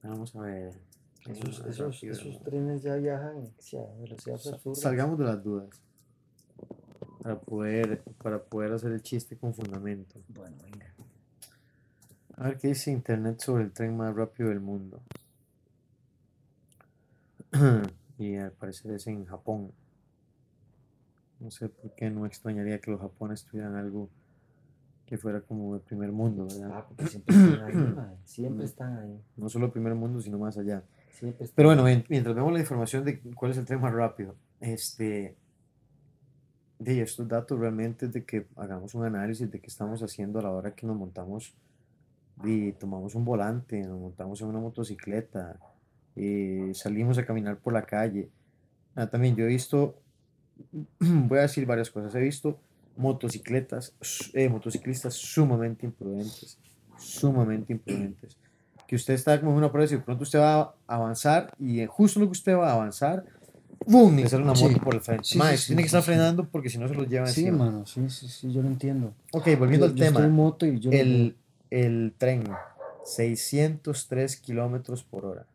Vamos 0.03 0.35
a 0.35 0.41
ver. 0.41 0.73
Esos, 1.27 1.65
esos, 1.65 2.03
esos 2.03 2.33
¿no? 2.35 2.39
trenes 2.41 2.83
ya 2.83 2.93
viajan 2.95 3.37
a 3.37 4.01
velocidades 4.03 4.43
Sa- 4.43 4.51
absurdas. 4.51 4.79
Salgamos 4.81 5.17
de 5.17 5.25
las 5.25 5.43
dudas. 5.43 5.69
Para 7.23 7.39
poder, 7.39 8.03
para 8.21 8.39
poder 8.43 8.73
hacer 8.73 8.91
el 8.91 9.01
chiste 9.01 9.35
con 9.35 9.53
fundamento. 9.53 10.19
Bueno, 10.27 10.57
venga. 10.63 10.90
A 12.41 12.45
ver 12.45 12.57
qué 12.57 12.69
dice 12.69 12.89
internet 12.91 13.39
sobre 13.39 13.63
el 13.65 13.71
tren 13.71 13.95
más 13.95 14.15
rápido 14.15 14.49
del 14.49 14.59
mundo. 14.61 14.99
y 18.17 18.35
al 18.35 18.51
parecer 18.51 18.93
es 18.93 19.05
en 19.05 19.25
Japón. 19.25 19.71
No 21.39 21.51
sé 21.51 21.69
por 21.69 21.91
qué 21.93 22.09
no 22.09 22.25
extrañaría 22.25 22.79
que 22.79 22.89
los 22.89 22.99
japoneses 22.99 23.45
tuvieran 23.47 23.75
algo 23.75 24.09
que 25.05 25.19
fuera 25.19 25.41
como 25.41 25.75
el 25.75 25.81
primer 25.81 26.11
mundo, 26.11 26.47
¿verdad? 26.47 26.71
Ah, 26.73 26.85
porque 26.87 27.05
siempre 27.05 27.35
están 27.35 27.63
ahí, 27.99 28.17
Siempre 28.25 28.65
están 28.65 28.97
ahí. 28.97 29.21
No 29.37 29.47
solo 29.47 29.67
el 29.67 29.71
primer 29.71 29.93
mundo, 29.93 30.19
sino 30.19 30.39
más 30.39 30.57
allá. 30.57 30.83
Siempre 31.11 31.47
Pero 31.53 31.69
bueno, 31.69 31.83
mien- 31.83 32.05
mientras 32.09 32.35
vemos 32.35 32.51
la 32.53 32.59
información 32.59 33.05
de 33.05 33.19
cuál 33.35 33.51
es 33.51 33.57
el 33.59 33.65
tren 33.65 33.81
más 33.81 33.93
rápido, 33.93 34.35
este, 34.61 35.35
de 36.79 37.01
estos 37.01 37.27
datos 37.27 37.59
realmente 37.59 38.07
es 38.07 38.13
de 38.13 38.23
que 38.25 38.47
hagamos 38.55 38.95
un 38.95 39.05
análisis 39.05 39.51
de 39.51 39.59
qué 39.59 39.67
estamos 39.67 40.01
haciendo 40.01 40.39
a 40.39 40.41
la 40.41 40.49
hora 40.49 40.73
que 40.73 40.87
nos 40.87 40.95
montamos 40.97 41.53
y 42.43 42.71
tomamos 42.73 43.15
un 43.15 43.25
volante, 43.25 43.81
nos 43.81 43.99
montamos 43.99 44.41
en 44.41 44.47
una 44.47 44.59
motocicleta, 44.59 45.59
y 46.15 46.73
salimos 46.73 47.17
a 47.17 47.25
caminar 47.25 47.57
por 47.59 47.73
la 47.73 47.83
calle. 47.83 48.29
Ah, 48.95 49.07
también 49.07 49.35
yo 49.35 49.45
he 49.45 49.47
visto, 49.47 49.95
voy 50.99 51.37
a 51.39 51.43
decir 51.43 51.65
varias 51.65 51.89
cosas, 51.89 52.13
he 52.15 52.19
visto 52.19 52.59
motocicletas, 52.97 53.93
eh, 54.33 54.49
motociclistas 54.49 55.13
sumamente 55.13 55.85
imprudentes, 55.85 56.57
sumamente 56.97 57.73
imprudentes 57.73 58.37
que 58.87 58.95
usted 58.97 59.13
está 59.13 59.39
como 59.39 59.51
en 59.53 59.57
una 59.59 59.71
prueba 59.71 59.89
y 59.89 59.95
de 59.95 60.01
pronto 60.03 60.23
usted 60.23 60.39
va 60.39 60.61
a 60.61 60.75
avanzar 60.87 61.53
y 61.57 61.79
eh, 61.79 61.87
justo 61.87 62.19
lo 62.19 62.25
que 62.25 62.33
usted 62.33 62.55
va 62.57 62.69
a 62.71 62.73
avanzar, 62.73 63.23
¡Bum! 63.85 64.15
Le 64.15 64.27
sale 64.27 64.43
una 64.43 64.53
Sí. 64.53 64.63
moto 64.65 64.79
por 64.83 64.93
el 64.95 65.01
frente. 65.01 65.23
Sí, 65.23 65.39
sí, 65.39 65.57
sí, 65.57 65.67
tiene 65.67 65.81
que 65.83 65.87
sí, 65.89 65.95
estar 65.95 66.01
sí. 66.01 66.05
frenando 66.07 66.47
porque 66.49 66.69
si 66.69 66.77
no 66.77 66.87
se 66.87 66.93
los 66.93 67.07
lleva 67.07 67.25
Sí, 67.27 67.47
encima. 67.47 67.65
mano, 67.65 67.85
sí, 67.85 68.09
sí, 68.09 68.27
sí, 68.27 68.51
yo 68.53 68.61
lo 68.61 68.67
entiendo. 68.67 69.13
Ok, 69.31 69.47
volviendo 69.57 69.85
Yo- 69.87 69.91
al 69.91 69.95
yo 69.97 70.05
tema. 70.05 70.27
moto 70.27 70.65
y 70.65 70.79
yo 70.79 70.91
El, 70.91 71.35
el 71.71 72.13
tren, 72.17 72.43
603 73.03 74.37
kilómetros 74.37 75.03
por 75.03 75.25
hora. 75.25 75.47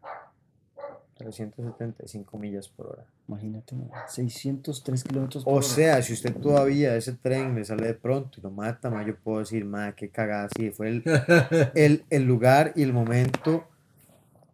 375 1.19 2.39
millas 2.39 2.69
por 2.69 2.89
hora. 2.89 3.07
Imagínate, 3.29 3.75
man, 3.75 3.89
603 4.09 5.03
kilómetros 5.05 5.45
por 5.45 5.53
O 5.53 5.57
hora. 5.57 5.67
sea, 5.67 6.03
si 6.03 6.13
usted 6.13 6.35
todavía 6.37 6.95
ese 6.97 7.13
tren 7.15 7.55
le 7.55 7.65
sale 7.65 7.87
de 7.87 7.95
pronto 7.95 8.39
y 8.39 8.43
lo 8.43 8.51
mata, 8.51 8.91
ma, 8.91 9.05
yo 9.07 9.17
puedo 9.17 9.39
decir, 9.41 9.65
ma, 9.65 9.95
qué 9.95 10.11
cagada, 10.11 10.49
sí, 10.57 10.71
fue 10.71 10.89
el, 10.89 11.03
el, 11.75 12.05
el 12.11 12.23
lugar 12.25 12.73
y 12.77 12.83
el 12.83 12.93
momento, 12.93 13.67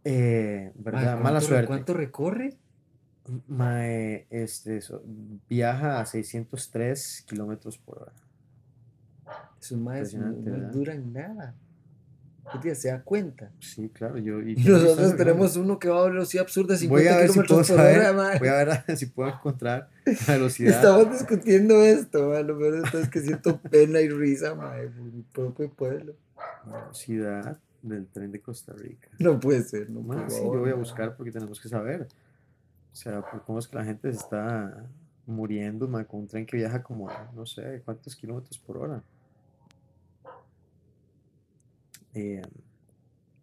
eh, 0.04 0.70
¿verdad? 0.76 1.16
Mala 1.16 1.20
¿cuánto- 1.22 1.40
suerte. 1.40 1.66
¿Cuánto 1.66 1.94
recorre? 1.94 2.56
Ma, 3.46 3.88
eh, 3.88 4.26
este, 4.30 4.80
viaja 5.48 6.00
a 6.00 6.06
603 6.06 7.24
kilómetros 7.26 7.78
por 7.78 8.02
hora. 8.02 8.12
Eso 9.62 9.76
más 9.76 10.12
no, 10.14 10.26
no 10.26 10.42
¿verdad? 10.42 10.72
dura 10.72 10.94
nada. 10.96 11.54
Usted 12.52 12.74
se 12.74 12.88
da 12.88 13.00
cuenta. 13.00 13.52
Sí, 13.60 13.88
claro, 13.88 14.18
yo... 14.18 14.42
Y 14.42 14.56
nosotros 14.56 15.16
tenemos 15.16 15.56
uno 15.56 15.78
que 15.78 15.88
va 15.88 16.02
a 16.02 16.08
velocidad 16.08 16.42
absurda, 16.42 16.74
de 16.76 16.88
Voy 16.88 17.02
50 17.04 17.14
a 17.14 17.18
ver 17.18 17.28
si 17.28 17.34
puedo 17.34 17.46
kilómetros 17.46 17.68
por 17.70 17.78
hora, 17.78 18.02
saber, 18.02 18.16
mae. 18.16 18.38
voy 18.40 18.48
a 18.48 18.64
ver 18.64 18.96
si 18.96 19.06
puedo 19.06 19.28
encontrar 19.30 19.88
la 20.04 20.32
velocidad. 20.34 20.74
Estamos 20.74 21.12
discutiendo 21.12 21.82
esto, 21.82 22.30
mae. 22.30 22.42
Lo 22.42 22.58
peor 22.58 22.82
es 22.94 23.08
que 23.08 23.20
siento 23.20 23.60
pena 23.60 24.00
y 24.00 24.08
risa, 24.08 24.56
mae, 24.56 24.88
por 24.88 25.04
mi 25.04 25.22
propio 25.22 25.70
pueblo. 25.70 26.16
la 26.66 26.80
velocidad 26.80 27.58
del 27.80 28.08
tren 28.08 28.32
de 28.32 28.40
Costa 28.40 28.72
Rica. 28.72 29.08
No 29.20 29.38
puede 29.38 29.62
ser, 29.62 29.88
no 29.88 30.00
Ma, 30.00 30.22
por 30.22 30.30
sí, 30.30 30.40
yo 30.42 30.58
voy 30.58 30.70
a 30.70 30.74
buscar 30.74 31.16
porque 31.16 31.30
tenemos 31.30 31.60
que 31.60 31.68
saber. 31.68 32.08
O 32.92 32.96
sea, 32.96 33.22
cómo 33.46 33.60
es 33.60 33.68
que 33.68 33.76
la 33.76 33.84
gente 33.84 34.12
se 34.12 34.18
está 34.18 34.84
muriendo 35.26 35.88
con 36.08 36.20
un 36.20 36.26
tren 36.26 36.44
que 36.44 36.56
viaja 36.56 36.82
como, 36.82 37.08
a, 37.08 37.30
no 37.34 37.46
sé, 37.46 37.82
cuántos 37.84 38.16
kilómetros 38.16 38.58
por 38.58 38.76
hora. 38.78 39.02
Eh, 42.14 42.42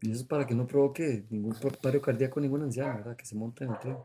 Y 0.01 0.11
eso 0.11 0.21
es 0.21 0.27
para 0.27 0.45
que 0.47 0.55
no 0.55 0.65
provoque 0.65 1.25
ningún 1.29 1.55
paro 1.81 2.01
cardíaco 2.01 2.39
ningún 2.39 2.61
anciano, 2.63 2.95
¿verdad? 2.97 3.15
Que 3.17 3.25
se 3.25 3.35
monte 3.35 3.65
en 3.65 3.71
el 3.71 3.79
tren. 3.79 3.97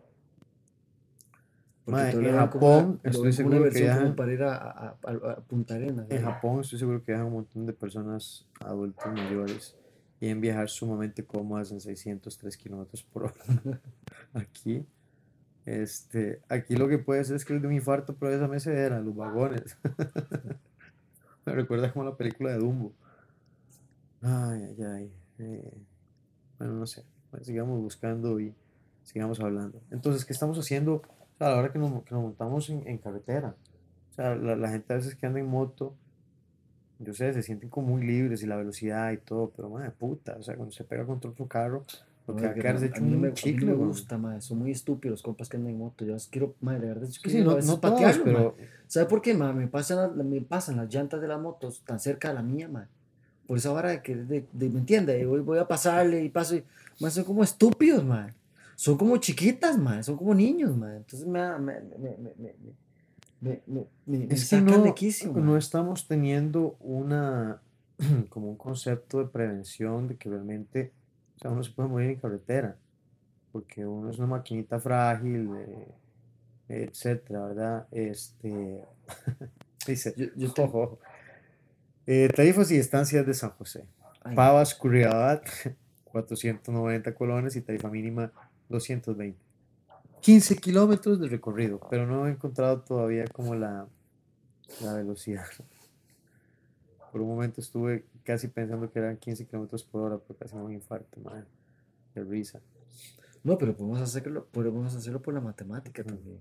Todo 1.84 1.98
en 2.00 2.18
una- 2.28 2.38
Japón, 2.38 3.00
estoy 3.04 3.32
seguro 3.32 3.62
que 3.64 3.80
viajan- 3.82 4.16
para 4.16 4.32
ir 4.32 4.42
a, 4.42 4.54
a- 4.56 4.96
a- 5.02 5.40
Punta 5.42 5.74
Arenas. 5.74 6.06
en. 6.10 6.22
Japón 6.22 6.60
estoy 6.62 6.78
seguro 6.78 6.98
que 7.02 7.12
viajan 7.12 7.26
un 7.26 7.34
montón 7.34 7.66
de 7.66 7.72
personas 7.74 8.46
adultas 8.60 9.12
mayores 9.12 9.76
y 10.18 10.28
en 10.28 10.40
viajar 10.40 10.70
sumamente 10.70 11.24
cómodas 11.26 11.70
en 11.72 11.80
603 11.80 12.56
kilómetros 12.56 13.02
por 13.02 13.24
hora. 13.24 13.34
Aquí, 14.32 14.86
este, 15.66 16.40
aquí 16.48 16.74
lo 16.76 16.88
que 16.88 16.98
puede 16.98 17.22
ser 17.24 17.36
es 17.36 17.44
que 17.44 17.58
dé 17.58 17.66
un 17.66 17.72
infarto, 17.74 18.14
pero 18.16 18.32
esa 18.34 18.48
mecedera, 18.48 18.98
los 19.00 19.14
vagones. 19.14 19.76
Me 21.46 21.52
recuerda 21.52 21.92
como 21.92 22.04
la 22.06 22.16
película 22.16 22.50
de 22.52 22.58
Dumbo. 22.58 22.92
Ay, 24.24 24.74
ay, 24.78 24.84
ay. 24.84 25.12
eh, 25.38 25.72
bueno, 26.58 26.74
no 26.74 26.86
sé. 26.86 27.04
Sigamos 27.42 27.80
buscando 27.80 28.40
y 28.40 28.54
sigamos 29.02 29.40
hablando. 29.40 29.80
Entonces, 29.90 30.24
¿qué 30.24 30.32
estamos 30.32 30.58
haciendo 30.58 30.94
o 30.94 31.38
sea, 31.38 31.48
a 31.48 31.50
la 31.50 31.58
hora 31.58 31.72
que 31.72 31.78
nos, 31.78 32.02
que 32.04 32.14
nos 32.14 32.22
montamos 32.22 32.70
en, 32.70 32.86
en 32.88 32.98
carretera? 32.98 33.54
O 34.10 34.14
sea, 34.14 34.34
la, 34.34 34.56
la 34.56 34.70
gente 34.70 34.92
a 34.92 34.96
veces 34.96 35.14
que 35.14 35.26
anda 35.26 35.40
en 35.40 35.46
moto, 35.48 35.94
yo 37.00 37.12
sé, 37.12 37.32
se 37.32 37.42
sienten 37.42 37.68
como 37.68 37.88
muy 37.88 38.06
libres 38.06 38.42
y 38.42 38.46
la 38.46 38.56
velocidad 38.56 39.12
y 39.12 39.18
todo, 39.18 39.52
pero 39.54 39.68
madre 39.68 39.90
puta, 39.90 40.36
o 40.38 40.42
sea, 40.42 40.54
cuando 40.56 40.72
se 40.72 40.84
pega 40.84 41.04
contra 41.04 41.30
otro 41.30 41.46
carro, 41.46 41.84
lo 42.26 42.36
que 42.36 42.46
va 42.46 42.52
a 42.52 42.54
quedar 42.54 42.82
hecho 42.82 43.02
un 43.02 43.10
me, 43.10 43.14
a 43.16 43.20
mí 43.20 43.28
no 43.28 43.34
chicle, 43.34 43.66
me 43.66 43.74
gusta, 43.74 44.16
mae. 44.16 44.40
Son 44.40 44.58
muy 44.58 44.70
estúpidos 44.70 45.14
los 45.14 45.22
compas 45.22 45.48
que 45.48 45.58
andan 45.58 45.72
en 45.72 45.78
moto. 45.78 46.06
Yo 46.06 46.16
quiero, 46.30 46.54
mae, 46.60 46.80
de 46.80 46.86
verdad, 46.86 47.06
yo 47.08 47.20
quiero 47.22 47.60
sí, 47.60 47.66
no, 47.66 47.76
no 47.76 47.90
mae. 47.90 48.20
pero 48.24 48.56
¿Sabe 48.86 49.06
por 49.06 49.20
qué, 49.20 49.34
mae? 49.34 49.52
Me 49.52 49.66
pasan, 49.66 50.16
me 50.16 50.40
pasan 50.40 50.76
las 50.76 50.92
llantas 50.92 51.20
de 51.20 51.28
las 51.28 51.38
motos 51.38 51.82
tan 51.84 52.00
cerca 52.00 52.28
de 52.28 52.34
la 52.34 52.42
mía, 52.42 52.68
mae. 52.68 52.86
Por 53.46 53.58
esa 53.58 53.72
vara 53.72 53.90
de 53.90 54.02
que, 54.02 54.14
de, 54.16 54.46
de- 54.52 54.70
¿me 54.70 54.80
entiende? 54.80 55.24
Voy, 55.26 55.40
voy 55.40 55.58
a 55.58 55.68
pasarle 55.68 56.24
y 56.24 56.28
paso 56.30 56.56
y, 56.56 56.64
mae, 57.00 57.10
son 57.10 57.24
como 57.24 57.42
estúpidos, 57.44 58.04
mae. 58.04 58.32
Son 58.76 58.96
como 58.96 59.16
chiquitas, 59.18 59.78
mae. 59.78 60.02
Son 60.02 60.16
como 60.16 60.34
niños, 60.34 60.76
mae. 60.76 60.96
Entonces 60.96 61.26
me, 61.28 61.38
da- 61.40 61.58
me, 61.58 61.74
me, 61.80 61.98
me, 61.98 62.16
me, 62.16 62.34
me, 62.38 62.54
me, 63.40 63.60
me, 63.66 63.86
me- 64.06 64.26
me 64.26 64.34
es 64.34 64.48
que 64.48 64.60
no, 64.60 64.82
de 64.82 64.94
quicio, 64.94 65.32
no 65.32 65.56
estamos 65.58 66.06
teniendo 66.08 66.76
una, 66.80 67.60
como 68.30 68.48
un 68.50 68.56
concepto 68.56 69.18
de 69.18 69.26
prevención 69.26 70.08
de 70.08 70.16
que 70.16 70.30
realmente, 70.30 70.92
o 71.36 71.38
sea, 71.40 71.50
uno 71.50 71.62
se 71.62 71.70
puede 71.72 71.88
morir 71.90 72.10
en 72.10 72.16
carretera, 72.16 72.76
porque 73.52 73.86
uno 73.86 74.08
es 74.10 74.18
una 74.18 74.26
maquinita 74.28 74.80
frágil, 74.80 75.50
eh, 75.56 75.88
etcétera, 76.88 77.46
¿verdad? 77.46 77.86
Este, 77.92 78.80
dice, 79.86 80.14
Yo- 80.16 80.28
yo 80.34 80.54
eh, 82.06 82.28
tarifas 82.34 82.70
y 82.70 82.76
estancias 82.76 83.26
de 83.26 83.34
San 83.34 83.50
José. 83.50 83.86
Pavas, 84.34 84.74
Curriabat, 84.74 85.46
490 86.04 87.14
colones 87.14 87.56
y 87.56 87.60
tarifa 87.60 87.90
mínima 87.90 88.32
220. 88.68 89.38
15 90.20 90.56
kilómetros 90.56 91.20
de 91.20 91.28
recorrido, 91.28 91.80
pero 91.90 92.06
no 92.06 92.26
he 92.26 92.30
encontrado 92.30 92.80
todavía 92.80 93.26
como 93.26 93.54
la, 93.54 93.86
la 94.80 94.94
velocidad. 94.94 95.44
Por 97.12 97.20
un 97.20 97.28
momento 97.28 97.60
estuve 97.60 98.06
casi 98.22 98.48
pensando 98.48 98.90
que 98.90 98.98
eran 98.98 99.16
15 99.18 99.46
kilómetros 99.46 99.84
por 99.84 100.00
hora, 100.02 100.18
pero 100.18 100.36
casi 100.36 100.56
me 100.56 100.62
un 100.62 100.72
infarto, 100.72 101.20
madre. 101.20 101.44
De 102.12 102.24
risa. 102.24 102.60
No, 103.44 103.58
pero 103.58 103.76
podemos 103.76 104.00
hacerlo, 104.00 104.46
podemos 104.50 104.94
hacerlo 104.96 105.20
por 105.22 105.34
la 105.34 105.40
matemática 105.40 106.02
también. 106.02 106.40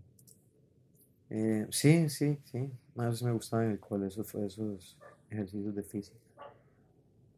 Eh, 1.29 1.67
sí, 1.69 2.09
sí, 2.09 2.39
sí. 2.45 2.71
Más 2.95 3.21
me 3.21 3.31
gustaban 3.31 3.65
en 3.65 3.71
el 3.73 3.79
cole 3.79 4.07
esos, 4.07 4.33
esos 4.33 4.97
ejercicios 5.33 5.75
de 5.75 5.83
física. 5.83 6.17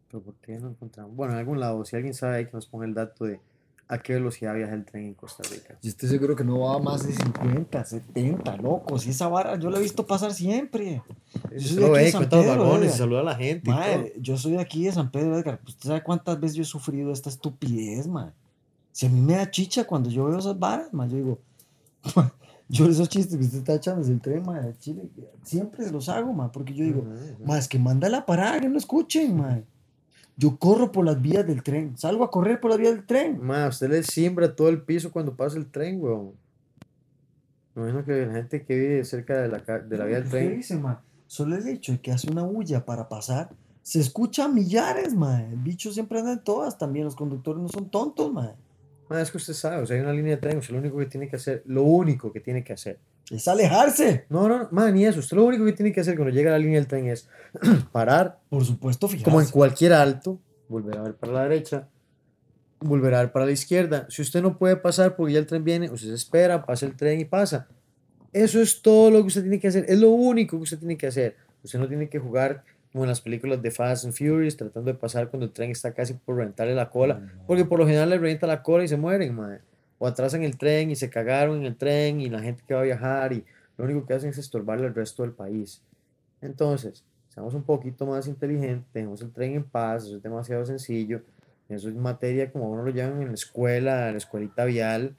Pero 0.08 0.24
¿por 0.24 0.36
qué 0.36 0.60
no 0.60 0.70
encontramos? 0.70 1.16
Bueno, 1.16 1.34
en 1.34 1.40
algún 1.40 1.60
lado, 1.60 1.84
si 1.86 1.96
alguien 1.96 2.14
sabe 2.14 2.38
ahí 2.38 2.46
que 2.46 2.54
nos 2.54 2.68
ponga 2.68 2.86
el 2.86 2.94
dato 2.94 3.26
de 3.26 3.40
a 3.88 4.00
qué 4.00 4.14
velocidad 4.14 4.56
viaja 4.56 4.74
el 4.74 4.84
tren 4.84 5.06
en 5.06 5.14
Costa 5.14 5.44
Rica. 5.50 5.78
Yo 5.82 5.90
estoy 5.90 6.10
seguro 6.10 6.36
que 6.36 6.44
no 6.44 6.60
va 6.60 6.76
a 6.76 6.80
más 6.80 7.06
de 7.06 7.14
50, 7.14 7.86
70, 7.86 8.58
locos. 8.58 9.06
Y 9.06 9.12
esa 9.12 9.28
vara 9.28 9.58
yo 9.60 9.70
la 9.70 9.78
he 9.78 9.82
visto 9.82 10.08
pasar 10.08 10.34
siempre. 10.34 11.04
Yo 11.52 11.60
soy 11.60 11.78
de 11.78 11.86
aquí 11.86 12.06
de 12.06 12.12
San 12.12 12.30
Pedro, 12.30 12.70
oiga. 12.70 12.90
saluda 12.90 13.20
a 13.20 13.24
la 13.24 13.36
gente. 13.36 13.70
y. 13.70 13.74
Madre, 13.74 14.14
yo 14.20 14.38
soy 14.38 14.54
de 14.54 14.62
aquí 14.62 14.86
de 14.86 14.92
San 14.92 15.12
Pedro, 15.12 15.38
Edgar. 15.38 15.60
¿Usted 15.66 15.88
sabe 15.88 16.04
cuántas 16.04 16.40
veces 16.40 16.56
yo 16.56 16.64
he 16.64 16.66
sufrido 16.66 17.12
esta 17.12 17.30
estupidez, 17.30 18.08
man? 18.08 18.34
Si 18.92 19.06
a 19.06 19.10
mí 19.10 19.22
me 19.22 19.36
da 19.36 19.52
chicha 19.52 19.84
cuando 19.86 20.10
yo 20.10 20.26
veo 20.26 20.40
esas 20.40 20.58
varas, 20.58 20.92
man, 20.94 21.10
yo 21.10 21.18
digo, 21.18 21.40
yo 22.68 22.88
esos 22.88 23.10
chistes 23.10 23.38
que 23.38 23.46
usted 23.46 23.60
está 23.60 23.76
echando 23.76 24.02
desde 24.02 24.14
el 24.14 24.22
tren, 24.22 24.44
man, 24.44 24.66
de 24.66 24.78
Chile, 24.78 25.10
siempre 25.44 25.90
los 25.92 26.10
hago, 26.10 26.34
man, 26.34 26.52
porque 26.52 26.74
yo 26.74 26.84
digo, 26.84 27.06
más 27.46 27.68
que 27.68 27.78
manda 27.78 28.10
la 28.10 28.26
parada, 28.26 28.60
que 28.60 28.70
no 28.70 28.78
escuchen, 28.78 29.38
man. 29.38 29.66
Yo 30.38 30.58
corro 30.58 30.92
por 30.92 31.06
las 31.06 31.22
vías 31.22 31.46
del 31.48 31.64
tren, 31.64 31.98
salgo 31.98 32.24
a 32.24 32.32
correr 32.32 32.60
por 32.60 32.72
las 32.72 32.80
vías 32.80 32.94
del 32.94 33.06
tren. 33.06 33.40
Ma, 33.42 33.68
usted 33.68 33.90
le 33.90 34.04
siembra 34.04 34.54
todo 34.56 34.70
el 34.70 34.82
piso 34.82 35.12
cuando 35.12 35.36
pasa 35.36 35.58
el 35.58 35.68
tren, 35.68 36.02
weón. 36.02 36.34
Me 37.76 37.84
imagino 37.84 38.06
que 38.06 38.26
la 38.26 38.34
gente 38.34 38.64
que 38.64 38.76
vive 38.78 39.06
cerca 39.06 39.42
de 39.42 39.48
la, 39.48 39.60
de 39.60 39.98
la 39.98 40.06
vía 40.06 40.16
del 40.16 40.24
¿Qué 40.26 40.30
tren. 40.30 40.56
dice, 40.58 40.78
man? 40.78 41.00
Solo 41.28 41.56
el 41.56 41.68
hecho 41.68 41.92
de 41.92 42.00
que 42.00 42.12
hace 42.12 42.30
una 42.32 42.44
bulla 42.44 42.86
para 42.86 43.08
pasar, 43.08 43.50
se 43.82 44.00
escucha 44.00 44.46
a 44.46 44.48
millares, 44.48 45.14
man. 45.14 45.42
El 45.52 45.60
bicho 45.60 45.92
siempre 45.92 46.20
anda 46.20 46.34
en 46.34 46.44
todas 46.44 46.78
también, 46.78 47.06
los 47.06 47.16
conductores 47.16 47.62
no 47.62 47.70
son 47.70 47.90
tontos, 47.90 48.34
man. 49.10 49.18
Ma, 49.18 49.22
es 49.22 49.32
que 49.32 49.38
usted 49.38 49.54
sabe, 49.54 49.82
o 49.84 49.86
sea, 49.86 49.96
hay 49.96 50.02
una 50.02 50.14
línea 50.14 50.36
de 50.36 50.42
tren, 50.42 50.58
usted 50.58 50.74
lo 50.74 50.80
único 50.80 50.98
que 50.98 51.06
tiene 51.06 51.28
que 51.30 51.36
hacer, 51.36 51.64
lo 51.66 51.84
único 51.84 52.32
que 52.32 52.40
tiene 52.40 52.64
que 52.64 52.74
hacer. 52.74 53.00
Es 53.32 53.48
alejarse. 53.48 54.26
No, 54.30 54.48
no, 54.48 54.68
ma, 54.72 54.92
ni 54.92 55.06
eso. 55.06 55.20
Usted 55.20 55.36
lo 55.38 55.46
único 55.46 55.66
que 55.66 55.74
tiene 55.74 55.92
que 55.92 56.02
hacer 56.02 56.16
cuando 56.16 56.34
llega 56.34 56.52
a 56.52 56.54
la 56.54 56.60
línea 56.60 56.78
del 56.80 56.88
tren 56.88 57.08
es 57.08 57.28
parar, 57.92 58.40
Por 58.50 58.64
supuesto, 58.64 59.08
fijarse. 59.08 59.26
como 59.26 59.42
en 59.42 59.48
cualquier 59.48 59.94
alto, 59.94 60.40
volver 60.68 60.98
a 60.98 61.02
ver 61.04 61.16
para 61.16 61.34
la 61.34 61.44
derecha, 61.44 61.88
volver 62.80 63.16
a 63.16 63.20
ver 63.22 63.32
para 63.32 63.46
la 63.46 63.52
izquierda. 63.52 64.06
Si 64.10 64.22
usted 64.22 64.42
no 64.42 64.58
puede 64.58 64.76
pasar 64.76 65.16
porque 65.16 65.34
ya 65.34 65.40
el 65.40 65.48
tren 65.48 65.64
viene, 65.64 65.90
usted 65.90 66.10
se 66.10 66.14
espera, 66.14 66.66
pasa 66.66 66.86
el 66.86 66.96
tren 66.96 67.20
y 67.20 67.26
pasa. 67.26 67.68
Eso 68.32 68.62
es 68.62 68.82
todo 68.82 69.10
lo 69.10 69.22
que 69.22 69.28
usted 69.28 69.42
tiene 69.42 69.60
que 69.60 69.70
hacer. 69.70 69.86
Es 69.88 70.00
lo 70.00 70.10
único 70.10 70.58
que 70.58 70.64
usted 70.64 70.78
tiene 70.78 70.98
que 70.98 71.08
hacer. 71.08 71.36
Usted 71.64 71.80
no 71.80 71.88
tiene 71.88 72.10
que 72.10 72.20
jugar 72.20 72.64
como 72.96 73.04
en 73.04 73.10
las 73.10 73.20
películas 73.20 73.62
de 73.62 73.72
Fast 73.72 74.06
and 74.06 74.14
Furious, 74.14 74.56
tratando 74.56 74.90
de 74.90 74.98
pasar 74.98 75.30
cuando 75.30 75.46
el 75.46 75.52
tren 75.52 75.70
está 75.70 75.94
casi 75.94 76.14
por 76.14 76.38
reventarle 76.38 76.74
la 76.74 76.90
cola. 76.90 77.30
Porque 77.46 77.66
por 77.66 77.78
lo 77.78 77.86
general 77.86 78.10
le 78.10 78.18
revienta 78.18 78.48
la 78.48 78.64
cola 78.64 78.86
y 78.86 78.88
se 78.88 78.96
mueren, 78.96 79.36
madre. 79.36 79.60
O 80.00 80.08
atrasan 80.08 80.44
el 80.44 80.58
tren 80.58 80.92
y 80.92 80.96
se 80.96 81.10
cagaron 81.10 81.58
en 81.58 81.66
el 81.66 81.76
tren 81.76 82.22
y 82.22 82.30
la 82.30 82.40
gente 82.40 82.64
que 82.66 82.74
va 82.74 82.80
a 82.80 82.84
viajar 82.84 83.34
y 83.34 83.44
lo 83.76 83.84
único 83.84 84.06
que 84.06 84.14
hacen 84.14 84.30
es 84.30 84.38
estorbarle 84.38 84.88
al 84.88 84.96
resto 84.96 85.24
del 85.24 85.34
país. 85.34 85.82
Entonces, 86.40 87.04
seamos 87.28 87.54
un 87.54 87.64
poquito 87.64 88.06
más 88.06 88.28
inteligentes, 88.28 88.88
dejemos 88.94 89.22
el 89.22 89.34
tren 89.34 89.56
en 89.56 89.66
paz, 89.66 90.06
eso 90.06 90.16
es 90.16 90.24
demasiado 90.24 90.66
sencillo. 90.66 91.20
Eso 91.68 91.90
es 91.90 91.96
materia 91.96 92.50
como 92.50 92.72
uno 92.72 92.84
lo 92.84 92.92
llaman 92.92 93.24
en 93.24 93.28
la 93.28 93.34
escuela, 93.34 94.08
en 94.08 94.14
la 94.14 94.20
escuelita 94.20 94.64
vial. 94.64 95.18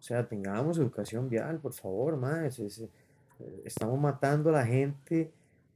O 0.00 0.02
sea, 0.02 0.26
tengamos 0.26 0.78
educación 0.78 1.28
vial, 1.28 1.60
por 1.60 1.74
favor, 1.74 2.16
madre. 2.16 2.48
eh, 2.48 3.62
estamos 3.64 4.00
matando 4.00 4.50
a 4.50 4.54
la 4.54 4.66
gente 4.66 5.30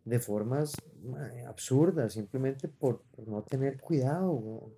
de 0.09 0.19
formas 0.19 0.75
mae, 1.05 1.45
absurdas, 1.45 2.15
simplemente 2.15 2.69
por, 2.69 3.03
por 3.15 3.29
no 3.29 3.43
tener 3.43 3.79
cuidado. 3.79 4.33
weón. 4.33 4.73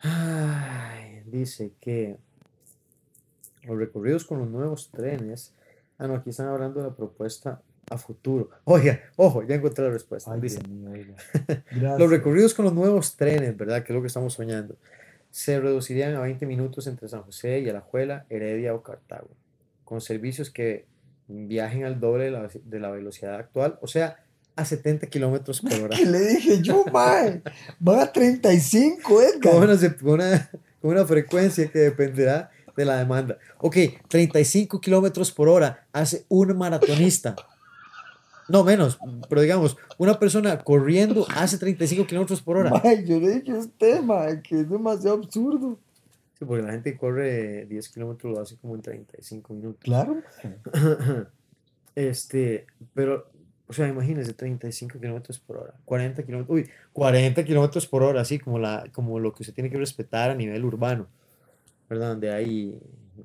Ay, 0.00 1.22
dice 1.26 1.72
que 1.80 2.16
Los 3.62 3.78
recorridos 3.78 4.24
con 4.24 4.38
los 4.38 4.48
nuevos 4.48 4.90
trenes. 4.90 5.54
Ah, 5.98 6.08
no, 6.08 6.14
aquí 6.14 6.30
están 6.30 6.48
hablando 6.48 6.80
de 6.80 6.88
la 6.88 6.96
propuesta 6.96 7.62
a 7.88 7.98
futuro. 7.98 8.50
Oiga, 8.64 9.00
ojo, 9.16 9.42
ya 9.44 9.54
encontré 9.54 9.84
la 9.84 9.90
respuesta. 9.90 10.32
Ay, 10.32 10.40
Dice, 10.40 10.58
Dios 10.58 10.68
mío, 10.68 10.90
oiga. 10.90 11.14
los 11.98 12.10
recorridos 12.10 12.54
con 12.54 12.64
los 12.64 12.74
nuevos 12.74 13.16
trenes, 13.16 13.56
¿verdad? 13.56 13.84
Que 13.84 13.92
es 13.92 13.94
lo 13.94 14.00
que 14.00 14.08
estamos 14.08 14.32
soñando. 14.32 14.76
Se 15.30 15.60
reducirían 15.60 16.14
a 16.16 16.20
20 16.20 16.46
minutos 16.46 16.86
entre 16.86 17.08
San 17.08 17.22
José 17.22 17.60
y 17.60 17.68
Alajuela, 17.68 18.26
Heredia 18.28 18.74
o 18.74 18.82
Cartago, 18.82 19.30
con 19.84 20.00
servicios 20.00 20.50
que 20.50 20.86
viajen 21.28 21.84
al 21.84 22.00
doble 22.00 22.24
de 22.24 22.30
la, 22.30 22.48
de 22.64 22.80
la 22.80 22.90
velocidad 22.90 23.36
actual, 23.36 23.78
o 23.80 23.86
sea, 23.86 24.18
a 24.56 24.64
70 24.64 25.06
kilómetros 25.06 25.60
por 25.60 25.72
hora. 25.72 25.96
¿Qué 25.96 26.04
le 26.06 26.20
dije 26.20 26.62
yo, 26.62 26.84
mae? 26.92 27.42
Van 27.78 28.00
a 28.00 28.12
35, 28.12 29.00
con 29.02 29.22
Edgar. 29.24 29.54
una, 29.56 29.96
con 29.96 30.10
una, 30.10 30.50
con 30.80 30.90
una 30.90 31.06
frecuencia 31.06 31.70
que 31.70 31.78
dependerá 31.78 32.50
de 32.76 32.84
la 32.84 32.98
demanda. 32.98 33.38
Ok, 33.58 33.76
35 34.08 34.80
kilómetros 34.80 35.30
por 35.32 35.48
hora 35.48 35.86
hace 35.92 36.24
un 36.28 36.56
maratonista. 36.56 37.34
No 38.48 38.64
menos, 38.64 38.98
pero 39.28 39.40
digamos, 39.40 39.76
una 39.98 40.18
persona 40.18 40.58
corriendo 40.58 41.26
hace 41.34 41.56
35 41.58 42.06
kilómetros 42.06 42.42
por 42.42 42.56
hora. 42.56 42.70
Mae, 42.70 43.04
yo 43.06 43.18
le 43.18 43.40
dije 43.40 43.52
a 43.52 43.58
usted, 43.58 44.02
mae, 44.02 44.42
que 44.42 44.60
es 44.60 44.68
demasiado 44.68 45.16
absurdo. 45.16 45.78
Sí, 46.42 46.46
porque 46.46 46.64
la 46.64 46.72
gente 46.72 46.96
corre 46.96 47.66
10 47.66 47.88
kilómetros 47.90 48.32
lo 48.32 48.40
hace 48.40 48.56
como 48.56 48.74
en 48.74 48.82
35 48.82 49.54
minutos. 49.54 49.80
Claro. 49.84 50.20
Este, 51.94 52.66
pero, 52.94 53.30
o 53.68 53.72
sea, 53.72 53.86
imagínense, 53.86 54.32
35 54.32 54.98
kilómetros 54.98 55.38
por 55.38 55.58
hora, 55.58 55.74
40 55.84 56.22
kilómetros, 56.24 56.56
uy, 56.56 56.68
40 56.94 57.44
kilómetros 57.44 57.86
por 57.86 58.02
hora, 58.02 58.22
así 58.22 58.38
como, 58.38 58.58
la, 58.58 58.88
como 58.92 59.20
lo 59.20 59.32
que 59.34 59.42
usted 59.42 59.54
tiene 59.54 59.68
que 59.70 59.76
respetar 59.76 60.30
a 60.30 60.34
nivel 60.34 60.64
urbano, 60.64 61.06
¿verdad? 61.88 62.08
Donde 62.08 62.32
hay 62.32 62.76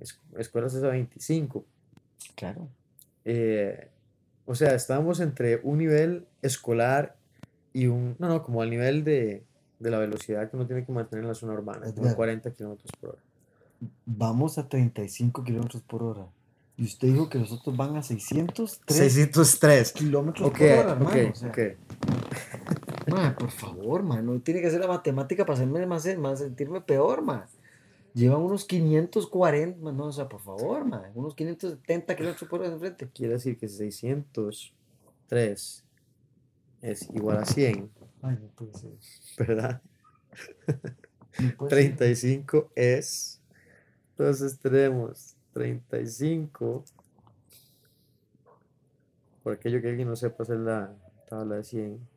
es- 0.02 0.20
escuelas 0.38 0.74
es 0.76 0.84
a 0.84 0.90
25. 0.90 1.66
Claro. 2.36 2.68
Eh, 3.26 3.88
o 4.46 4.54
sea, 4.54 4.76
estamos 4.76 5.22
entre 5.22 5.62
un 5.64 5.78
nivel 5.80 6.26
escolar 6.44 7.16
y 7.74 7.88
un, 7.88 8.16
no, 8.20 8.28
no, 8.28 8.44
como 8.44 8.62
al 8.62 8.70
nivel 8.70 9.04
de, 9.06 9.44
de 9.80 9.92
la 9.92 10.00
velocidad 10.00 10.50
que 10.50 10.56
uno 10.56 10.66
tiene 10.66 10.86
que 10.86 10.92
mantener 10.92 11.24
en 11.24 11.30
la 11.30 11.36
zona 11.36 11.54
urbana, 11.54 11.92
como 11.92 12.04
Edgar. 12.04 12.16
40 12.16 12.52
kilómetros 12.52 12.92
por 13.00 13.10
hora. 13.12 13.20
Vamos 14.06 14.58
a 14.58 14.68
35 14.68 15.44
kilómetros 15.44 15.84
por 15.84 16.04
hora. 16.04 16.28
Y 16.78 16.84
usted 16.84 17.08
dijo 17.08 17.28
que 17.28 17.40
los 17.40 17.52
otros 17.52 17.76
van 17.76 17.98
a 17.98 18.04
603 18.04 18.82
603. 18.88 19.92
kilómetros 19.94 20.52
por 20.52 20.62
hora, 20.62 20.94
ok, 20.94 21.16
hermano. 21.16 21.32
o 21.32 21.36
sea, 21.36 21.50
ok. 21.50 21.58
mae, 23.08 23.32
por 23.32 23.50
favor, 23.50 24.04
man, 24.04 24.24
no 24.26 24.40
tiene 24.40 24.62
que 24.62 24.68
hacer 24.68 24.82
la 24.82 24.88
matemática 24.88 25.44
para 25.44 25.56
hacerme 25.56 25.86
más, 25.88 26.06
más 26.18 26.40
sentirme 26.40 26.82
peor, 26.82 27.24
man. 27.24 27.46
Llevan 28.14 28.42
unos 28.42 28.66
540, 28.66 29.84
man, 29.84 29.98
no, 29.98 30.06
o 30.06 30.12
sea, 30.12 30.30
por 30.30 30.42
favor, 30.42 30.86
man, 30.86 31.12
unos 31.16 31.34
570 31.36 32.16
kilómetros 32.16 32.50
por 32.50 32.62
hora 32.62 32.70
de 32.70 32.80
frente. 32.80 33.10
Quiere 33.14 33.34
decir 33.34 33.58
que 33.58 33.68
603 33.68 35.84
es 36.82 37.10
igual 37.14 37.38
a 37.38 37.46
100, 37.46 37.90
Ay, 38.22 38.38
no 38.42 38.48
puede 38.50 38.74
ser. 38.74 38.92
¿verdad? 39.38 39.82
No 41.40 41.56
puede 41.58 41.70
ser. 41.70 41.96
35 41.96 42.72
es, 42.76 43.42
entonces 44.12 44.58
tenemos 44.60 45.36
35, 45.54 46.84
por 49.44 49.54
aquello 49.54 49.82
que 49.82 49.90
alguien 49.90 50.08
no 50.08 50.16
sepa 50.16 50.44
hacer 50.44 50.58
la 50.58 50.96
tabla 51.30 51.56
de 51.56 51.64
100, 51.64 52.08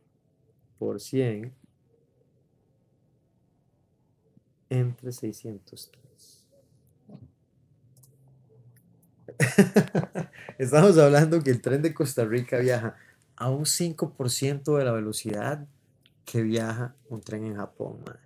por 0.78 1.01
100, 1.01 1.55
entre 4.70 5.12
603. 5.12 6.46
Estamos 10.59 10.98
hablando 10.98 11.42
que 11.42 11.51
el 11.51 11.61
tren 11.61 11.82
de 11.82 11.92
Costa 11.94 12.24
Rica 12.24 12.59
viaja 12.59 12.96
a 13.36 13.51
un 13.51 13.64
5% 13.64 14.76
de 14.76 14.84
la 14.84 14.92
velocidad 14.92 15.66
que 16.31 16.43
viaja 16.43 16.95
un 17.09 17.20
tren 17.20 17.45
en 17.45 17.57
Japón, 17.57 17.99
mae. 18.07 18.16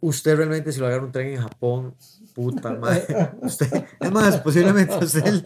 Usted 0.00 0.36
realmente 0.36 0.72
si 0.72 0.80
lo 0.80 0.86
agarra 0.86 1.04
un 1.04 1.12
tren 1.12 1.28
en 1.28 1.40
Japón, 1.40 1.94
puta 2.34 2.74
madre. 2.74 3.30
Usted, 3.42 3.84
es 4.00 4.10
más, 4.10 4.38
posiblemente 4.38 4.96
usted, 4.96 5.26
el, 5.26 5.44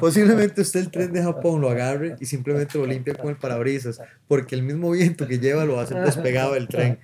posiblemente 0.00 0.60
usted 0.62 0.80
el 0.80 0.90
tren 0.90 1.12
de 1.12 1.22
Japón 1.22 1.60
lo 1.60 1.70
agarre 1.70 2.16
y 2.20 2.26
simplemente 2.26 2.76
lo 2.78 2.86
limpia 2.86 3.14
con 3.14 3.30
el 3.30 3.36
parabrisas, 3.36 4.00
porque 4.26 4.54
el 4.56 4.62
mismo 4.62 4.90
viento 4.90 5.26
que 5.28 5.38
lleva 5.38 5.64
lo 5.64 5.78
hace 5.78 5.94
despegado 5.94 6.54
del 6.54 6.66
tren. 6.68 6.98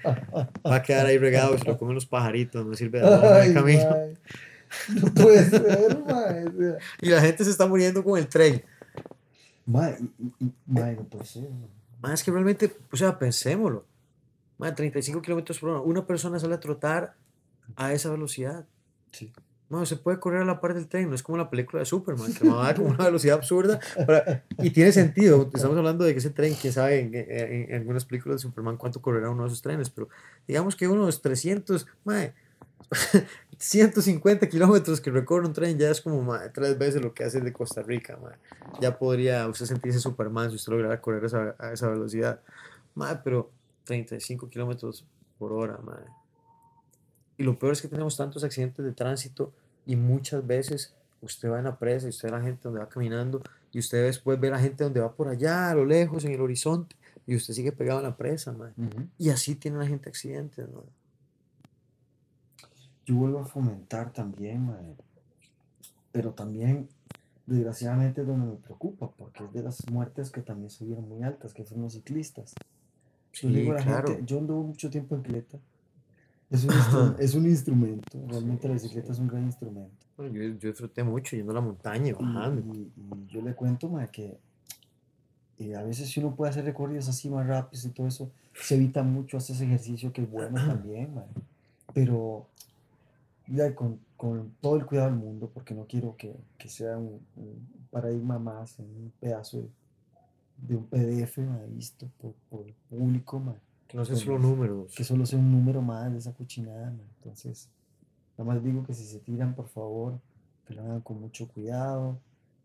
Va 0.66 0.76
a 0.76 0.82
quedar 0.82 1.06
ahí 1.06 1.18
regado 1.18 1.54
y 1.54 1.58
se 1.58 1.64
lo 1.64 1.78
comen 1.78 1.94
los 1.94 2.06
pajaritos, 2.06 2.66
no 2.66 2.74
sirve 2.74 3.00
de 3.00 3.04
nada 3.04 3.44
el 3.44 3.54
camino. 3.54 3.96
No 4.88 5.14
puede 5.14 5.44
ser, 5.50 5.62
sea. 6.06 6.78
Y 7.00 7.10
la 7.10 7.20
gente 7.20 7.44
se 7.44 7.50
está 7.50 7.66
muriendo 7.66 8.02
con 8.02 8.18
el 8.18 8.26
tren. 8.26 8.64
Y- 10.40 10.52
mae, 10.66 10.96
no 10.96 11.04
puede 11.04 11.24
ser. 11.24 11.42
mae. 11.42 11.81
Más 12.02 12.12
es 12.14 12.22
que 12.24 12.30
realmente, 12.30 12.76
o 12.90 12.96
sea, 12.96 13.18
pensémoslo. 13.18 13.86
Más 14.58 14.74
35 14.74 15.22
kilómetros 15.22 15.58
por 15.58 15.70
hora. 15.70 15.80
Una 15.80 16.06
persona 16.06 16.38
sale 16.38 16.54
a 16.54 16.60
trotar 16.60 17.14
a 17.76 17.92
esa 17.92 18.10
velocidad. 18.10 18.66
Sí. 19.12 19.32
No, 19.70 19.86
se 19.86 19.96
puede 19.96 20.20
correr 20.20 20.42
a 20.42 20.44
la 20.44 20.60
par 20.60 20.74
del 20.74 20.86
tren. 20.86 21.08
No 21.08 21.14
es 21.14 21.22
como 21.22 21.38
la 21.38 21.48
película 21.48 21.80
de 21.80 21.86
Superman, 21.86 22.34
que 22.34 22.46
va 22.48 22.74
con 22.74 22.86
una 22.86 23.04
velocidad 23.06 23.36
absurda. 23.38 23.80
para- 24.06 24.44
y 24.58 24.70
tiene 24.70 24.92
sentido. 24.92 25.48
Estamos 25.54 25.78
hablando 25.78 26.04
de 26.04 26.12
que 26.12 26.18
ese 26.18 26.28
tren, 26.30 26.54
quién 26.60 26.72
sabe 26.74 27.00
en, 27.00 27.14
en- 27.14 27.70
en 27.70 27.74
algunas 27.80 28.04
películas 28.04 28.36
de 28.36 28.48
Superman 28.48 28.76
cuánto 28.76 29.00
correrá 29.00 29.30
uno 29.30 29.42
de 29.44 29.48
esos 29.48 29.62
trenes. 29.62 29.88
Pero 29.88 30.08
digamos 30.46 30.76
que 30.76 30.88
unos 30.88 31.22
300, 31.22 31.86
mae, 32.04 32.34
150 33.62 34.48
kilómetros 34.48 35.00
que 35.00 35.08
recorre 35.12 35.46
un 35.46 35.52
tren 35.52 35.78
ya 35.78 35.88
es 35.88 36.00
como 36.00 36.36
tres 36.52 36.76
veces 36.76 37.00
lo 37.00 37.14
que 37.14 37.22
hace 37.22 37.38
el 37.38 37.44
de 37.44 37.52
Costa 37.52 37.80
Rica. 37.80 38.18
mae. 38.20 38.34
Ya 38.80 38.98
podría 38.98 39.46
usted 39.46 39.66
sentirse 39.66 40.00
Superman 40.00 40.50
si 40.50 40.56
usted 40.56 40.72
lograra 40.72 41.00
correr 41.00 41.22
a 41.22 41.26
esa, 41.26 41.54
a 41.60 41.72
esa 41.72 41.88
velocidad. 41.88 42.40
Mae, 42.96 43.20
pero 43.22 43.52
35 43.84 44.48
kilómetros 44.48 45.04
por 45.38 45.52
hora, 45.52 45.78
mae. 45.78 46.02
Y 47.38 47.44
lo 47.44 47.56
peor 47.56 47.74
es 47.74 47.82
que 47.82 47.86
tenemos 47.86 48.16
tantos 48.16 48.42
accidentes 48.42 48.84
de 48.84 48.90
tránsito 48.90 49.52
y 49.86 49.94
muchas 49.94 50.44
veces 50.44 50.92
usted 51.20 51.48
va 51.48 51.58
en 51.58 51.64
la 51.64 51.78
presa 51.78 52.06
y 52.06 52.10
usted 52.10 52.30
ve 52.30 52.34
a 52.34 52.38
la 52.40 52.44
gente 52.44 52.62
donde 52.64 52.80
va 52.80 52.88
caminando 52.88 53.42
y 53.70 53.78
usted 53.78 54.04
después 54.04 54.40
ve 54.40 54.48
a 54.48 54.52
la 54.52 54.58
gente 54.58 54.82
donde 54.82 54.98
va 54.98 55.12
por 55.12 55.28
allá, 55.28 55.70
a 55.70 55.74
lo 55.76 55.84
lejos, 55.84 56.24
en 56.24 56.32
el 56.32 56.40
horizonte, 56.40 56.96
y 57.28 57.36
usted 57.36 57.54
sigue 57.54 57.70
pegado 57.70 58.00
en 58.00 58.06
la 58.06 58.16
presa. 58.16 58.50
Ujú. 58.50 59.06
Y 59.18 59.30
así 59.30 59.54
tiene 59.54 59.78
la 59.78 59.86
gente 59.86 60.08
accidentes, 60.08 60.68
¿no? 60.68 60.82
Yo 63.04 63.16
vuelvo 63.16 63.40
a 63.40 63.44
fomentar 63.44 64.12
también, 64.12 64.66
mae. 64.66 64.94
Pero 66.12 66.32
también, 66.32 66.88
desgraciadamente, 67.46 68.20
es 68.20 68.26
donde 68.26 68.46
me 68.46 68.56
preocupa, 68.56 69.10
porque 69.10 69.44
es 69.44 69.52
de 69.52 69.62
las 69.62 69.84
muertes 69.90 70.30
que 70.30 70.42
también 70.42 70.70
subieron 70.70 71.08
muy 71.08 71.22
altas, 71.22 71.52
que 71.54 71.64
son 71.64 71.82
los 71.82 71.94
ciclistas. 71.94 72.54
Yo 73.32 73.48
Sí, 73.48 73.54
digo 73.54 73.72
a 73.72 73.74
la 73.76 73.82
claro. 73.82 74.08
gente, 74.08 74.24
yo 74.26 74.38
anduve 74.38 74.66
mucho 74.66 74.90
tiempo 74.90 75.14
en 75.14 75.22
bicicleta. 75.22 75.58
Es 76.50 76.64
un, 76.64 77.16
es 77.18 77.34
un 77.34 77.46
instrumento, 77.46 78.22
realmente 78.28 78.68
la 78.68 78.74
bicicleta 78.74 79.10
es 79.10 79.18
un 79.18 79.26
gran 79.26 79.44
instrumento. 79.44 80.06
Bueno, 80.18 80.34
yo, 80.34 80.42
yo 80.58 80.68
disfruté 80.68 81.02
mucho 81.02 81.34
yendo 81.34 81.52
a 81.52 81.54
la 81.54 81.60
montaña, 81.62 82.08
y 82.08 82.10
Y, 82.10 82.12
bajando. 82.12 82.60
y- 82.76 82.92
y 82.94 83.26
yo 83.32 83.40
le 83.40 83.54
cuento, 83.54 83.88
mae, 83.88 84.10
que 84.10 84.36
eh, 85.58 85.74
a 85.74 85.82
veces 85.82 86.10
si 86.10 86.20
uno 86.20 86.34
puede 86.34 86.50
hacer 86.50 86.66
recorridos 86.66 87.08
así 87.08 87.30
más 87.30 87.46
rápidos 87.46 87.86
y 87.86 87.88
todo 87.88 88.06
eso, 88.06 88.30
se 88.54 88.74
evita 88.74 89.02
mucho 89.02 89.38
hacer 89.38 89.56
ese 89.56 89.64
ejercicio 89.64 90.12
que 90.12 90.20
es 90.22 90.30
bueno 90.30 90.56
también, 90.66 91.14
mae. 91.14 91.24
Pero 91.94 92.48
ya 93.54 93.74
con, 93.74 94.00
con 94.16 94.54
todo 94.60 94.76
el 94.76 94.86
cuidado 94.86 95.10
del 95.10 95.18
mundo, 95.18 95.50
porque 95.52 95.74
no 95.74 95.86
quiero 95.86 96.16
que, 96.16 96.34
que 96.58 96.68
sea 96.68 96.96
un, 96.96 97.20
un 97.36 97.68
paradigma 97.90 98.38
más 98.38 98.78
un 98.78 99.12
pedazo 99.20 99.58
de, 99.58 99.68
de 100.56 100.76
un 100.76 100.86
PDF 100.86 101.38
mae, 101.38 101.66
visto 101.68 102.08
por, 102.18 102.34
por 102.48 102.66
el 102.66 102.74
público, 102.88 103.38
mae, 103.40 103.56
Que 103.88 103.96
no 103.96 104.04
sean 104.04 104.18
solo 104.18 104.38
números. 104.38 104.94
que 104.94 105.04
solo 105.04 105.26
sea 105.26 105.38
un 105.38 105.50
número 105.50 105.82
más 105.82 106.10
de 106.12 106.18
esa 106.18 106.32
cochinada. 106.32 106.90
mae. 106.90 107.06
Entonces, 107.18 107.68
nada 108.38 108.52
más 108.54 108.62
digo 108.64 108.84
que 108.84 108.94
si 108.94 109.04
se 109.04 109.18
tiran, 109.20 109.54
por 109.54 109.68
favor, 109.68 110.18
que 110.66 110.74
lo 110.74 110.82
hagan 110.82 111.00
con 111.00 111.20
mucho 111.20 111.48
cuidado. 111.48 112.18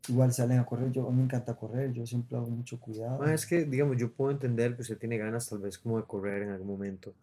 Igual 0.10 0.32
salen 0.32 0.60
a 0.60 0.66
correr, 0.66 0.92
yo 0.92 1.08
a 1.08 1.12
mí 1.12 1.18
me 1.18 1.24
encanta 1.24 1.56
correr, 1.56 1.92
yo 1.92 2.06
siempre 2.06 2.38
hago 2.38 2.48
mucho 2.48 2.80
cuidado. 2.80 3.22
Ah, 3.22 3.34
es 3.34 3.46
que, 3.46 3.66
digamos, 3.66 3.98
yo 3.98 4.12
puedo 4.12 4.32
entender 4.32 4.76
que 4.76 4.82
usted 4.82 4.98
tiene 4.98 5.18
ganas 5.18 5.50
tal 5.50 5.60
vez 5.60 5.78
como 5.78 5.98
de 5.98 6.06
correr 6.06 6.44
en 6.44 6.50
algún 6.50 6.68
momento. 6.68 7.14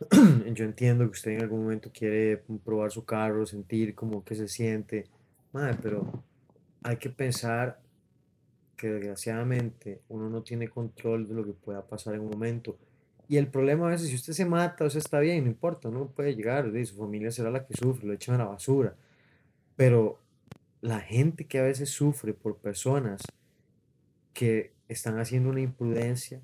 Yo 0.54 0.64
entiendo 0.64 1.04
que 1.04 1.10
usted 1.10 1.32
en 1.32 1.42
algún 1.42 1.64
momento 1.64 1.90
quiere 1.92 2.42
probar 2.64 2.90
su 2.90 3.04
carro, 3.04 3.44
sentir 3.44 3.94
como 3.94 4.24
que 4.24 4.34
se 4.34 4.48
siente. 4.48 5.06
Madre, 5.52 5.76
pero 5.82 6.10
hay 6.82 6.96
que 6.96 7.10
pensar 7.10 7.78
que 8.76 8.90
desgraciadamente 8.90 10.00
uno 10.08 10.30
no 10.30 10.42
tiene 10.42 10.68
control 10.68 11.28
de 11.28 11.34
lo 11.34 11.44
que 11.44 11.52
pueda 11.52 11.82
pasar 11.86 12.14
en 12.14 12.22
un 12.22 12.30
momento. 12.30 12.78
Y 13.28 13.36
el 13.36 13.46
problema 13.46 13.86
a 13.86 13.90
veces, 13.90 14.08
si 14.08 14.14
usted 14.14 14.32
se 14.32 14.46
mata, 14.46 14.84
o 14.86 14.90
sea, 14.90 15.00
está 15.00 15.20
bien, 15.20 15.44
no 15.44 15.50
importa, 15.50 15.90
no 15.90 16.06
puede 16.06 16.34
llegar, 16.34 16.72
su 16.86 16.96
familia 16.96 17.30
será 17.30 17.50
la 17.50 17.66
que 17.66 17.74
sufre, 17.74 18.06
lo 18.06 18.14
echan 18.14 18.36
a 18.36 18.38
la 18.38 18.46
basura. 18.46 18.94
Pero 19.76 20.18
la 20.80 21.00
gente 21.00 21.46
que 21.46 21.58
a 21.58 21.62
veces 21.62 21.90
sufre 21.90 22.32
por 22.32 22.58
personas 22.58 23.22
que 24.32 24.72
están 24.88 25.18
haciendo 25.18 25.50
una 25.50 25.60
imprudencia, 25.60 26.40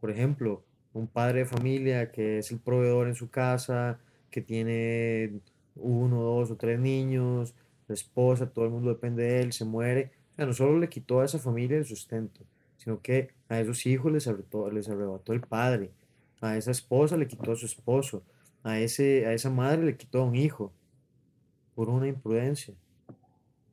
por 0.00 0.10
ejemplo, 0.10 0.64
un 0.92 1.08
padre 1.08 1.40
de 1.40 1.46
familia 1.46 2.10
que 2.10 2.38
es 2.38 2.50
el 2.50 2.58
proveedor 2.58 3.08
en 3.08 3.14
su 3.14 3.28
casa, 3.30 3.98
que 4.30 4.40
tiene 4.40 5.40
uno, 5.74 6.22
dos 6.22 6.50
o 6.50 6.56
tres 6.56 6.78
niños, 6.78 7.54
la 7.88 7.94
esposa, 7.94 8.50
todo 8.50 8.64
el 8.64 8.70
mundo 8.70 8.90
depende 8.90 9.24
de 9.24 9.40
él, 9.40 9.52
se 9.52 9.64
muere. 9.64 10.12
O 10.38 10.44
no 10.44 10.52
solo 10.52 10.78
le 10.78 10.88
quitó 10.88 11.20
a 11.20 11.24
esa 11.24 11.38
familia 11.38 11.78
el 11.78 11.84
sustento, 11.84 12.44
sino 12.76 13.00
que 13.00 13.30
a 13.48 13.60
esos 13.60 13.84
hijos 13.86 14.12
les 14.12 14.26
arrebató, 14.26 14.70
les 14.70 14.88
arrebató 14.88 15.32
el 15.32 15.40
padre, 15.40 15.90
a 16.40 16.56
esa 16.56 16.70
esposa 16.70 17.16
le 17.16 17.26
quitó 17.26 17.52
a 17.52 17.56
su 17.56 17.66
esposo, 17.66 18.22
a, 18.62 18.78
ese, 18.78 19.26
a 19.26 19.32
esa 19.32 19.50
madre 19.50 19.84
le 19.84 19.96
quitó 19.96 20.20
a 20.20 20.24
un 20.24 20.36
hijo 20.36 20.72
por 21.74 21.88
una 21.88 22.06
imprudencia. 22.08 22.74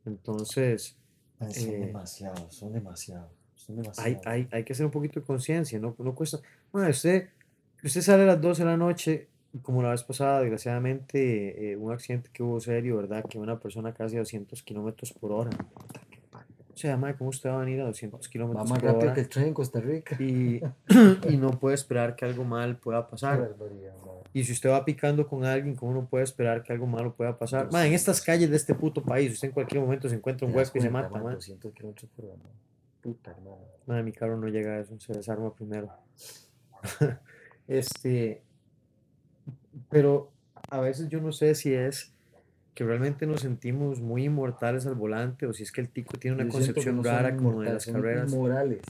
Entonces, 0.05 0.95
Ay, 1.39 1.53
son 1.53 1.69
eh, 1.69 1.77
demasiados, 1.85 2.55
son 2.55 2.73
demasiados. 2.73 3.31
Son 3.55 3.77
hay, 3.77 3.81
demasiados. 3.81 4.25
hay, 4.25 4.47
hay 4.51 4.63
que 4.63 4.73
hacer 4.73 4.85
un 4.85 4.91
poquito 4.91 5.19
de 5.19 5.25
conciencia, 5.25 5.79
no, 5.79 5.95
no 5.97 6.15
cuesta. 6.15 6.39
Bueno, 6.71 6.89
usted, 6.89 7.29
usted 7.83 8.01
sale 8.01 8.23
a 8.23 8.27
las 8.27 8.41
12 8.41 8.63
de 8.63 8.69
la 8.69 8.77
noche, 8.77 9.27
como 9.61 9.83
la 9.83 9.91
vez 9.91 10.03
pasada, 10.03 10.41
desgraciadamente, 10.41 11.71
eh, 11.71 11.75
un 11.77 11.91
accidente 11.91 12.29
que 12.33 12.43
hubo 12.43 12.59
serio, 12.59 12.97
¿verdad? 12.97 13.23
Que 13.29 13.37
una 13.37 13.59
persona 13.59 13.93
casi 13.93 14.15
a 14.15 14.19
200 14.19 14.61
kilómetros 14.63 15.13
por 15.13 15.31
hora. 15.31 15.51
O 16.73 16.77
sea, 16.77 16.97
madre, 16.97 17.15
¿cómo 17.17 17.29
usted 17.29 17.49
va 17.49 17.57
a 17.57 17.65
venir 17.65 17.81
a 17.81 17.85
200 17.85 18.19
Va 18.19 18.31
kilómetros 18.31 18.69
más 18.69 18.79
por 18.79 18.87
rápido 18.87 19.05
hora? 19.05 19.13
que 19.13 19.21
el 19.21 19.29
tren 19.29 19.47
en 19.47 19.53
Costa 19.53 19.79
Rica. 19.79 20.15
Y, 20.19 20.61
y 21.29 21.37
no 21.37 21.51
puede 21.59 21.75
esperar 21.75 22.15
que 22.15 22.25
algo 22.25 22.43
mal 22.43 22.77
pueda 22.77 23.07
pasar. 23.07 23.39
madre. 23.39 23.91
Y 24.33 24.43
si 24.43 24.53
usted 24.53 24.71
va 24.71 24.83
picando 24.83 25.27
con 25.27 25.45
alguien, 25.45 25.75
¿cómo 25.75 25.93
no 25.93 26.07
puede 26.07 26.23
esperar 26.23 26.63
que 26.63 26.73
algo 26.73 26.87
malo 26.87 27.13
pueda 27.13 27.37
pasar? 27.37 27.71
Ma, 27.71 27.85
en 27.85 27.93
estas 27.93 28.19
calles 28.19 28.49
de 28.49 28.55
este 28.55 28.73
puto 28.73 29.03
país, 29.03 29.33
usted 29.33 29.49
en 29.49 29.53
cualquier 29.53 29.81
momento 29.81 30.09
se 30.09 30.15
encuentra 30.15 30.47
un 30.47 30.53
¿Te 30.53 30.59
das 30.59 30.69
hueco 30.69 30.77
y 30.79 30.81
se 30.81 30.89
mata, 30.89 31.09
man? 31.09 31.23
ma. 31.23 31.33
200 31.33 31.71
kilómetros 31.71 32.09
por 32.15 32.25
hora, 32.25 32.35
man. 32.37 32.51
Puta, 33.01 33.31
hermano. 33.31 33.59
Madre, 33.85 34.03
mi 34.03 34.11
carro 34.11 34.37
no 34.37 34.47
llega 34.47 34.73
a 34.73 34.79
eso, 34.79 34.99
se 34.99 35.13
desarma 35.13 35.53
primero. 35.53 35.91
este, 37.67 38.41
pero 39.89 40.31
a 40.69 40.79
veces 40.79 41.09
yo 41.09 41.21
no 41.21 41.31
sé 41.31 41.53
si 41.53 41.71
es 41.73 42.13
que 42.73 42.83
realmente 42.83 43.25
nos 43.25 43.41
sentimos 43.41 44.01
muy 44.01 44.25
inmortales 44.25 44.85
al 44.85 44.95
volante 44.95 45.45
o 45.45 45.53
si 45.53 45.63
es 45.63 45.71
que 45.71 45.81
el 45.81 45.89
tico 45.89 46.17
tiene 46.17 46.35
una 46.35 46.45
Yo 46.45 46.51
concepción 46.51 46.97
no 46.97 47.03
rara 47.03 47.35
como 47.35 47.61
de 47.61 47.73
las 47.73 47.85
carreras. 47.85 48.31
Morales. 48.33 48.81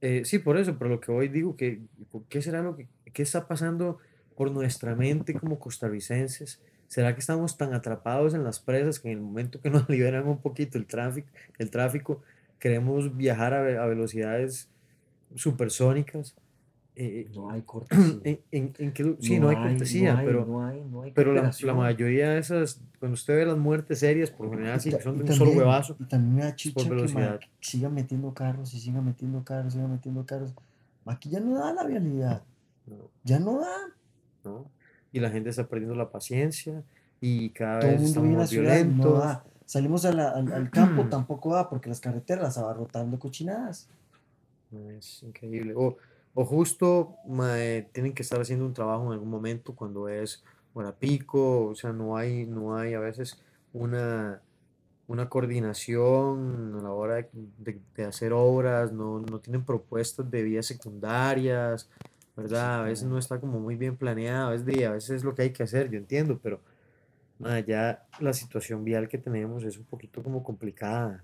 Eh, 0.00 0.22
sí, 0.24 0.38
por 0.38 0.56
eso, 0.56 0.76
pero 0.78 0.90
lo 0.90 1.00
que 1.00 1.12
hoy 1.12 1.28
digo, 1.28 1.56
que, 1.56 1.82
¿qué 2.28 2.40
será 2.40 2.62
lo 2.62 2.76
que 2.76 2.88
qué 3.12 3.22
está 3.22 3.46
pasando 3.46 3.98
por 4.36 4.50
nuestra 4.50 4.94
mente 4.94 5.34
como 5.34 5.58
costarricenses? 5.58 6.60
¿Será 6.86 7.14
que 7.14 7.20
estamos 7.20 7.56
tan 7.56 7.74
atrapados 7.74 8.34
en 8.34 8.44
las 8.44 8.60
presas 8.60 8.98
que 8.98 9.10
en 9.10 9.18
el 9.18 9.24
momento 9.24 9.60
que 9.60 9.70
nos 9.70 9.88
liberan 9.88 10.26
un 10.26 10.40
poquito 10.40 10.78
el 10.78 10.86
tráfico, 10.86 11.28
el 11.58 11.70
tráfico 11.70 12.22
queremos 12.58 13.16
viajar 13.16 13.54
a, 13.54 13.82
a 13.82 13.86
velocidades 13.86 14.68
supersónicas? 15.34 16.34
Eh, 16.96 17.30
No 17.34 17.50
hay 17.50 17.62
cortesía. 17.66 18.20
en, 18.24 18.40
en- 18.50 18.74
en 18.78 18.92
lu- 19.06 19.16
sí, 19.20 19.38
no, 19.38 19.48
hay 19.48 19.56
cortesía, 19.56 20.12
no 20.14 20.18
hay- 20.18 20.26
pero, 20.26 20.44
no 20.46 20.66
hay- 20.66 20.84
no 20.84 21.02
hay 21.02 21.12
pero 21.12 21.32
la, 21.32 21.50
la 21.62 21.74
mayoría 21.74 22.30
de 22.30 22.38
esas, 22.38 22.80
cuando 22.98 23.14
usted 23.14 23.36
ve 23.36 23.46
las 23.46 23.56
muertes 23.56 24.00
serias, 24.00 24.30
por 24.30 24.46
lo 24.46 24.52
general 24.52 24.80
sí, 24.80 24.90
que 24.90 25.00
son 25.00 25.16
de 25.18 25.24
un 25.24 25.32
solo 25.32 25.52
huevazo. 25.52 25.96
Y 25.98 26.04
también 26.04 26.34
me 26.34 26.42
da 26.42 26.54
chicha 26.56 26.82
que, 26.82 26.88
ma, 26.90 26.94
velocidad. 26.96 27.40
que 27.40 27.48
sigan 27.60 27.94
metiendo 27.94 28.34
carros 28.34 28.74
y 28.74 28.80
sigan 28.80 29.04
metiendo 29.04 29.42
carros, 29.44 29.72
sigan 29.72 29.90
metiendo 29.90 30.26
carros. 30.26 30.52
Aquí 31.06 31.30
ya 31.30 31.40
no 31.40 31.58
da 31.58 31.72
la 31.72 31.84
vialidad. 31.84 32.42
¿no? 32.86 32.96
Ya 33.24 33.38
no 33.38 33.60
da. 33.60 33.76
¿no? 34.44 34.66
Y 35.12 35.20
la 35.20 35.30
gente 35.30 35.50
está 35.50 35.66
perdiendo 35.66 35.94
la 35.94 36.10
paciencia 36.10 36.82
y 37.20 37.50
cada 37.50 37.80
Todo 37.80 37.90
el 37.90 37.96
vez 37.98 38.06
estamos 38.08 38.30
no 38.30 38.46
violentos. 38.48 39.18
da. 39.18 39.44
Salimos 39.64 40.04
a 40.04 40.12
la- 40.12 40.30
al, 40.30 40.52
al 40.52 40.70
campo, 40.70 41.04
tampoco 41.10 41.54
da, 41.54 41.70
porque 41.70 41.88
las 41.88 42.00
carreteras 42.00 42.42
las 42.42 42.58
abarrotan 42.58 43.10
de 43.10 43.18
cochinadas. 43.18 43.88
Es 44.96 45.22
increíble. 45.22 45.72
O, 45.76 45.96
o 46.40 46.44
justo 46.44 47.16
mae, 47.28 47.82
tienen 47.92 48.14
que 48.14 48.22
estar 48.22 48.40
haciendo 48.40 48.64
un 48.66 48.74
trabajo 48.74 49.06
en 49.06 49.12
algún 49.12 49.30
momento 49.30 49.74
cuando 49.74 50.08
es 50.08 50.42
hora 50.74 50.92
pico, 50.98 51.66
o 51.68 51.74
sea, 51.74 51.92
no 51.92 52.16
hay, 52.16 52.46
no 52.46 52.76
hay 52.76 52.94
a 52.94 53.00
veces 53.00 53.40
una, 53.72 54.40
una 55.08 55.28
coordinación 55.28 56.76
a 56.78 56.82
la 56.82 56.92
hora 56.92 57.14
de, 57.16 57.28
de- 57.58 57.80
de 57.96 58.04
hacer 58.04 58.32
obras, 58.32 58.92
no, 58.92 59.20
no 59.20 59.38
tienen 59.40 59.64
propuestas 59.64 60.30
de 60.30 60.42
vías 60.42 60.66
secundarias, 60.66 61.88
¿verdad? 62.36 62.80
A 62.80 62.84
veces 62.84 63.06
no 63.08 63.18
está 63.18 63.40
como 63.40 63.60
muy 63.60 63.76
bien 63.76 63.96
planeado, 63.96 64.48
a 64.48 64.50
veces, 64.52 64.66
de- 64.66 64.86
a 64.86 64.92
veces 64.92 65.10
es 65.10 65.24
lo 65.24 65.34
que 65.34 65.42
hay 65.42 65.52
que 65.52 65.62
hacer, 65.64 65.90
yo 65.90 65.98
entiendo, 65.98 66.38
pero 66.42 66.60
mae, 67.38 67.64
ya 67.64 68.06
la 68.20 68.32
situación 68.32 68.84
vial 68.84 69.08
que 69.08 69.18
tenemos 69.18 69.64
es 69.64 69.78
un 69.78 69.84
poquito 69.84 70.22
como 70.22 70.42
complicada. 70.44 71.22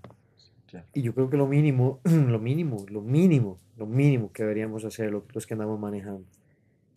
Y 0.93 1.01
yo 1.01 1.13
creo 1.13 1.29
que 1.29 1.37
lo 1.37 1.47
mínimo, 1.47 1.99
lo 2.03 2.39
mínimo, 2.39 2.85
lo 2.89 3.01
mínimo, 3.01 3.57
lo 3.77 3.85
mínimo 3.85 4.31
que 4.31 4.43
deberíamos 4.43 4.83
hacer 4.85 5.11
lo- 5.11 5.23
los 5.33 5.45
que 5.47 5.53
andamos 5.53 5.79
manejando 5.79 6.25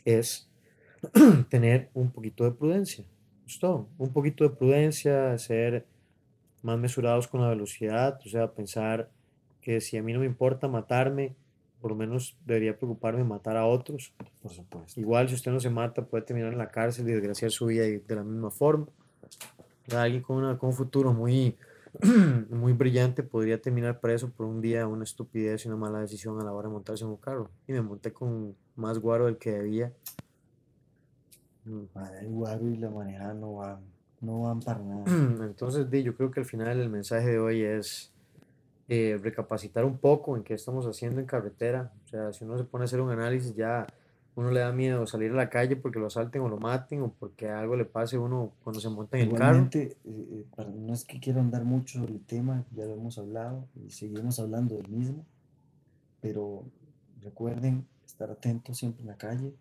es 0.04 0.48
tener 1.48 1.88
un 1.94 2.10
poquito 2.10 2.44
de 2.44 2.50
prudencia. 2.52 3.04
Todo. 3.60 3.88
Un 3.98 4.12
poquito 4.12 4.44
de 4.44 4.50
prudencia, 4.50 5.36
ser 5.38 5.84
más 6.62 6.78
mesurados 6.78 7.26
con 7.26 7.40
la 7.40 7.48
velocidad, 7.48 8.20
o 8.24 8.28
sea, 8.28 8.52
pensar 8.52 9.10
que 9.60 9.80
si 9.80 9.96
a 9.96 10.02
mí 10.02 10.12
no 10.12 10.20
me 10.20 10.26
importa 10.26 10.68
matarme, 10.68 11.34
por 11.80 11.90
lo 11.90 11.96
menos 11.96 12.36
debería 12.46 12.76
preocuparme 12.76 13.24
matar 13.24 13.56
a 13.56 13.66
otros. 13.66 14.12
Por 14.42 14.52
supuesto. 14.52 15.00
Igual 15.00 15.28
si 15.28 15.34
usted 15.34 15.50
no 15.50 15.58
se 15.60 15.70
mata 15.70 16.04
puede 16.04 16.24
terminar 16.24 16.52
en 16.52 16.58
la 16.58 16.70
cárcel 16.70 17.08
y 17.08 17.12
desgraciar 17.12 17.50
su 17.50 17.66
vida 17.66 17.84
de 17.84 18.14
la 18.14 18.22
misma 18.22 18.50
forma. 18.50 18.86
Alguien 19.96 20.22
con, 20.22 20.36
una- 20.36 20.56
con 20.58 20.68
un 20.70 20.76
futuro 20.76 21.12
muy, 21.12 21.56
muy 22.50 22.72
brillante 22.72 23.22
podría 23.22 23.60
terminar 23.60 24.00
preso 24.00 24.30
por 24.30 24.46
un 24.46 24.60
día, 24.60 24.86
una 24.86 25.04
estupidez 25.04 25.64
y 25.64 25.68
una 25.68 25.76
mala 25.76 26.00
decisión 26.00 26.40
a 26.40 26.44
la 26.44 26.52
hora 26.52 26.68
de 26.68 26.74
montarse 26.74 27.04
en 27.04 27.10
un 27.10 27.16
carro. 27.16 27.50
Y 27.66 27.72
me 27.72 27.82
monté 27.82 28.12
con 28.12 28.54
más 28.76 28.98
guaro 28.98 29.26
del 29.26 29.38
que 29.38 29.52
debía. 29.52 29.92
Madre, 31.94 32.20
el 32.20 32.28
guaro 32.28 32.68
y 32.68 32.76
la 32.76 32.90
manejada 32.90 33.34
no 33.34 33.56
van. 33.56 33.80
No 34.20 34.42
van 34.42 34.60
para 34.60 34.80
nada. 34.80 35.04
Entonces, 35.44 35.90
di, 35.90 36.02
yo 36.02 36.14
creo 36.14 36.30
que 36.30 36.40
al 36.40 36.46
final 36.46 36.78
el 36.78 36.90
mensaje 36.90 37.28
de 37.28 37.38
hoy 37.38 37.62
es 37.62 38.12
eh, 38.88 39.18
recapacitar 39.22 39.84
un 39.84 39.98
poco 39.98 40.36
en 40.36 40.42
qué 40.42 40.54
estamos 40.54 40.86
haciendo 40.86 41.20
en 41.20 41.26
carretera. 41.26 41.92
O 42.04 42.08
sea, 42.08 42.32
si 42.32 42.44
uno 42.44 42.58
se 42.58 42.64
pone 42.64 42.84
a 42.84 42.86
hacer 42.86 43.00
un 43.00 43.10
análisis, 43.10 43.54
ya 43.54 43.86
uno 44.36 44.50
le 44.50 44.60
da 44.60 44.72
miedo 44.72 45.06
salir 45.06 45.32
a 45.32 45.34
la 45.34 45.50
calle 45.50 45.76
porque 45.76 45.98
lo 45.98 46.06
asalten 46.06 46.42
o 46.42 46.48
lo 46.48 46.58
maten 46.58 47.02
o 47.02 47.12
porque 47.18 47.48
algo 47.48 47.76
le 47.76 47.84
pase 47.84 48.16
a 48.16 48.20
uno 48.20 48.52
cuando 48.62 48.80
se 48.80 48.88
monta 48.88 49.18
en 49.18 49.24
el 49.28 49.34
carro. 49.34 49.44
Igualmente, 49.56 49.96
eh, 50.04 50.44
eh, 50.58 50.64
no 50.78 50.94
es 50.94 51.04
que 51.04 51.18
quiero 51.20 51.40
andar 51.40 51.64
mucho 51.64 51.98
sobre 52.00 52.14
el 52.14 52.24
tema, 52.24 52.64
ya 52.74 52.84
lo 52.86 52.94
hemos 52.94 53.18
hablado 53.18 53.66
y 53.74 53.90
seguiremos 53.90 54.38
hablando 54.38 54.76
del 54.76 54.88
mismo, 54.88 55.24
pero 56.20 56.64
recuerden 57.22 57.86
estar 58.06 58.30
atentos 58.30 58.78
siempre 58.78 59.02
en 59.02 59.08
la 59.08 59.16
calle, 59.16 59.52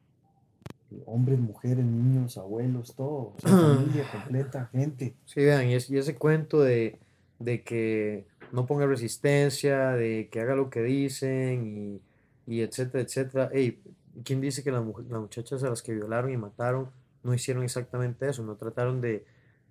eh, 0.92 1.04
hombres, 1.06 1.40
mujeres, 1.40 1.86
niños, 1.86 2.38
abuelos, 2.38 2.96
todo, 2.96 3.34
o 3.36 3.36
sea, 3.40 3.52
familia 3.58 4.04
completa, 4.12 4.70
gente. 4.72 5.16
Sí, 5.26 5.42
vean, 5.42 5.68
y, 5.68 5.76
es- 5.76 5.90
y 5.90 5.98
ese 5.98 6.16
cuento 6.16 6.62
de, 6.62 7.00
de 7.40 7.64
que 7.64 8.26
no 8.52 8.66
ponga 8.66 8.86
resistencia, 8.88 9.90
de 9.92 10.30
que 10.32 10.42
haga 10.42 10.56
lo 10.56 10.70
que 10.70 10.82
dicen 10.82 12.02
y, 12.48 12.54
y 12.56 12.62
etcétera, 12.62 13.04
etcétera. 13.04 13.50
Ey, 13.54 13.80
¿quién 14.24 14.42
dice 14.42 14.64
que 14.64 14.72
las, 14.72 14.84
muchachas 14.84 15.64
a 15.64 15.70
las 15.70 15.82
que 15.82 15.94
violaron 15.94 16.32
y 16.32 16.38
mataron 16.38 16.90
no 17.24 17.34
hicieron 17.34 17.64
exactamente 17.64 18.28
eso? 18.30 18.44
No 18.44 18.56
trataron 18.56 19.02
de, 19.02 19.26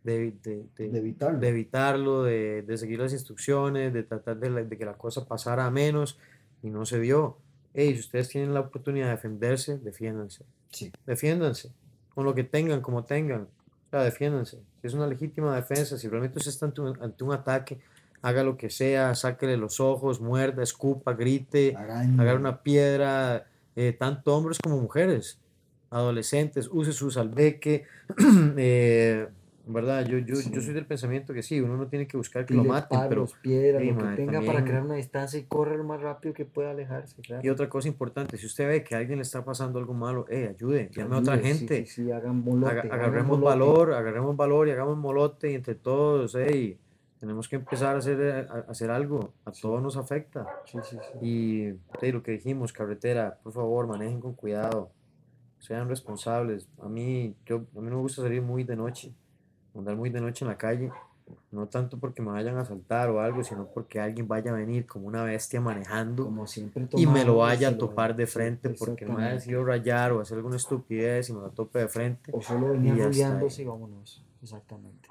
de, 0.04 0.32
de- 0.42 0.64
de- 0.76 0.88
De 0.90 0.98
evitarlo. 0.98 1.38
de 1.38 1.48
evitarlo, 1.48 2.22
de, 2.24 2.64
seguir 2.76 2.98
las 3.00 3.12
instrucciones, 3.12 3.92
de 3.92 4.02
tratar 4.02 4.38
de, 4.38 4.50
la- 4.50 4.62
de 4.62 4.76
que 4.78 4.84
la 4.84 4.94
cosa 4.94 5.26
pasara 5.26 5.66
a 5.66 5.70
menos 5.70 6.18
y 6.62 6.70
no 6.70 6.84
se 6.86 7.00
dio. 7.00 7.38
Ey, 7.74 7.94
si 7.94 8.00
ustedes 8.00 8.28
tienen 8.28 8.54
la 8.54 8.60
oportunidad 8.60 9.06
de 9.06 9.12
defenderse, 9.12 9.78
defiéndanse 9.78 10.44
Sí, 10.70 10.90
defiéndanse, 11.06 11.70
con 12.14 12.24
lo 12.24 12.34
que 12.34 12.44
tengan, 12.44 12.80
como 12.80 13.04
tengan, 13.04 13.42
o 13.42 13.90
sea, 13.90 14.02
defiéndanse. 14.02 14.58
Si 14.80 14.86
es 14.86 14.94
una 14.94 15.06
legítima 15.06 15.54
defensa, 15.56 15.96
si 15.96 16.08
realmente 16.08 16.38
usted 16.38 16.50
está 16.50 16.66
ante 16.66 16.80
un, 16.82 17.02
ante 17.02 17.24
un 17.24 17.32
ataque, 17.32 17.78
haga 18.20 18.42
lo 18.42 18.56
que 18.56 18.68
sea, 18.68 19.14
sáquele 19.14 19.56
los 19.56 19.80
ojos, 19.80 20.20
muerda, 20.20 20.62
escupa, 20.62 21.14
grite, 21.14 21.74
agarre 21.76 22.36
una 22.36 22.62
piedra, 22.62 23.46
eh, 23.80 23.92
tanto 23.92 24.34
hombres 24.36 24.58
como 24.62 24.76
mujeres, 24.78 25.40
adolescentes, 25.90 26.68
use 26.72 26.92
su 26.92 27.10
salveque, 27.12 27.84
eh, 28.56 29.28
¿verdad? 29.66 30.04
Yo, 30.06 30.18
yo, 30.18 30.34
yo 30.50 30.60
soy 30.60 30.72
del 30.74 30.86
pensamiento 30.86 31.32
que 31.34 31.42
sí, 31.42 31.60
uno 31.60 31.76
no 31.76 31.86
tiene 31.88 32.06
que 32.06 32.16
buscar 32.16 32.44
que 32.46 32.54
lo 32.54 32.64
maten, 32.64 32.98
pero... 33.08 33.26
piedras, 33.42 33.82
Sí, 33.82 33.90
lo 33.90 33.98
que 33.98 34.04
mae, 34.04 34.16
tenga 34.16 34.32
para 34.40 34.44
también- 34.46 34.64
crear 34.64 34.82
una 34.82 34.94
distancia 34.94 35.38
y 35.38 35.44
correr 35.44 35.78
lo 35.78 35.84
más 35.84 36.00
rápido 36.00 36.34
que 36.34 36.44
pueda 36.44 36.70
alejarse, 36.72 37.20
claro. 37.22 37.42
Y 37.44 37.50
otra 37.50 37.68
cosa 37.68 37.86
importante, 37.86 38.36
si 38.38 38.46
usted 38.46 38.66
ve 38.66 38.82
que 38.82 38.94
a 38.94 38.98
alguien 38.98 39.18
le 39.18 39.22
está 39.22 39.44
pasando 39.44 39.78
algo 39.78 39.94
malo, 39.94 40.26
eh, 40.28 40.48
ayude, 40.56 40.90
llame 40.92 41.14
a 41.16 41.18
otra 41.18 41.36
sí, 41.36 41.42
gente. 41.44 41.86
Sí, 41.86 42.04
sí, 42.04 42.10
hagan 42.10 42.36
molote, 42.40 42.72
Aga- 42.72 42.80
hagan 42.82 42.92
agarremos 43.00 43.38
molote. 43.38 43.44
valor, 43.60 43.92
agarremos 43.92 44.36
valor 44.36 44.68
y 44.68 44.70
hagamos 44.72 44.96
molote 44.98 45.52
y 45.52 45.54
entre 45.54 45.74
todos, 45.74 46.34
ey, 46.34 46.78
tenemos 47.18 47.48
que 47.48 47.56
empezar 47.56 47.94
a 47.96 47.98
hacer, 47.98 48.20
eh, 48.20 48.46
a, 48.48 48.70
hacer 48.70 48.90
algo, 48.90 49.34
a 49.44 49.52
todos 49.52 49.82
nos 49.82 49.96
afecta. 49.96 50.46
Sí, 50.66 50.78
sí, 50.82 50.98
sí. 51.12 51.18
Y 52.00 52.12
lo 52.12 52.22
que 52.22 52.32
dijimos, 52.32 52.72
carretera, 52.72 53.38
por 53.42 53.52
favor, 53.52 53.86
manejen 53.86 54.20
con 54.20 54.34
cuidado, 54.34 54.92
sean 55.58 55.88
responsables. 55.88 56.68
A 56.80 56.88
mí, 56.88 57.34
yo, 57.46 57.56
a 57.56 57.80
mí 57.80 57.90
no 57.90 57.96
me 57.96 58.02
gusta 58.02 58.22
salir 58.22 58.42
muy 58.42 58.64
de 58.64 58.76
noche, 58.76 59.14
andar 59.74 59.96
muy 59.96 60.10
de 60.10 60.20
noche 60.20 60.44
en 60.44 60.50
la 60.50 60.58
calle, 60.58 60.92
no 61.50 61.66
tanto 61.68 61.98
porque 61.98 62.22
me 62.22 62.30
vayan 62.30 62.56
a 62.56 62.62
asaltar 62.62 63.10
o 63.10 63.20
algo, 63.20 63.42
sino 63.42 63.66
porque 63.66 64.00
alguien 64.00 64.26
vaya 64.26 64.50
a 64.50 64.54
venir 64.54 64.86
como 64.86 65.06
una 65.06 65.24
bestia 65.24 65.60
manejando 65.60 66.24
Como 66.24 66.46
siempre 66.46 66.86
y 66.96 67.06
me 67.06 67.24
lo 67.24 67.36
vaya 67.38 67.68
a 67.68 67.70
lo- 67.72 67.78
topar 67.78 68.16
de 68.16 68.26
sí, 68.26 68.32
frente 68.32 68.70
porque 68.70 69.04
me 69.04 69.12
exactamente. 69.12 69.34
decidido 69.34 69.64
rayar 69.64 70.12
o 70.12 70.20
hacer 70.20 70.36
alguna 70.38 70.56
estupidez 70.56 71.28
y 71.28 71.34
me 71.34 71.42
la 71.42 71.50
tope 71.50 71.80
de 71.80 71.88
frente. 71.88 72.32
O 72.34 72.40
solo 72.40 72.70
venía 72.70 72.94
rodeándose 73.04 73.62
y 73.62 73.66
vámonos. 73.66 74.24
Exactamente. 74.40 75.08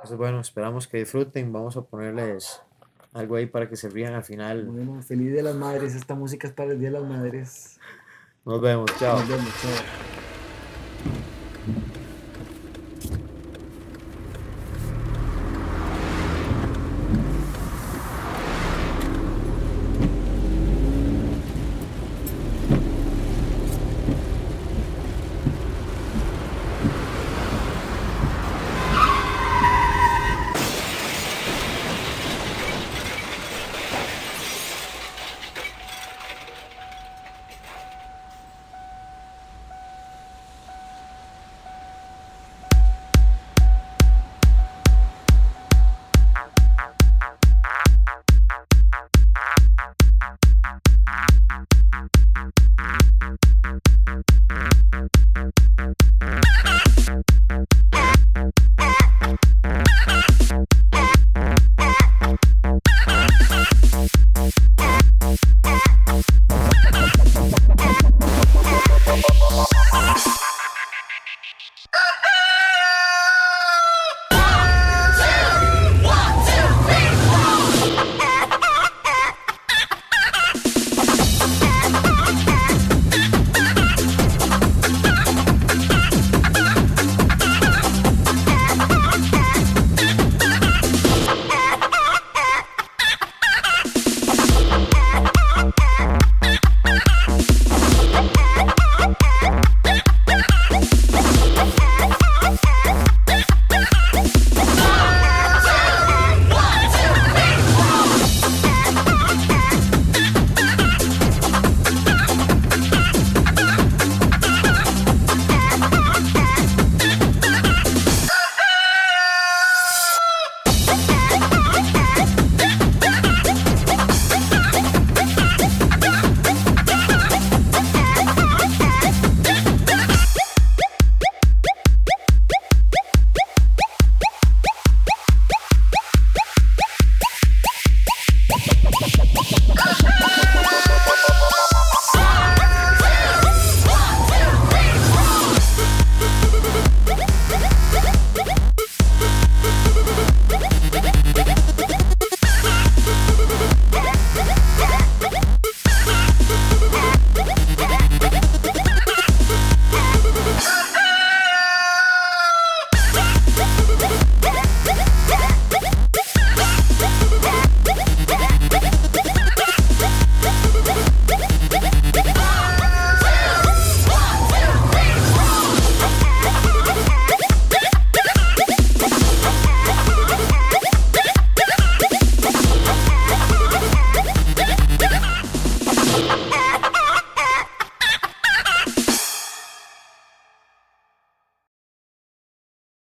Entonces, 0.00 0.16
bueno, 0.16 0.40
esperamos 0.40 0.88
que 0.88 0.96
disfruten. 0.96 1.52
Vamos 1.52 1.76
a 1.76 1.82
ponerles 1.82 2.62
algo 3.12 3.36
ahí 3.36 3.44
para 3.44 3.68
que 3.68 3.76
se 3.76 3.90
rían 3.90 4.14
al 4.14 4.24
final. 4.24 4.64
Bueno, 4.64 5.02
feliz 5.02 5.26
Día 5.26 5.36
de 5.36 5.42
las 5.42 5.56
Madres. 5.56 5.94
Esta 5.94 6.14
música 6.14 6.48
es 6.48 6.54
para 6.54 6.72
el 6.72 6.80
Día 6.80 6.90
de 6.90 7.00
las 7.00 7.08
Madres. 7.08 7.78
Nos 8.46 8.62
vemos, 8.62 8.90
chao. 8.98 9.18
Nos 9.18 9.28
vemos, 9.28 9.52
chao. 9.60 10.29